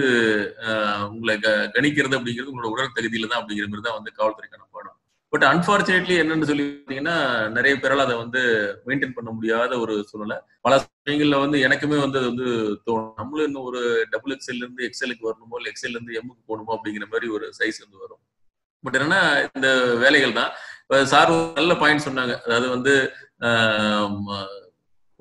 [1.08, 4.96] உங்களை க- கணிக்கிறது அப்படிங்கிறது உங்களோட உடல் தகுதியில தான் அப்படிங்கிற மாதிரி தான் வந்து காவல்துறைக்கான பாடம்.
[5.28, 8.40] பட் அன்பார்ச்சுனேட்லி என்னன்னு சொல்லி பார்த்தீங்கன்னா நிறைய பேரால் அதை வந்து
[8.86, 10.42] மெயின்டைன் பண்ண முடியாத ஒரு சூழ்நிலை.
[10.60, 12.44] பல சமயங்கள்ல வந்து எனக்குமே வந்து அது வந்து
[12.86, 13.12] தோணும்.
[13.16, 17.32] நம்மளும் இன்னும் ஒரு டபுள் எக்ஸ்எல் இருந்து எக்ஸ்எலுக்கு வரணுமோ இல்லை எக்ஸ்எல் இருந்து எம்முக்கு போகணுமோ அப்படிங்கிற மாதிரி
[17.32, 18.18] ஒரு சைஸ் வந்து வரும்.
[18.82, 20.50] பட் என்னன்னா இந்த வேலைகள் தான்.
[21.12, 22.34] சார் நல்ல பாயிண்ட் சொன்னாங்க.
[22.46, 22.94] அதாவது வந்து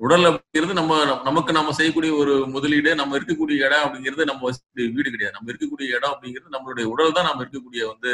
[0.04, 0.92] உடல் அப்படிங்கிறது நம்ம
[1.26, 4.50] நமக்கு நம்ம செய்யக்கூடிய ஒரு முதலீடு நம்ம இருக்கக்கூடிய இடம் அப்படிங்கிறது நம்ம
[4.96, 5.34] வீடு கிடையாது.
[5.36, 8.12] நம்ம இருக்கக்கூடிய இடம் அப்படிங்கிறது நம்மளுடைய உடல் தான் நம்ம இருக்கக்கூடிய வந்து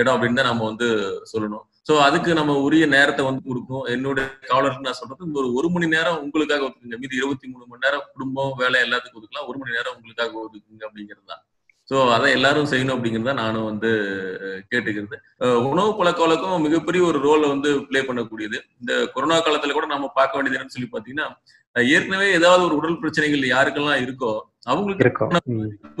[0.00, 0.88] இடம் அப்படின்னு தான் நம்ம வந்து
[1.30, 1.64] சொல்லணும்.
[1.88, 3.86] சோ அதுக்கு நம்ம உரிய நேரத்தை வந்து கொடுக்கணும்.
[3.94, 6.98] என்னுடைய காவலருக்கு நான் சொல்றது இந்த ஒரு ஒரு மணி நேரம் உங்களுக்காக ஒதுக்குங்க.
[7.04, 9.48] மீதி இருபத்தி மூணு மணி நேரம் குடும்பம் வேலை எல்லாத்துக்கும் ஒதுக்கலாம்.
[9.52, 11.42] ஒரு மணி நேரம் உங்களுக்காக ஒதுக்குங்க அப்படிங்கிறது தான்.
[11.88, 13.90] ஸோ அதை எல்லாரும் செய்யணும் அப்படிங்கிறத நானும் வந்து
[14.70, 15.16] கேட்டுக்கிறது.
[15.70, 18.58] உணவு பழக்க வழக்கம் மிகப்பெரிய ஒரு ரோலை வந்து ப்ளே பண்ணக்கூடியது.
[18.80, 21.28] இந்த கொரோனா காலத்துல கூட நம்ம பார்க்க வேண்டியது என்னன்னு சொல்லி பார்த்தீங்கன்னா
[21.76, 24.32] அஹ், ஏற்கனவே ஏதாவது ஒரு உடல் பிரச்சனைகள் யாருக்கெல்லாம் இருக்கோ
[24.66, 25.04] அவங்களுக்கு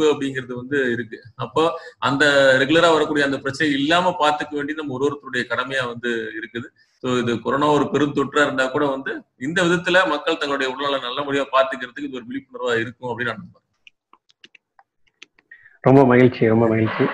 [0.08, 1.16] அப்படிங்கிறது வந்து இருக்கு.
[1.44, 1.62] அப்போ
[2.08, 2.24] அந்த
[2.60, 6.68] ரெகுலரா வரக்கூடிய அந்த பிரச்சனை இல்லாம பாத்துக்க வேண்டியது நம்ம ஒரு ஒருத்தருடைய கடமையா வந்து இருக்குது.
[7.02, 9.12] ஸோ இது கொரோனா ஒரு பெருந்தொற்றா இருந்தா கூட வந்து
[9.42, 13.48] இந்த விதத்துல மக்கள் தங்களுடைய உடல்நல நல்லபடியா பாத்துக்கிறதுக்கு இது ஒரு விழிப்புணர்வா இருக்கும் அப்படின்னு நான்
[15.86, 17.04] ரொம்ப மகிழ்ச்சி ரொம்ப மகிழ்ச்சி.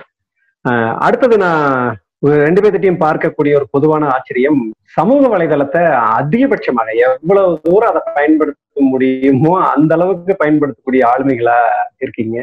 [1.06, 4.60] அடுத்தது நான் ரெண்டு பேர்த்திட்டையும் பார்க்கக்கூடிய ஒரு பொதுவான ஆச்சரியம்
[4.98, 5.82] சமூக வலைதளத்தை
[6.18, 11.58] அதிகபட்சமாக எவ்வளவு தூரம் அதை பயன்படுத்த முடியுமோ அந்த அளவுக்கு பயன்படுத்தக்கூடிய ஆளுமைகளா
[11.98, 12.36] இருக்கீங்க.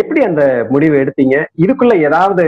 [0.00, 1.36] எப்படி அந்த முடிவை எடுத்தீங்க?
[1.62, 2.44] இதுக்குள்ள ஏதாவது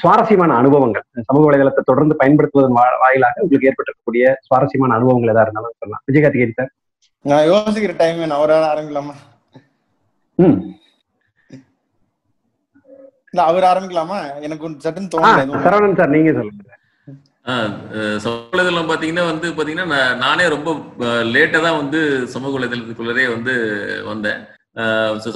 [0.00, 6.04] சுவாரஸ்யமான அனுபவங்கள் சமூக வலைதளத்தை தொடர்ந்து பயன்படுத்துவதன் வாயிலாக உங்களுக்கு ஏற்பட்டிருக்கக்கூடிய சுவாரஸ்யமான அனுபவங்கள் ஏதாவது இருந்தாலும் சொல்லலாம்.
[6.12, 6.72] விஜயகார்த்திகேயன் சார்.
[7.30, 9.14] நான் யோசிக்கிற டைம் நான் ஒரு ஆரம்பிக்கலாமா?
[10.34, 10.58] ம்.
[13.32, 14.16] இல்ல அவர் ஆரம்பிக்கலாமா?
[14.46, 14.64] எனக்கு
[15.12, 15.42] தோணல.
[15.44, 15.62] எதுவும்.
[15.66, 16.64] சரவணன் சார் நீங்க சொல்லுங்க.
[18.24, 20.70] சமூக வலைதளம் பாத்தீங்கன்னா வந்து பாத்தீங்கன்னா நான் நானே ரொம்ப
[21.34, 22.00] லேட்டா தான் வந்து
[22.34, 23.54] சமூக வலைதளத்துக்குள்ளரே வந்து
[24.10, 24.40] வந்தேன்.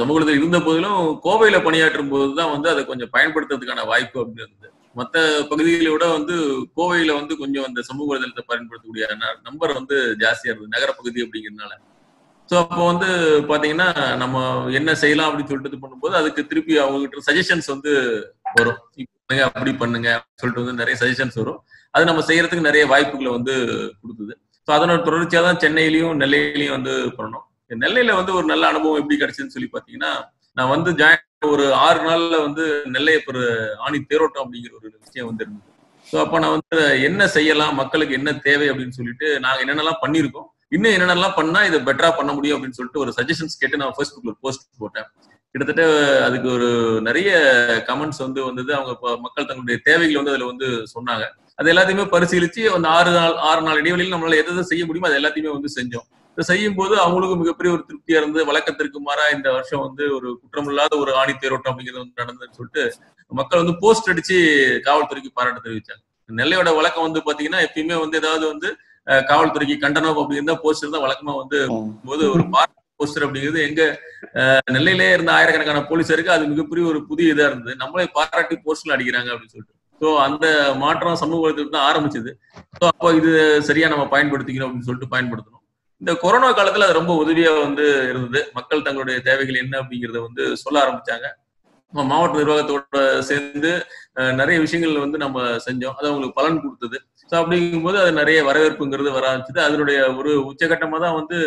[0.01, 4.72] சமூக வலைதளம் இருந்த போதிலும் கோவையில பணியாற்றும் போது தான் வந்து அதை கொஞ்சம் பயன்படுத்துறதுக்கான வாய்ப்பு அப்படின்னு இருந்தது.
[5.01, 6.36] மற்ற பகுதிகளை விட வந்து
[6.78, 9.07] கோவையில வந்து கொஞ்சம் அந்த சமூக வலைதளத்தை பயன்படுத்தக்கூடிய
[9.49, 10.74] நம்பர் வந்து ஜாஸ்தியா இருந்தது.
[10.76, 11.74] நகர பகுதி அப்படிங்கிறதுனால.
[12.49, 13.09] ஸோ அப்போ வந்து
[13.51, 13.88] பாத்தீங்கன்னா
[14.22, 14.36] நம்ம
[14.78, 17.92] என்ன செய்யலாம் அப்படின்னு சொல்லிட்டு பண்ணும்போது அதுக்கு திருப்பி அவங்ககிட்ட சஜஷன்ஸ் வந்து
[18.59, 18.78] வரும்.
[19.20, 21.61] பண்ணுங்க அப்படி பண்ணுங்க அப்படின்னு சொல்லிட்டு வந்து நிறைய சஜஷன்ஸ் வரும்.
[21.94, 23.55] அது நம்ம செய்யறதுக்கு நிறைய வாய்ப்புகளை வந்து
[24.01, 24.34] கொடுத்தது
[24.68, 27.44] ஸோ அதனோட தொடர்ச்சியா தான் சென்னையிலயும் நெல்லையிலயும் வந்து பண்ணோம்
[27.84, 30.11] நெல்லையில வந்து ஒரு நல்ல அனுபவம் எப்படி கிடைச்சதுன்னு சொல்லி பாத்தீங்கன்னா
[30.57, 31.22] நான் வந்து ஜாயின்
[31.55, 33.40] ஒரு ஆறு நாள்ல வந்து நெல்லையப்பர்
[33.86, 35.72] ஆணி தேரோட்டம் அப்படிங்கிற ஒரு விஷயம் வந்து இருந்தது.
[36.07, 36.78] ஸோ அப்போ நான் வந்து
[37.09, 42.17] என்ன செய்யலாம் மக்களுக்கு என்ன தேவை அப்படின்னு சொல்லிட்டு நாங்கள் என்னென்னலாம் பண்ணியிருக்கோம் இன்னும் என்னென்னலாம் பண்ணா இதை பெட்டரா
[42.17, 45.05] பண்ண முடியும் அப்படின்னு சொல்லிட்டு ஒரு சஜஷன்ஸ் கேட்டு நான் ஃபேஸ்புக்ல ஒரு போஸ்ட் போட்டேன்.
[45.51, 47.39] கிட்டத்தட்ட அதுக்கு ஒரு நிறைய
[47.87, 48.75] கமெண்ட்ஸ் வந்து வந்தது.
[48.75, 51.53] அவங்க ப- மக்கள் தங்களுடைய தேவைகளை வந்து அதுல வந்து சொன்னாங்க.
[51.55, 55.53] அது எல்லாத்தையுமே பரிசீலிச்சு அந்த ஆறு நாள் ஆறு நாள் இடைவெளியில் நம்மளால எதை செய்ய முடியுமோ அது எல்லாத்தையுமே
[55.53, 56.14] வந்து செஞ்சோம்.
[56.31, 60.99] இதை செய்யும் போது அவங்களுக்கும் மிகப்பெரிய ஒரு திருப்தியா இருந்து வழக்கத்திற்கு மாறா இந்த வருஷம் வந்து ஒரு குற்றமில்லாத
[60.99, 62.95] ஒரு ஆணி தேரோட்டம் அப்படிங்கிறது வந்து நடந்ததுன்னு சொல்லிட்டு
[63.29, 64.35] மக்கள் வந்து போஸ்ட் அடிச்சு
[64.85, 66.31] காவல்துறைக்கு பாராட்டு தெரிவிச்சாங்க.
[66.37, 68.77] நெல்லையோட வழக்கம் வந்து பாத்தீங்கன்னா எப்பயுமே வந்து ஏதாவது வந்து
[69.31, 71.59] காவல்துறைக்கு கண்டனம் அப்படின்னு தான் போஸ்டர் தான் வழக்கமா வந்து.
[72.09, 72.45] போது ஒரு
[73.01, 73.83] போஸ்டர் அப்படிங்கிறது எங்க
[74.75, 77.75] நெல்லையிலே இருந்த ஆயிரக்கணக்கான போலீஸருக்கு அது மிகப்பெரிய ஒரு புதிய இதா இருந்தது.
[77.83, 79.75] நம்மளே பாராட்டி போஸ்டர்ல அடிக்கிறாங்க அப்படின்னு சொல்லிட்டு.
[80.01, 80.47] ஸோ அந்த
[80.85, 82.31] மாற்றம் சமூக தான் ஆரம்பிச்சது.
[82.79, 83.31] ஸோ அப்போ இது
[83.69, 85.63] சரியா நம்ம பயன்படுத்திக்கணும் அப்படின்னு சொல்லிட்டு பயன்படுத்தணும்
[86.03, 88.41] இந்த கொரோனா காலத்துல அது ரொம்ப உதவியா வந்து இருந்தது.
[88.57, 91.27] மக்கள் தங்களுடைய தேவைகள் என்ன அப்படிங்கறத வந்து சொல்ல ஆரம்பிச்சாங்க.
[91.93, 93.71] நம்ம மாவட்ட நிர்வாகத்தோட சேர்ந்து
[94.41, 95.97] நிறைய விஷயங்கள் வந்து நம்ம செஞ்சோம்.
[95.99, 96.99] அது அவங்களுக்கு பலன் கொடுத்தது.
[97.31, 99.61] ஸோ அப்படிங்கும்போது அது நிறைய வரவேற்புங்கிறது வர ஆரம்பிச்சது.
[99.66, 101.39] அதனுடைய ஒரு உச்சகட்டமா தான் வந்து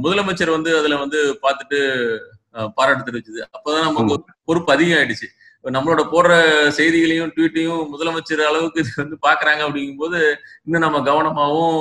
[0.00, 1.78] முதலமைச்சர் வந்து அதுல வந்து பார்த்துட்டு
[2.76, 3.40] பாராட்டு தெரிவிச்சது.
[3.48, 4.16] அப்பதான் நமக்கு
[4.48, 5.28] பொறுப்பு அதிகம் ஆயிடுச்சு.
[5.64, 6.32] நம்மளோட போடுற
[6.76, 10.18] செய்திகளையும் ட்வீட்டையும் முதலமைச்சர் அளவுக்கு இது வந்து பாக்குறாங்க அப்படிங்கும்போது
[10.66, 11.74] இன்னும் நம்ம கவனமாவும்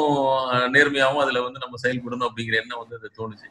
[0.47, 3.47] ஆஹ், நேர்மையாவும் அதுல வந்து நம்ம செயல்படணும் அப்படிங்கிற எண்ணம் வந்து அது தோணுச்சு.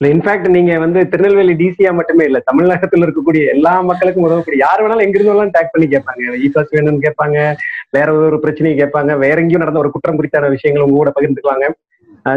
[0.00, 5.18] இன்ஃபேக்ட் நீங்க வந்து திருநெல்வேலி டிசியா மட்டுமே இல்ல தமிழகத்துல இருக்கக்கூடிய எல்லா மக்களுக்கும் உதவக்கூடிய யார் வேணாலும் எங்க
[5.18, 6.22] இருந்தாலும் டேக் பண்ணி கேட்பாங்க.
[6.36, 7.54] E இ வேணும்னு கேட்பாங்க
[7.90, 11.66] வேற ஒரு பிரச்சனையை கேட்பாங்க வேற எங்கேயும் நடந்த ஒரு குற்றம் குறித்தான விஷயங்கள் உங்க கூட பகிர்ந்துக்குவாங்க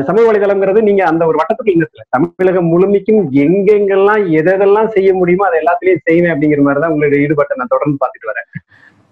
[0.03, 6.33] சமூக வலைதளம்ங்கிறது நீங்க அந்த ஒரு வட்டத்துக்குள்ள தமிழகம் முழுமைக்கும் எங்கெங்கெல்லாம் எதெல்லாம் செய்ய முடியுமோ அதை எல்லாத்துலயும் செய்வேன்
[6.33, 8.49] அப்படிங்கிற மாதிரிதான் உங்களுடைய ஈடுபாட்டை நான் தொடர்ந்து பாத்துட்டு வரேன்.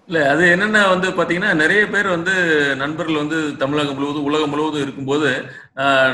[0.08, 2.34] இல்ல அது என்னன்னா வந்து பாத்தீங்கன்னா நிறைய பேர் வந்து
[2.82, 5.30] நண்பர்கள் வந்து தமிழகம் முழுவதும் உலகம் முழுவதும் இருக்கும்போது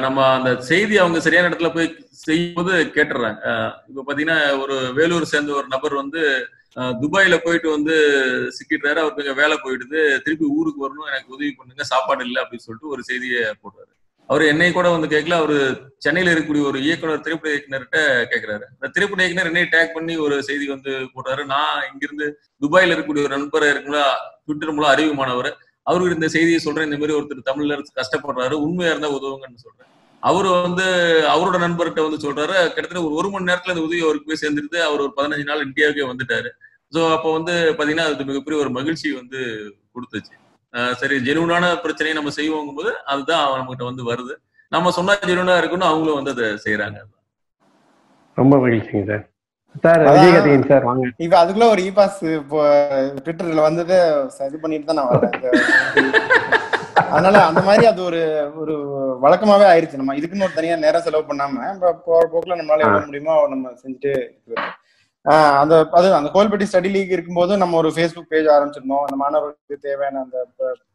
[0.00, 1.88] நம்ம அந்த செய்தி அவங்க சரியான இடத்துல போய்
[2.24, 3.40] செய்யும்போது கேட்டுறாங்க
[3.88, 6.22] இப்போ இப்ப பாத்தீங்கன்னா ஒரு வேலூர் சேர்ந்த ஒரு நபர் வந்து
[7.02, 7.94] துபாயில போயிட்டு வந்து
[8.58, 8.98] சிக்கிட்டாரு.
[9.02, 9.98] அவருக்கு வேலை போயிடுது.
[10.24, 11.10] திருப்பி ஊருக்கு வரணும்.
[11.10, 11.82] எனக்கு உதவி பண்ணுங்க.
[11.92, 13.91] சாப்பாடு இல்லை அப்படின்னு சொல்லிட்டு ஒரு செய்தியை போடுறாரு
[14.32, 15.56] அவர் என்னை கூட வந்து கேட்கல அவரு
[16.04, 17.98] சென்னையில இருக்கக்கூடிய ஒரு இயக்குனர் திரைப்பட இயக்குனர்கிட்ட
[18.32, 21.42] கேட்கிறாரு அந்த திரைப்பட இயக்குனர் என்னை டேக் பண்ணி ஒரு செய்தி வந்து போடுறாரு.
[21.54, 22.26] நான் இங்கிருந்து
[22.62, 24.04] துபாயில இருக்கக்கூடிய ஒரு நண்பர் இருக்குங்களா
[24.44, 25.50] ட்விட்டர் மூலம் அறிவுமானவர்
[25.86, 26.88] அவருக்கு இந்த செய்தியை சொல்றேன்.
[26.88, 28.56] இந்த மாதிரி ஒருத்தர் தமிழ்ல இருந்து கஷ்டப்படுறாரு.
[28.66, 29.88] உண்மையா இருந்தா உதவுங்கன்னு சொல்றேன்.
[30.22, 30.86] அவரு வந்து
[31.34, 32.56] அவரோட நண்பர்கிட்ட வந்து சொல்றாரு.
[32.74, 34.78] கிட்டத்தட்ட ஒரு ஒரு மணி நேரத்துல இந்த உதவி அவருக்கு போய் சேர்ந்துருது.
[34.88, 36.50] அவர் ஒரு பதினஞ்சு நாள் இந்தியாவுக்கே வந்துட்டாரு.
[36.92, 39.40] ஸோ அப்போ வந்து பாத்தீங்கன்னா அது மிகப்பெரிய ஒரு மகிழ்ச்சி வந்து
[39.94, 40.32] கொடுத்துச்சு.
[41.00, 44.34] சரி ஜெனுவனான பிரச்சனையை நம்ம செய்வோங்கும் போது அதுதான் நம்மகிட்ட வந்து வருது.
[44.72, 47.00] நம்ம சொன்னா ஜெனுவனா இருக்குன்னு அவங்களும் வந்து அதை செய்யறாங்க
[48.38, 49.24] ரொம்ப மகிழ்ச்சிங்க சார்.
[49.82, 50.14] சார் அதான்.
[50.16, 51.04] விஜயகார்த்திகேயன் சார் வாங்க.
[51.24, 52.60] இப்ப அதுக்குள்ள ஒரு இ பாஸ் இப்போ
[53.18, 53.96] ட்விட்டர்ல வந்தது
[54.48, 55.36] இது பண்ணிட்டு தான் நான் வரேன்.
[57.14, 58.20] அதனால அந்த மாதிரி அது ஒரு
[58.62, 58.74] ஒரு
[59.22, 60.00] வழக்கமாவே ஆயிருச்சு.
[60.00, 64.12] நம்ம இதுக்குன்னு ஒரு தனியா நேரம் செலவு பண்ணாம இப்ப போற போக்குல நம்மளால எவ்வளவு முடியுமோ நம்ம செஞ்சுட்டு
[65.62, 69.04] அந்த அது அந்த கோல்பட்டி ஸ்டடி லீக் இருக்கும்போது நம்ம ஒரு ஃபேஸ்புக் பேஜ் ஆரம்பிச்சிருந்தோம்.
[69.04, 70.46] அந்த மாணவர்களுக்கு தேவையான அந்த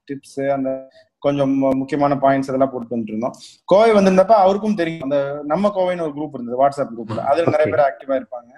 [0.07, 3.31] டிப்ஸ் அந்த கொஞ்சம் மு- முக்கியமான பாயிண்ட்ஸ் இதெல்லாம் போட்டு வந்துருந்தோம்
[3.65, 5.01] கோவை வந்திருந்தப்ப அவருக்கும் தெரியும்.
[5.01, 8.51] அந்த நம்ம கோவைன்னு ஒரு குரூப் இருந்தது வாட்ஸ்அப் குரூப்ல அதுல நிறைய பேர் ஆக்டிவா இருப்பாங்க.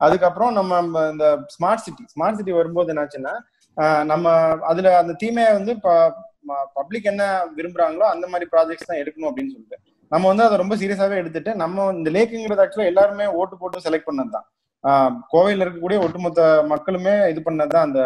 [0.00, 3.34] அதுக்கப்புறம் நம்ம இந்த ஸ்மார்ட் சிட்டி ஸ்மார்ட் சிட்டி வரும்போது என்னாச்சுன்னா
[4.04, 4.30] நம்ம
[4.62, 5.80] அதுல அந்த தீமையை வந்து
[6.72, 7.22] பப்ளிக் என்ன
[7.56, 9.78] விரும்புறாங்களோ அந்த மாதிரி ப்ராஜெக்ட்ஸ் தான் எடுக்கணும் அப்படின்னு சொல்லிட்டு.
[10.08, 14.30] நம்ம வந்து அதை ரொம்ப சீரியஸாவே எடுத்துட்டு நம்ம இந்த லேக்குங்கிறது ஆக்சுவலா எல்லாருமே ஓட்டு போட்டு செலக்ட் பண்ணது
[14.30, 14.46] தான்
[15.32, 16.40] கோவையில் இருக்கக்கூடிய ஒட்டுமொத்த
[16.72, 18.00] மக்களுமே இது பண்ணதுதான் அந்த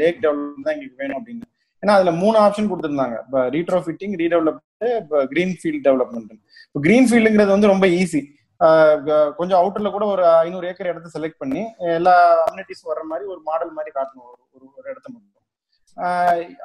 [0.00, 1.44] லேக் டெவலப் தான் எங்களுக்கு வேணும் அப்படின்னு.
[1.82, 3.16] ஏன்னா அதுல மூணு ஆப்ஷன் கொடுத்துருந்தாங்க.
[3.24, 6.32] இப்போ ரீட்ரோஃபிட்டிங் ரீடெவலப்மெண்ட் இப்போ கிரீன் ஃபீல்ட் டெவலப்மெண்ட்
[6.68, 8.22] இப்போ கிரீன் ஃபீல்டுங்கிறது வந்து ரொம்ப ஈஸி
[9.38, 11.62] கொஞ்சம் அவுட்டர்ல கூட ஒரு ஐநூறு ஏக்கர் இடத்த செலக்ட் பண்ணி
[11.98, 12.14] எல்லா
[12.44, 14.28] அம்யூனிட்டிஸ் வர்ற மாதிரி ஒரு மாடல் மாதிரி காட்டணும்.
[14.56, 15.30] ஒரு ஒரு இடத்த மட்டும்.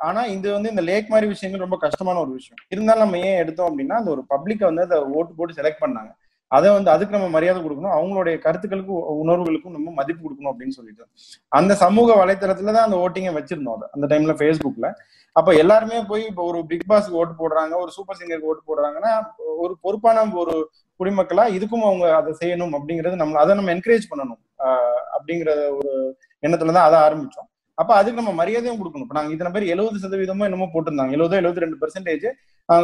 [0.07, 2.61] ஆனா இது வந்து இந்த லேக் மாதிரி விஷயங்கள் ரொம்ப கஷ்டமான ஒரு விஷயம்.
[2.73, 6.11] இருந்தாலும் நம்ம ஏன் எடுத்தோம் அப்படின்னா அந்த ஒரு பப்ளிக்கை வந்து அதை ஓட்டு போட்டு செலக்ட் பண்ணாங்க.
[6.57, 7.95] அதை வந்து அதுக்கு நம்ம மரியாதை கொடுக்கணும்.
[7.97, 11.03] அவங்களுடைய கருத்துக்களுக்கும் உணர்வுகளுக்கும் நம்ம மதிப்பு கொடுக்கணும் அப்படின்னு சொல்லிட்டு.
[11.59, 13.87] அந்த சமூக வலைத்தளத்துல தான் அந்த ஓட்டிங்கை வச்சிருந்தோம் அதை.
[13.95, 14.89] அந்த டைம்ல ஃபேஸ்புக்ல
[15.35, 19.11] அப்ப எல்லாருமே போய் இப்போ ஒரு பிக் பாஸ்க்கு ஓட்டு போடுறாங்க ஒரு சூப்பர் சிங்கருக்கு ஓட்டு போடுறாங்கன்னா
[19.63, 20.55] ஒரு பொறுப்பான ஒரு
[20.99, 24.41] குடிமக்களா இதுக்கும் அவங்க அதை செய்யணும் அப்படிங்கிறது நம்ம அதை நம்ம என்கரேஜ் பண்ணணும்.
[25.17, 25.91] அப்படிங்கிற ஒரு
[26.45, 27.47] எண்ணத்துல தான் அதை ஆரம்பிச்சோம்.
[27.81, 29.05] அப்ப அதுக்கு நம்ம மரியாதையும் கொடுக்கணும்.
[29.05, 31.13] இப்ப நாங்க இத்தனை பேர் எழுபது சதவீதமோ என்னமோ போட்டிருந்தாங்க.
[31.17, 32.27] எழுபதோ எழுபத்தி ரெண்டு பெர்சன்டேஜ்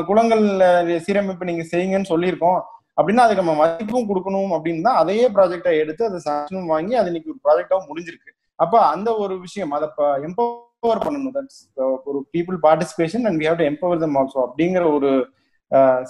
[0.10, 0.64] குளங்கள்ல
[1.08, 2.62] சீரமைப்பு நீங்க செய்யுங்கன்னு சொல்லியிருக்கோம்.
[2.98, 7.32] அப்படின்னா அதுக்கு நம்ம மதிப்பும் கொடுக்கணும் அப்படின்னு தான் அதே ப்ராஜெக்டா எடுத்து அதை சாங்ஷனும் வாங்கி அது இன்னைக்கு
[7.34, 8.32] ஒரு ப்ராஜெக்டாவும் முடிஞ்சிருக்கு.
[8.64, 9.88] அப்ப அந்த ஒரு விஷயம் அதை
[10.28, 11.34] எம்பவர் பண்ணணும்.
[11.38, 11.62] தட்ஸ்
[12.10, 15.12] ஒரு people participation and we have to empower them also அப்படிங்கிற ஒரு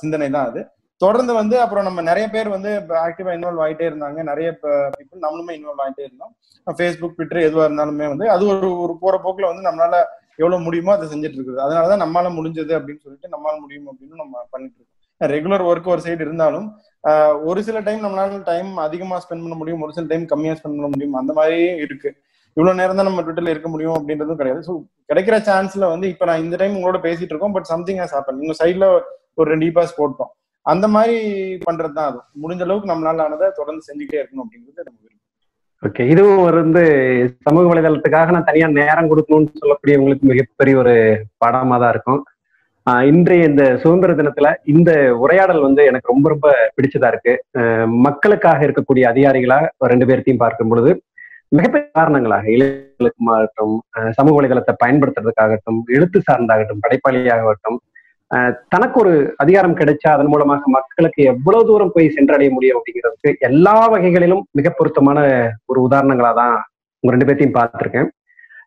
[0.01, 0.61] சிந்தனை தான் அது.
[1.01, 2.69] தொடர்ந்து வந்து அப்புறம் நம்ம நிறைய பேர் வந்து
[3.05, 4.19] ஆக்டிவா இன்வால்வ் ஆகிட்டே இருந்தாங்க.
[4.29, 4.49] நிறைய
[4.97, 6.33] பீப்புள் நம்மளுமே இன்வால்வ் ஆகிட்டே இருந்தோம்.
[6.67, 9.95] ஃபேஸ்புக் ட்விட்டர் எதுவா இருந்தாலுமே வந்து அது ஒரு ஒரு போற போக்குல வந்து நம்மளால
[10.41, 11.59] எவ்வளவு முடியுமோ அதை செஞ்சுட்டு இருக்குது.
[11.65, 14.94] அதனாலதான் நம்மளால முடிஞ்சது அப்படின்னு சொல்லிட்டு நம்மளால முடியும் அப்படின்னு நம்ம பண்ணிட்டு இருக்கோம்.
[15.21, 16.67] ரெகுலர் ஒர்க் ஒரு சைடு இருந்தாலும்
[17.49, 20.89] ஒரு சில டைம் நம்மளால டைம் அதிகமா ஸ்பெண்ட் பண்ண முடியும் ஒரு சில டைம் கம்மியா ஸ்பெண்ட் பண்ண
[20.93, 21.17] முடியும்.
[21.21, 22.09] அந்த மாதிரியே இருக்கு.
[22.57, 24.61] இவ்வளவு நேரம் தான் நம்ம ட்விட்டர்ல இருக்க முடியும் அப்படின்றதும் கிடையாது.
[24.67, 24.73] ஸோ
[25.09, 28.55] கிடைக்கிற சான்ஸ்ல வந்து இப்ப நான் இந்த டைம் உங்களோட பேசிட்டு இருக்கோம் பட் சம்திங் ஹாஸ் ஹாப்பன் உங்க
[28.61, 28.87] சைட்ல
[29.39, 30.31] ஒரு ரெண்டு பாஸ் போட்டோம்.
[30.65, 31.17] அந்த மாதிரி
[31.69, 32.19] பண்றது தான் அது.
[32.43, 35.13] முடிஞ்ச அளவுக்கு நம்மளால ஆனதை தொடர்ந்து செஞ்சுக்கிட்டே இருக்கணும் அப்படிங்கிறது நம்ம
[35.83, 36.83] ஓகே இதுவும் வந்து
[37.47, 40.93] சமூக வலைதளத்துக்காக நான் தனியா நேரம் கொடுக்கணும்னு சொல்லக்கூடியவங்களுக்கு மிகப்பெரிய ஒரு
[41.43, 42.21] பாடமா தான் இருக்கும்.
[42.87, 44.91] இன்றைய இந்த சுதந்திர தினத்துல இந்த
[45.23, 47.33] உரையாடல் வந்து எனக்கு ரொம்ப ரொம்ப பிடிச்சதா இருக்கு.
[48.07, 49.57] மக்களுக்காக இருக்கக்கூடிய அதிகாரிகளா
[49.93, 50.91] ரெண்டு பேர்த்தையும் பார்க்கும் பொழுது
[51.51, 53.75] மிகப்பெரிய காரணங்களாக இளைஞர்களுக்கு ஆகட்டும்
[54.17, 57.79] சமூக வலைதளத்தை பயன்படுத்துறதுக்காகட்டும் எழுத்து சார்ந்தாகட்டும் படைப்பாளியாகட்டும்
[58.73, 59.13] தனக்கு ஒரு
[59.43, 65.19] அதிகாரம் கிடைச்சா அதன் மூலமாக மக்களுக்கு எவ்வளவு தூரம் போய் சென்றடைய முடியும் அப்படிங்கிறதுக்கு எல்லா வகைகளிலும் மிக பொருத்தமான
[65.65, 66.55] ஒரு உதாரணங்களா தான்
[67.03, 68.09] உங்க ரெண்டு பேர்த்தையும் பார்த்துருக்கேன்.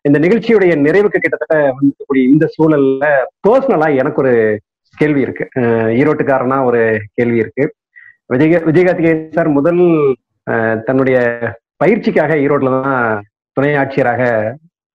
[0.07, 3.05] இந்த நிகழ்ச்சியுடைய நிறைவுக்கு கிட்டத்தட்ட வந்துக்கூடிய இந்த சூழல்ல
[3.47, 4.33] பர்சனலா எனக்கு ஒரு
[5.01, 5.45] கேள்வி இருக்கு.
[5.99, 6.81] ஈரோட்டுக்காரனா ஒரு
[7.17, 7.65] கேள்வி இருக்கு.
[8.33, 9.81] விஜய விஜயகார்த்திகேயன் சார் முதல்
[10.87, 11.17] தன்னுடைய
[11.83, 13.25] பயிற்சிக்காக ஈரோட்ல தான்
[13.57, 14.21] துணை ஆட்சியராக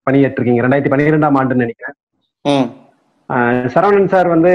[0.06, 0.64] பணியேற்றிருக்கீங்க.
[0.64, 1.96] ரெண்டாயிரத்தி பன்னிரெண்டாம் ஆண்டுன்னு நினைக்கிறேன்.
[3.74, 4.52] சரவணன் சார் வந்து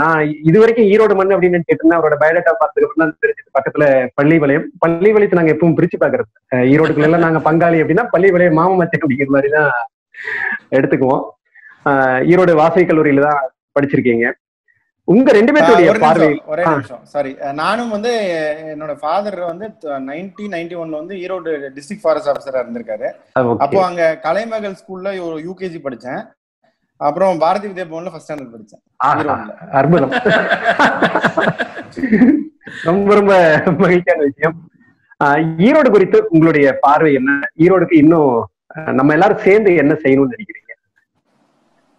[0.00, 1.98] நான் இது வரைக்கும் ஈரோடு மண் அப்படின்னு கேட்டிருந்தேன்.
[1.98, 3.50] அவரோட பயோடேட்டா பார்த்ததுக்கு தான் தெரிஞ்சது.
[3.56, 3.84] பக்கத்துல
[4.18, 4.66] பள்ளி வளையம்.
[4.84, 6.30] பள்ளி வளையத்தை நாங்க எப்பவும் பிரிச்சு பாக்குறது
[6.72, 9.72] ஈரோடுக்குள்ள எல்லாம் நாங்க பங்காளி அப்படின்னா பள்ளி வளையம் மாம மச்சன் அப்படிங்கிற மாதிரி தான்
[10.78, 11.24] எடுத்துக்குவோம்.
[12.32, 13.42] ஈரோடு வாசை கல்லூரியில தான்
[13.76, 14.26] படிச்சிருக்கீங்க.
[15.08, 16.64] உங்க ரெண்டு பேர்த்துடைய ஒரு பார்வை ஒரே.
[16.72, 17.04] நிமிஷம்.
[17.12, 17.30] சாரி
[17.60, 18.10] நானும் வந்து
[18.72, 19.66] என்னோட ஃபாதர் வந்து
[20.08, 23.08] நைன்டீன் நைன்டி ஒன்ல வந்து ஈரோடு டிஸ்ட்ரிக்ட் ஃபாரஸ்ட் ஆஃபீஸரா இருந்திருக்காரு.
[23.64, 26.20] அப்போ அங்க கலைமகள் ஸ்கூல்ல ஒரு யூகேஜி படிச்சேன்.
[27.06, 28.82] அப்புறம் பாரதி வித்யா பவன்ல ஃபர்ஸ்ட் ஸ்டாண்டர்ட் படிச்சேன்.
[29.78, 30.10] அற்புதம்.
[32.88, 33.32] ரொம்ப ரொம்ப
[33.78, 34.56] மகிழ்ச்சியான விஷயம்.
[35.66, 37.38] ஈரோடு குறித்து உங்களுடைய பார்வை என்ன?
[37.58, 38.32] ஈரோடுக்கு இன்னும்
[38.98, 40.72] நம்ம எல்லாரும் சேர்ந்து என்ன செய்யணும்னு நினைக்கிறீங்க?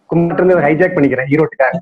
[0.09, 1.75] கும்பிட்டு இருந்து ஹைஜாக் பண்ணிக்கிறேன் ஈரோட்டுக்காக.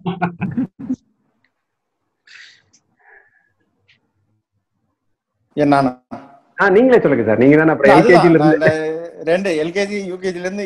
[6.62, 7.38] ஆஹ் நீங்களே சொல்லுங்க சார்.
[7.38, 10.64] நீங்க தானே அப்புறம் எல்கேஜில இருந்து ரெண்டு எல்கேஜி யூகேஜில இருந்து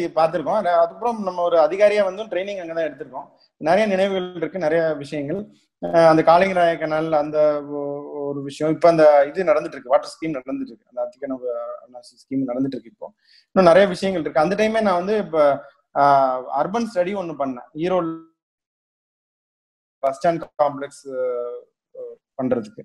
[0.82, 3.28] அதுக்கப்புறம் நம்ம ஒரு அதிகாரியா வந்து ட்ரைனிங் அங்கதான் எடுத்திருக்கோம்.
[3.68, 5.42] நிறைய நினைவுகள் இருக்கு நிறைய விஷயங்கள்.
[6.12, 7.38] அந்த காளிங்கராய கனால் அந்த
[8.30, 8.74] ஒரு விஷயம்.
[8.76, 11.48] இப்ப அந்த இது நடந்துட்டு இருக்கு வாட்டர் ஸ்கீம் நடந்துட்டு இருக்கு அந்த அத்திக்கணவு
[12.24, 13.08] ஸ்கீம் நடந்துட்டு இருக்கு இப்போ.
[13.52, 14.44] இன்னும் நிறைய விஷயங்கள் இருக்கு.
[14.44, 15.38] அந்த டைமே நான் வந்து இப்ப
[16.62, 17.70] அர்பன் ஸ்டடி ஒன்று பண்ணேன்.
[17.86, 18.12] ஈரோடு
[20.04, 21.04] பஸ் ஸ்டாண்ட் காம்ப்ளெக்ஸ்
[22.40, 22.84] பண்றதுக்கு.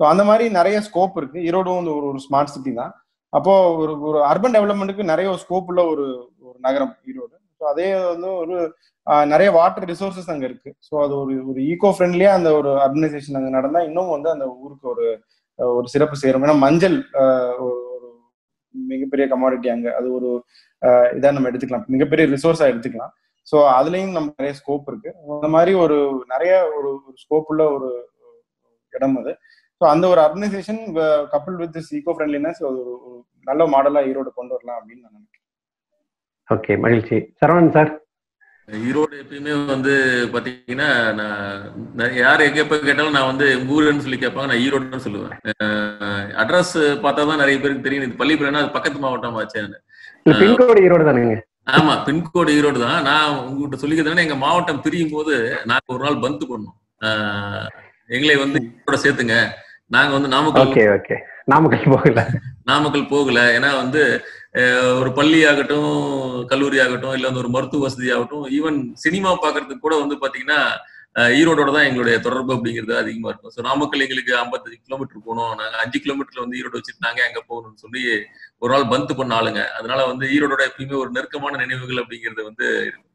[0.00, 1.38] ஸோ அந்த மாதிரி நிறைய ஸ்கோப் இருக்கு.
[1.48, 2.92] ஈரோடும் வந்து ஒரு ஒரு ஸ்மார்ட் சிட்டி தான்.
[3.32, 6.04] அப்போ ஒரு ஒரு அர்பன் டெவலப்மெண்ட்டுக்கு நிறைய ஸ்கோப் உள்ள ஒரு
[6.48, 7.34] ஒரு நகரம் ஈரோடு.
[7.60, 8.56] ஸோ அதே வந்து ஒரு
[9.32, 10.70] நிறைய வாட்டர் ரிசோர்சஸ் அங்க இருக்கு.
[10.86, 14.86] ஸோ அது ஒரு ஒரு ஈகோ ஃப்ரெண்ட்லியா அந்த ஒரு அர்பனைசேஷன் அங்க நடந்தா இன்னும் வந்து அந்த ஊருக்கு
[14.94, 15.06] ஒரு
[15.58, 16.44] ஒரு சிறப்பு சேரும்.
[16.46, 16.96] ஏன்னா மஞ்சள்
[17.66, 18.08] ஒரு
[18.74, 19.88] மிகப்பெரிய கமாடிட்டி அங்க.
[19.98, 20.28] அது ஒரு
[20.82, 21.86] இதாக இதா நம்ம எடுத்துக்கலாம்.
[21.94, 23.12] மிகப்பெரிய ரிசோர்ஸா எடுத்துக்கலாம்.
[23.48, 25.10] ஸோ அதுலயும் நம்ம நிறைய ஸ்கோப் இருக்கு.
[25.36, 25.96] அந்த மாதிரி ஒரு
[26.32, 26.90] நிறைய ஒரு
[27.22, 27.88] ஸ்கோப் உள்ள ஒரு
[28.92, 29.32] இடம் அது.
[29.80, 30.80] ஸோ அந்த ஒரு ஆர்கனைசேஷன்
[31.32, 32.80] கப்பல் வித் திஸ் ஈகோ ஃப்ரெண்ட்லினஸ் ஒரு
[33.46, 35.44] நல்ல மாடலா ஈரோடு கொண்டு வரலாம் அப்படின்னு நான் நினைக்கிறேன்.
[36.48, 37.16] ஓகே மகிழ்ச்சி.
[37.40, 37.90] சரவணன் சார்
[38.68, 39.92] ஈரோடு எப்பயுமே வந்து
[40.32, 45.36] பாத்தீங்கன்னா நான் யார் எங்க எப்ப கேட்டாலும் நான் வந்து உங்க ஊருன்னு சொல்லி கேட்பாங்க நான் ஈரோடுன்னு சொல்லுவேன்.
[46.42, 46.74] அட்ரஸ்
[47.04, 48.06] பார்த்தா தான் நிறைய பேருக்கு தெரியும்.
[48.06, 49.78] இது பள்ளிப்புறம்னா அது பக்கத்து மாவட்டம் ஆச்சேன்னு
[50.42, 51.36] பின்கோடு ஈரோடு தானுங்க.
[51.76, 52.98] ஆமா பின்கோடு ஈரோடு தான்.
[53.08, 55.34] நான் உங்ககிட்ட சொல்லிக்கிறதுனா எங்க மாவட்டம் பிரியும் போது
[55.70, 56.76] நாங்க ஒரு நாள் பந்து பண்ணோம்
[57.06, 57.68] ஆஹ்
[58.16, 59.38] எங்களை வந்து ஈரோட சேர்த்துங்க.
[59.90, 61.16] நாங்க வந்து நாமக்கல் ஓகே ஓகே.
[61.52, 62.22] நாமக்கல் போகல.
[62.70, 63.38] நாமக்கல் போகல.
[63.56, 64.02] ஏன்னா வந்து
[65.00, 65.92] ஒரு பள்ளி ஆகட்டும்
[66.50, 70.60] கல்லூரி ஆகட்டும் இல்ல வந்து ஒரு மருத்துவ வசதி ஆகட்டும் ஈவன் சினிமா பாக்குறதுக்கு கூட வந்து பாத்தீங்கன்னா
[71.38, 73.52] ஈரோடோட தான் எங்களுடைய தொடர்பு அப்படிங்கிறது அதிகமா இருக்கும்.
[73.54, 75.52] ஸோ நாமக்கல் எங்களுக்கு ஐம்பத்தஞ்சு கிலோமீட்டர் போகணும்.
[75.60, 78.02] நாங்க அஞ்சு கிலோமீட்டர்ல வந்து ஈரோடு வச்சுட்டு நாங்க எங்க போகணும்னு சொல்லி
[78.62, 79.62] ஒரு நாள் பந்து பண்ண ஆளுங்க.
[79.78, 83.07] அதனால வந்து ஈரோடோட எப்பயுமே ஒரு நெருக்கமான நினைவுகள் அப்படிங்கிறது வந்து இருக்கு.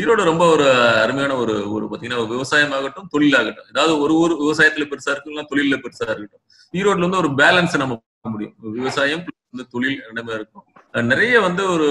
[0.00, 0.66] ஈரோடு ரொம்ப ஒரு
[1.04, 3.68] அருமையான ஒரு ஒரு பார்த்தீங்கன்னா விவசாயமாகட்டும் தொழிலாகட்டும்.
[3.72, 6.44] ஏதாவது ஒரு ஊர் விவசாயத்துல பெருசா இருக்கும் இல்லைன்னா தொழில பெருசா இருக்கட்டும்.
[6.74, 8.54] ஈரோட்ல வந்து ஒரு பேலன்ஸ் நம்ம பார்க்க முடியும்.
[8.78, 9.22] விவசாயம்
[9.52, 10.66] வந்து தொழில் ரெண்டுமே இருக்கும்.
[11.12, 11.88] நிறைய வந்து ஒரு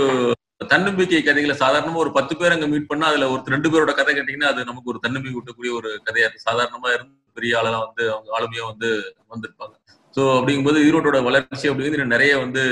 [0.72, 4.52] தன்னம்பிக்கை கதைகளை சாதாரணமா ஒரு பத்து பேர் அங்க மீட் பண்ணா அதுல ஒரு ரெண்டு பேரோட கதை கேட்டீங்கன்னா
[4.54, 8.64] அது நமக்கு ஒரு தன்னம்பிக்கை ஊட்டக்கூடிய ஒரு கதையா இருக்கு சாதாரணமா இருந்து பெரிய ஆளெல்லாம் வந்து அவங்க ஆளுமையா
[8.72, 8.90] வந்து
[9.34, 9.76] வந்திருப்பாங்க.
[10.16, 12.64] சோ அப்படிங்கும்போது ஈரோட்டோட வளர்ச்சி அப்படிங்கிறது நிறைய வந்து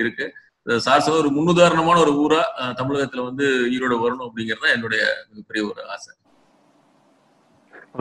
[0.00, 0.26] இருக்கு.
[0.86, 2.40] சார் ஒரு முன்னுதாரணமான ஒரு ஊரா
[2.78, 6.10] தமிழகத்துல வந்து ஈரோடு வரணும் அப்படிங்கிறது தான் என்னுடைய மிகப்பெரிய ஒரு ஆசை.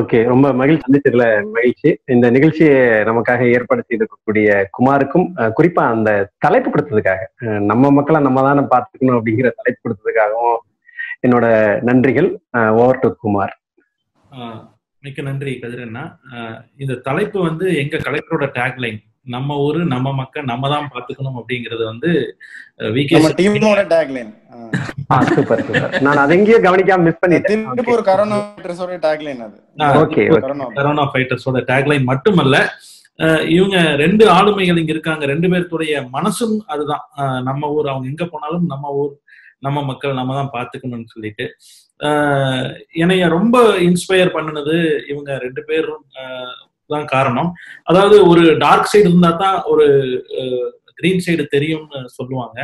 [0.01, 1.89] ஓகே ரொம்ப மகிழ்ச்சி சந்திச்சதுல மகிழ்ச்சி.
[2.13, 2.75] இந்த நிகழ்ச்சியை
[3.09, 5.25] நமக்காக ஏற்பாடு செய்திருக்கக்கூடிய குமாருக்கும்
[5.57, 6.11] குறிப்பா அந்த
[6.45, 7.23] தலைப்பு கொடுத்ததுக்காக
[7.71, 10.59] நம்ம மக்களை நம்ம தானே பார்த்துக்கணும் அப்படிங்கிற தலைப்பு கொடுத்ததுக்காகவும்
[11.25, 11.45] என்னோட
[11.89, 12.29] நன்றிகள்
[12.81, 13.55] ஓவர் டு குமார்.
[15.03, 16.03] மிக்க நன்றி கதிரண்ணா.
[16.83, 22.09] இந்த தலைப்பு வந்து எங்க கலெக்டரோட டேக்லைன் நம்ம ஊரு நம்ம மக்கள் நம்ம தான் பாத்துக்கணும் அப்படிங்கறது வந்து
[22.95, 24.31] வி கே நம்ம டீமோட டேக்லைன்.
[25.35, 25.95] Super super.
[26.05, 27.65] நான் அதை எங்கேயும் கவனிக்காம மிஸ் பண்ணிட்டேன்.
[27.77, 29.57] திருப்பூர் கரோனா வைரஸோட டேக்லைன் அது.
[30.03, 30.25] ஓகே
[30.77, 32.57] கரோனா ஃபைட்டர்ஸோட டேக்லைன் மட்டுமல்ல
[33.55, 37.03] இவங்க ரெண்டு ஆளுமைகள் இங்க இருக்காங்க ரெண்டு பேர்த்துடைய மனசும் அதுதான்.
[37.47, 39.13] நம்ம ஊர் அவங்க எங்க போனாலும் நம்ம ஊர்
[39.65, 41.45] நம்ம மக்கள் நம்ம தான் பாத்துக்கணும்னு சொல்லிட்டு
[43.03, 43.57] என்னைய ரொம்ப
[43.87, 44.75] இன்ஸ்பயர் பண்ணுனது
[45.11, 46.05] இவங்க ரெண்டு பேரும்.
[46.93, 47.49] தான் காரணம்.
[47.91, 49.87] அதாவது ஒரு டார்க் சைடு இருந்தா தான் ஒரு
[50.99, 52.57] கிரீன் சைடு தெரியும்னு சொல்லுவாங்க.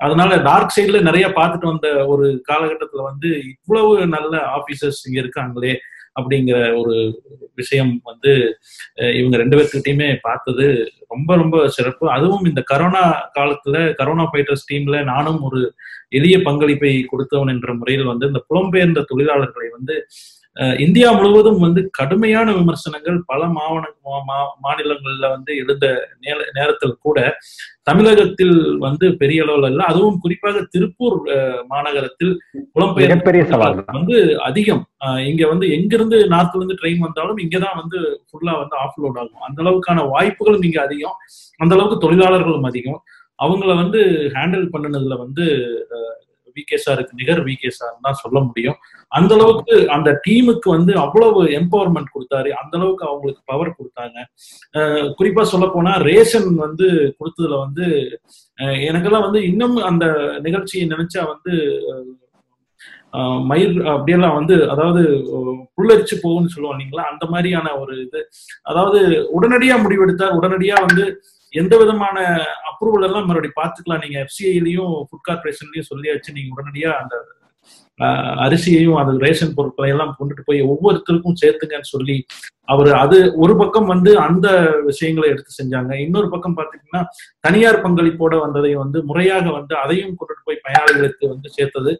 [0.00, 5.74] அதனால டார்க் சைடுல நிறைய பார்த்துட்டு வந்த ஒரு காலகட்டத்துல வந்து இவ்வளவு நல்ல ஆபீசர்ஸ் இங்க இருக்காங்களே
[6.18, 6.94] அப்படிங்கிற ஒரு
[7.60, 8.32] விஷயம் வந்து
[9.18, 10.64] இவங்க ரெண்டு பேர்த்துக்கிட்டையுமே பார்த்தது
[11.12, 12.04] ரொம்ப ரொம்ப சிறப்பு.
[12.16, 13.04] அதுவும் இந்த கரோனா
[13.38, 15.60] காலத்துல கரோனா ஃபைட்டர்ஸ் டீம்ல நானும் ஒரு
[16.18, 19.96] எளிய பங்களிப்பை கொடுத்தவன் என்ற முறையில் வந்து இந்த புலம்பெயர்ந்த தொழிலாளர்களை வந்து
[20.78, 23.92] இந்தியா முழுவதும் வந்து கடுமையான விமர்சனங்கள் பல மாவன
[24.62, 27.36] மாநிலங்கள்ல வந்து எழுந்த நேர- நேரத்தில் கூட
[27.82, 29.84] தமிழகத்தில் வந்து பெரிய அளவில் இல்ல.
[29.84, 31.22] அதுவும் குறிப்பாக திருப்பூர்
[31.70, 32.36] மாநகரத்தில்
[33.84, 33.84] தான்.
[33.92, 34.86] வந்து அதிகம்.
[35.18, 39.40] இங்க வந்து எங்கிருந்து நார்த்ல இருந்து ட்ரெயின் வந்தாலும் இங்கதான் வந்து ஃபுல்லா வந்து ஆஃப்லோட் ஆகும்.
[39.40, 41.14] அந்த அளவுக்கான வாய்ப்புகளும் இங்க அதிகம்.
[41.56, 43.02] அந்த அளவுக்கு தொழிலாளர்களும் அதிகம்.
[43.42, 45.44] அவங்கள வந்து ஹேண்டில் பண்ணுனதுல வந்து
[46.56, 48.78] வி கே சாருக்கு நிகர் வி கே சார் தான் சொல்ல முடியும்.
[49.12, 52.50] அந்த அளவுக்கு அந்த டீமுக்கு வந்து அவ்வளவு எம்பவர்மெண்ட் கொடுத்தாரு.
[52.60, 54.18] அந்த அளவுக்கு அவங்களுக்கு பவர் கொடுத்தாங்க.
[55.18, 56.88] குறிப்பா சொல்ல போனா ரேஷன் வந்து
[57.20, 57.86] கொடுத்ததுல வந்து
[58.88, 60.06] எனக்கெல்லாம் வந்து இன்னும் அந்த
[60.40, 61.52] நிகழ்ச்சியை நினைச்சா வந்து
[63.48, 65.00] மயில் மயிர் அப்படியெல்லாம் வந்து அதாவது
[65.36, 67.04] அஹ் புல்லரிச்சு போகும்னு சொல்லுவோம் இல்லைங்களா?
[67.12, 68.20] அந்த மாதிரியான ஒரு இது.
[68.62, 69.00] அதாவது
[69.36, 70.36] உடனடியா முடிவெடுத்தார்.
[70.40, 71.04] உடனடியா வந்து
[71.60, 72.16] எந்த விதமான
[72.70, 74.02] அப்ரூவல் எல்லாம் மறுபடியும் பார்த்துக்கலாம்.
[74.04, 76.36] நீங்க எஃப்சிஐலையும் ஃபுட் கார்பரேஷன்லயும் சொல்லியாச்சு.
[76.38, 77.16] நீங்க உடனடியா அந்த
[78.44, 82.16] அரிசியையும் அது ரேஷன் பொருட்களை எல்லாம் கொண்டுட்டு போய் ஒவ்வொருத்தருக்கும் சேர்த்துங்கன்னு சொல்லி
[82.72, 84.46] அவர் அது ஒரு பக்கம் வந்து அந்த
[84.88, 85.92] விஷயங்களை எடுத்து செஞ்சாங்க.
[86.04, 87.02] இன்னொரு பக்கம் பாத்தீங்கன்னா
[87.46, 91.92] தனியார் பங்களிப்போட வந்ததை வந்து முறையாக வந்து அதையும் கொண்டுட்டு போய் பயனாளிகளுக்கு வந்து சேர்த்தது.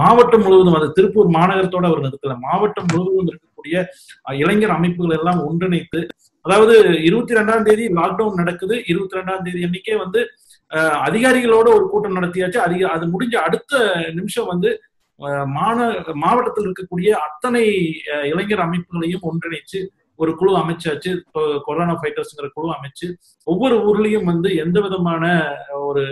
[0.00, 2.36] மாவட்டம் முழுவதும் அது திருப்பூர் மாநகரத்தோட அவர் நிறுத்தல.
[2.48, 3.84] மாவட்டம் முழுவதும் இருக்கக்கூடிய
[4.42, 6.02] இளைஞர் அமைப்புகள் எல்லாம் ஒன்றிணைத்து
[6.46, 6.74] அதாவது
[7.08, 8.74] இருபத்தி ரெண்டாம் தேதி லாக்டவுன் நடக்குது.
[8.90, 10.20] இருபத்தி ரெண்டாம் தேதி அன்னைக்கே வந்து
[11.08, 12.58] அதிகாரிகளோட ஒரு கூட்டம் நடத்தியாச்சு.
[12.66, 13.82] அதிக அது முடிஞ்ச அடுத்த
[14.18, 14.70] நிமிஷம் வந்து
[15.54, 15.78] மாண மாந
[16.24, 17.62] மாவட்டத்தில் இருக்கக்கூடிய அத்தனை
[18.32, 19.80] இளைஞர் அமைப்புகளையும் ஒன்றிணைச்சு
[20.22, 21.10] ஒரு குழு அமைச்சாச்சு.
[21.66, 23.06] கொரோனா ஃபைட்டர்ஸ்ங்கிற குழு அமைச்சு
[23.52, 25.24] ஒவ்வொரு ஊர்லயும் வந்து எந்த விதமான
[25.88, 26.04] ஒரு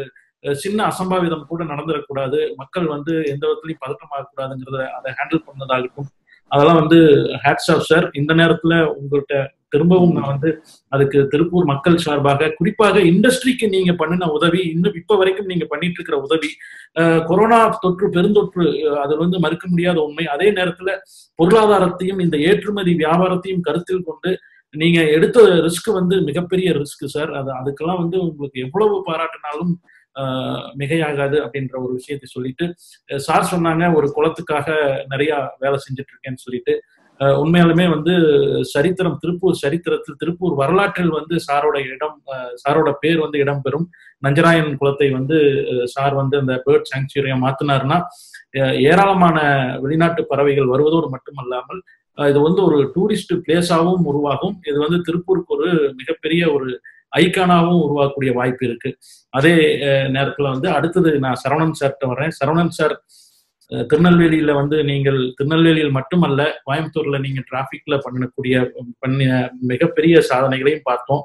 [0.63, 6.11] சின்ன அசம்பாவிதம் கூட நடந்துடக்கூடாது மக்கள் வந்து எந்த விதத்துலயும் பதட்டமாகக்கூடாதுங்கிறத அதை ஹேண்டில் பண்ணதாகட்டும்.
[6.51, 6.99] அதெல்லாம் வந்து
[7.45, 9.37] ஹேட்ஸ் ஆஃப் சார் இந்த நேரத்துல உங்கள்கிட்ட
[9.73, 10.51] திரும்பவும் நான் வந்து
[10.93, 16.19] அதுக்கு திருப்பூர் மக்கள் சார்பாக குறிப்பாக இண்டஸ்ட்ரிக்கு நீங்க பண்ணின உதவி இன்னும் இப்ப வரைக்கும் நீங்க பண்ணிட்டு இருக்கிற
[16.19, 16.51] உதவி
[17.25, 18.67] கொரோனா தொற்று பெருந்தொற்று
[18.99, 20.25] அது வந்து மறுக்க முடியாத உண்மை.
[20.27, 20.93] அதே நேரத்துல
[21.39, 24.33] பொருளாதாரத்தையும் இந்த ஏற்றுமதி வியாபாரத்தையும் கருத்தில் கொண்டு
[24.75, 29.73] நீங்க எடுத்த ரிஸ்க் வந்து மிகப்பெரிய ரிஸ்க் சார் அது அதுக்கெல்லாம் வந்து உங்களுக்கு எவ்வளவு பாராட்டினாலும்
[30.75, 32.65] மிகையாகாது அப்படின்ற ஒரு விஷயத்தை சொல்லிட்டு
[33.21, 34.69] சார் சொன்னாங்க ஒரு குளத்துக்காக
[35.09, 36.75] நிறைய வேலை செஞ்சுட்டு இருக்கேன்னு சொல்லிட்டு
[37.43, 38.13] உண்மையாலுமே வந்து
[38.73, 42.17] சரித்திரம் திருப்பூர் சரித்திரத்தில் திருப்பூர் வரலாற்றில் வந்து சாரோட இடம்
[42.63, 43.87] சாரோட பேர் வந்து இடம்பெறும்.
[44.27, 45.37] நஞ்சராயன் குலத்தை வந்து
[45.95, 47.99] சார் வந்து அந்த பேர்ட் சாங்சுரியா மாத்தினார்னா
[48.91, 49.39] ஏராளமான
[49.85, 51.81] வெளிநாட்டு பறவைகள் வருவதோடு மட்டுமல்லாமல்
[52.19, 54.55] இது வந்து ஒரு டூரிஸ்ட் பிளேஸாகவும் உருவாகும்.
[54.71, 55.69] இது வந்து திருப்பூருக்கு ஒரு
[56.01, 56.69] மிகப்பெரிய ஒரு
[57.21, 58.91] ஐக்கானாவும் உருவாக்கக்கூடிய வாய்ப்பு இருக்கு.
[59.39, 59.53] அதே
[60.17, 62.95] நேரத்தில் நேரத்துல வந்து அடுத்தது நான் சரவணன் சார்கிட்ட வரேன் சரவணன் சார்
[63.73, 71.25] திருநெல்வேலியில வந்து நீங்கள் திருநெல்வேலியில் மட்டுமல்ல கோயம்புத்தூர்ல நீங்க டிராபிக்ல பண்ணக்கூடிய பண்ணின மிகப்பெரிய சாதனைகளையும் பார்த்தோம்.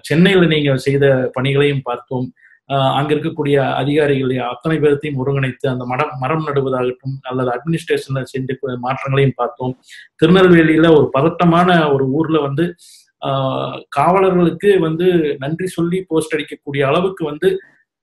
[0.00, 2.26] சென்னையில நீங்க செய்த பணிகளையும் பார்த்தோம்.
[2.68, 9.78] அங்க இருக்கக்கூடிய அதிகாரிகள் அத்தனை பேர்த்தையும் ஒருங்கிணைத்து அந்த மரம் மரம் நடுவதாகட்டும் அல்லது அட்மினிஸ்ட்ரேஷன்ல செஞ்ச மாற்றங்களையும் பார்த்தோம்.
[10.22, 12.74] திருநெல்வேலியில ஒரு பதட்டமான ஒரு ஊர்ல வந்து
[13.22, 17.48] ஆஹ் காவலர்களுக்கு வந்து நன்றி சொல்லி போஸ்ட் அடிக்கக்கூடிய அளவுக்கு வந்து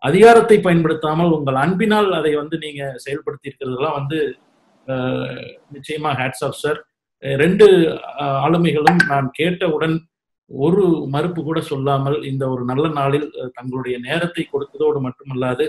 [0.01, 4.19] அதிகாரத்தை பயன்படுத்தாமல் உங்கள் அன்பினால் அதை வந்து நீங்க செயல்படுத்தி இருக்கிறதெல்லாம் வந்து
[5.75, 6.79] நிச்சயமா ஹேட்ஸ் ஆஃப் சார்
[7.23, 7.65] ரெண்டு
[8.45, 9.95] ஆளுமைகளும் நான் கேட்டவுடன்
[10.51, 10.83] ஒரு
[11.13, 13.25] மறுப்பு கூட சொல்லாமல் இந்த ஒரு நல்ல நாளில்
[13.57, 15.65] தங்களுடைய நேரத்தை கொடுத்ததோடு மட்டுமல்லாது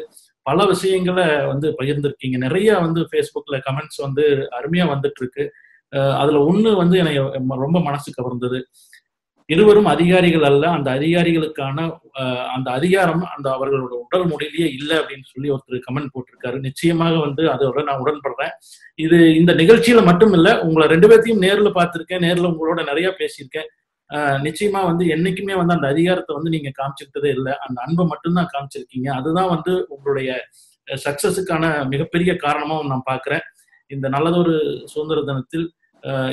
[0.46, 2.36] பல விஷயங்களை வந்து பகிர்ந்திருக்கீங்க.
[2.44, 4.24] நிறைய வந்து ஃபேஸ்புக்ல கமெண்ட்ஸ் வந்து
[4.58, 5.44] அருமையா வந்துட்டு இருக்கு
[6.20, 7.20] அதுல ஒண்ணு வந்து எனக்கு
[7.66, 8.58] ரொம்ப மனசு கவர்ந்தது.
[9.52, 11.86] இருவரும் அதிகாரிகள் அல்ல அந்த அதிகாரிகளுக்கான
[12.54, 16.58] அந்த அதிகாரம் அந்த அவர்களோட உடல் மொழியிலேயே இல்லை அப்படின்னு சொல்லி ஒருத்தர் கமெண்ட் போட்டிருக்காரு.
[16.66, 18.54] நிச்சயமாக வந்து அதோட நான் உடன்படுறேன்.
[19.04, 22.24] இது இந்த நிகழ்ச்சியில மட்டும் இல்ல உங்களை ரெண்டு பேர்த்தையும் நேர்ல பார்த்திருக்கேன்.
[22.26, 23.68] நேர்ல உங்களோட நிறைய பேசியிருக்கேன்.
[24.46, 27.52] நிச்சயமா வந்து என்னைக்குமே வந்து அந்த அதிகாரத்தை வந்து நீங்க காமிச்சிக்கிட்டதே இல்லை.
[27.66, 29.08] அந்த அன்பை மட்டும்தான் காமிச்சிருக்கீங்க.
[29.18, 30.30] அதுதான் வந்து உங்களுடைய
[31.06, 33.44] சக்சஸுக்கான மிகப்பெரிய காரணமாக நான் பார்க்குறேன்.
[33.90, 34.54] இந்த நல்லதொரு
[34.92, 35.66] சுதந்திர தினத்தில்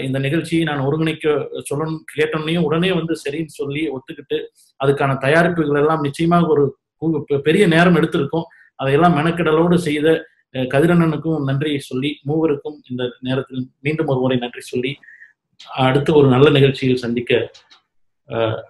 [0.06, 1.28] இந்த நிகழ்ச்சியை நான் ஒருங்கிணைக்க
[1.70, 4.38] சொல்லணும் கேட்டோன்னையும் உடனே வந்து சரின்னு சொல்லி ஒத்துக்கிட்டு
[4.84, 6.66] அதுக்கான தயாரிப்புகள் எல்லாம் நிச்சயமாக ஒரு
[7.48, 8.48] பெரிய நேரம் எடுத்திருக்கோம்.
[8.82, 10.08] அதையெல்லாம் மெனக்கெடலோடு செய்த
[10.74, 14.92] கதிரண்ணனுக்கும் நன்றி சொல்லி மூவருக்கும் இந்த நேரத்தில் மீண்டும் ஒரு முறை நன்றி சொல்லி
[15.86, 17.32] அடுத்து ஒரு நல்ல நிகழ்ச்சியில் சந்திக்க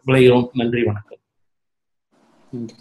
[0.08, 0.48] விளைகிறோம்.
[0.62, 1.22] நன்றி வணக்கம்.
[2.52, 2.76] நன்றி.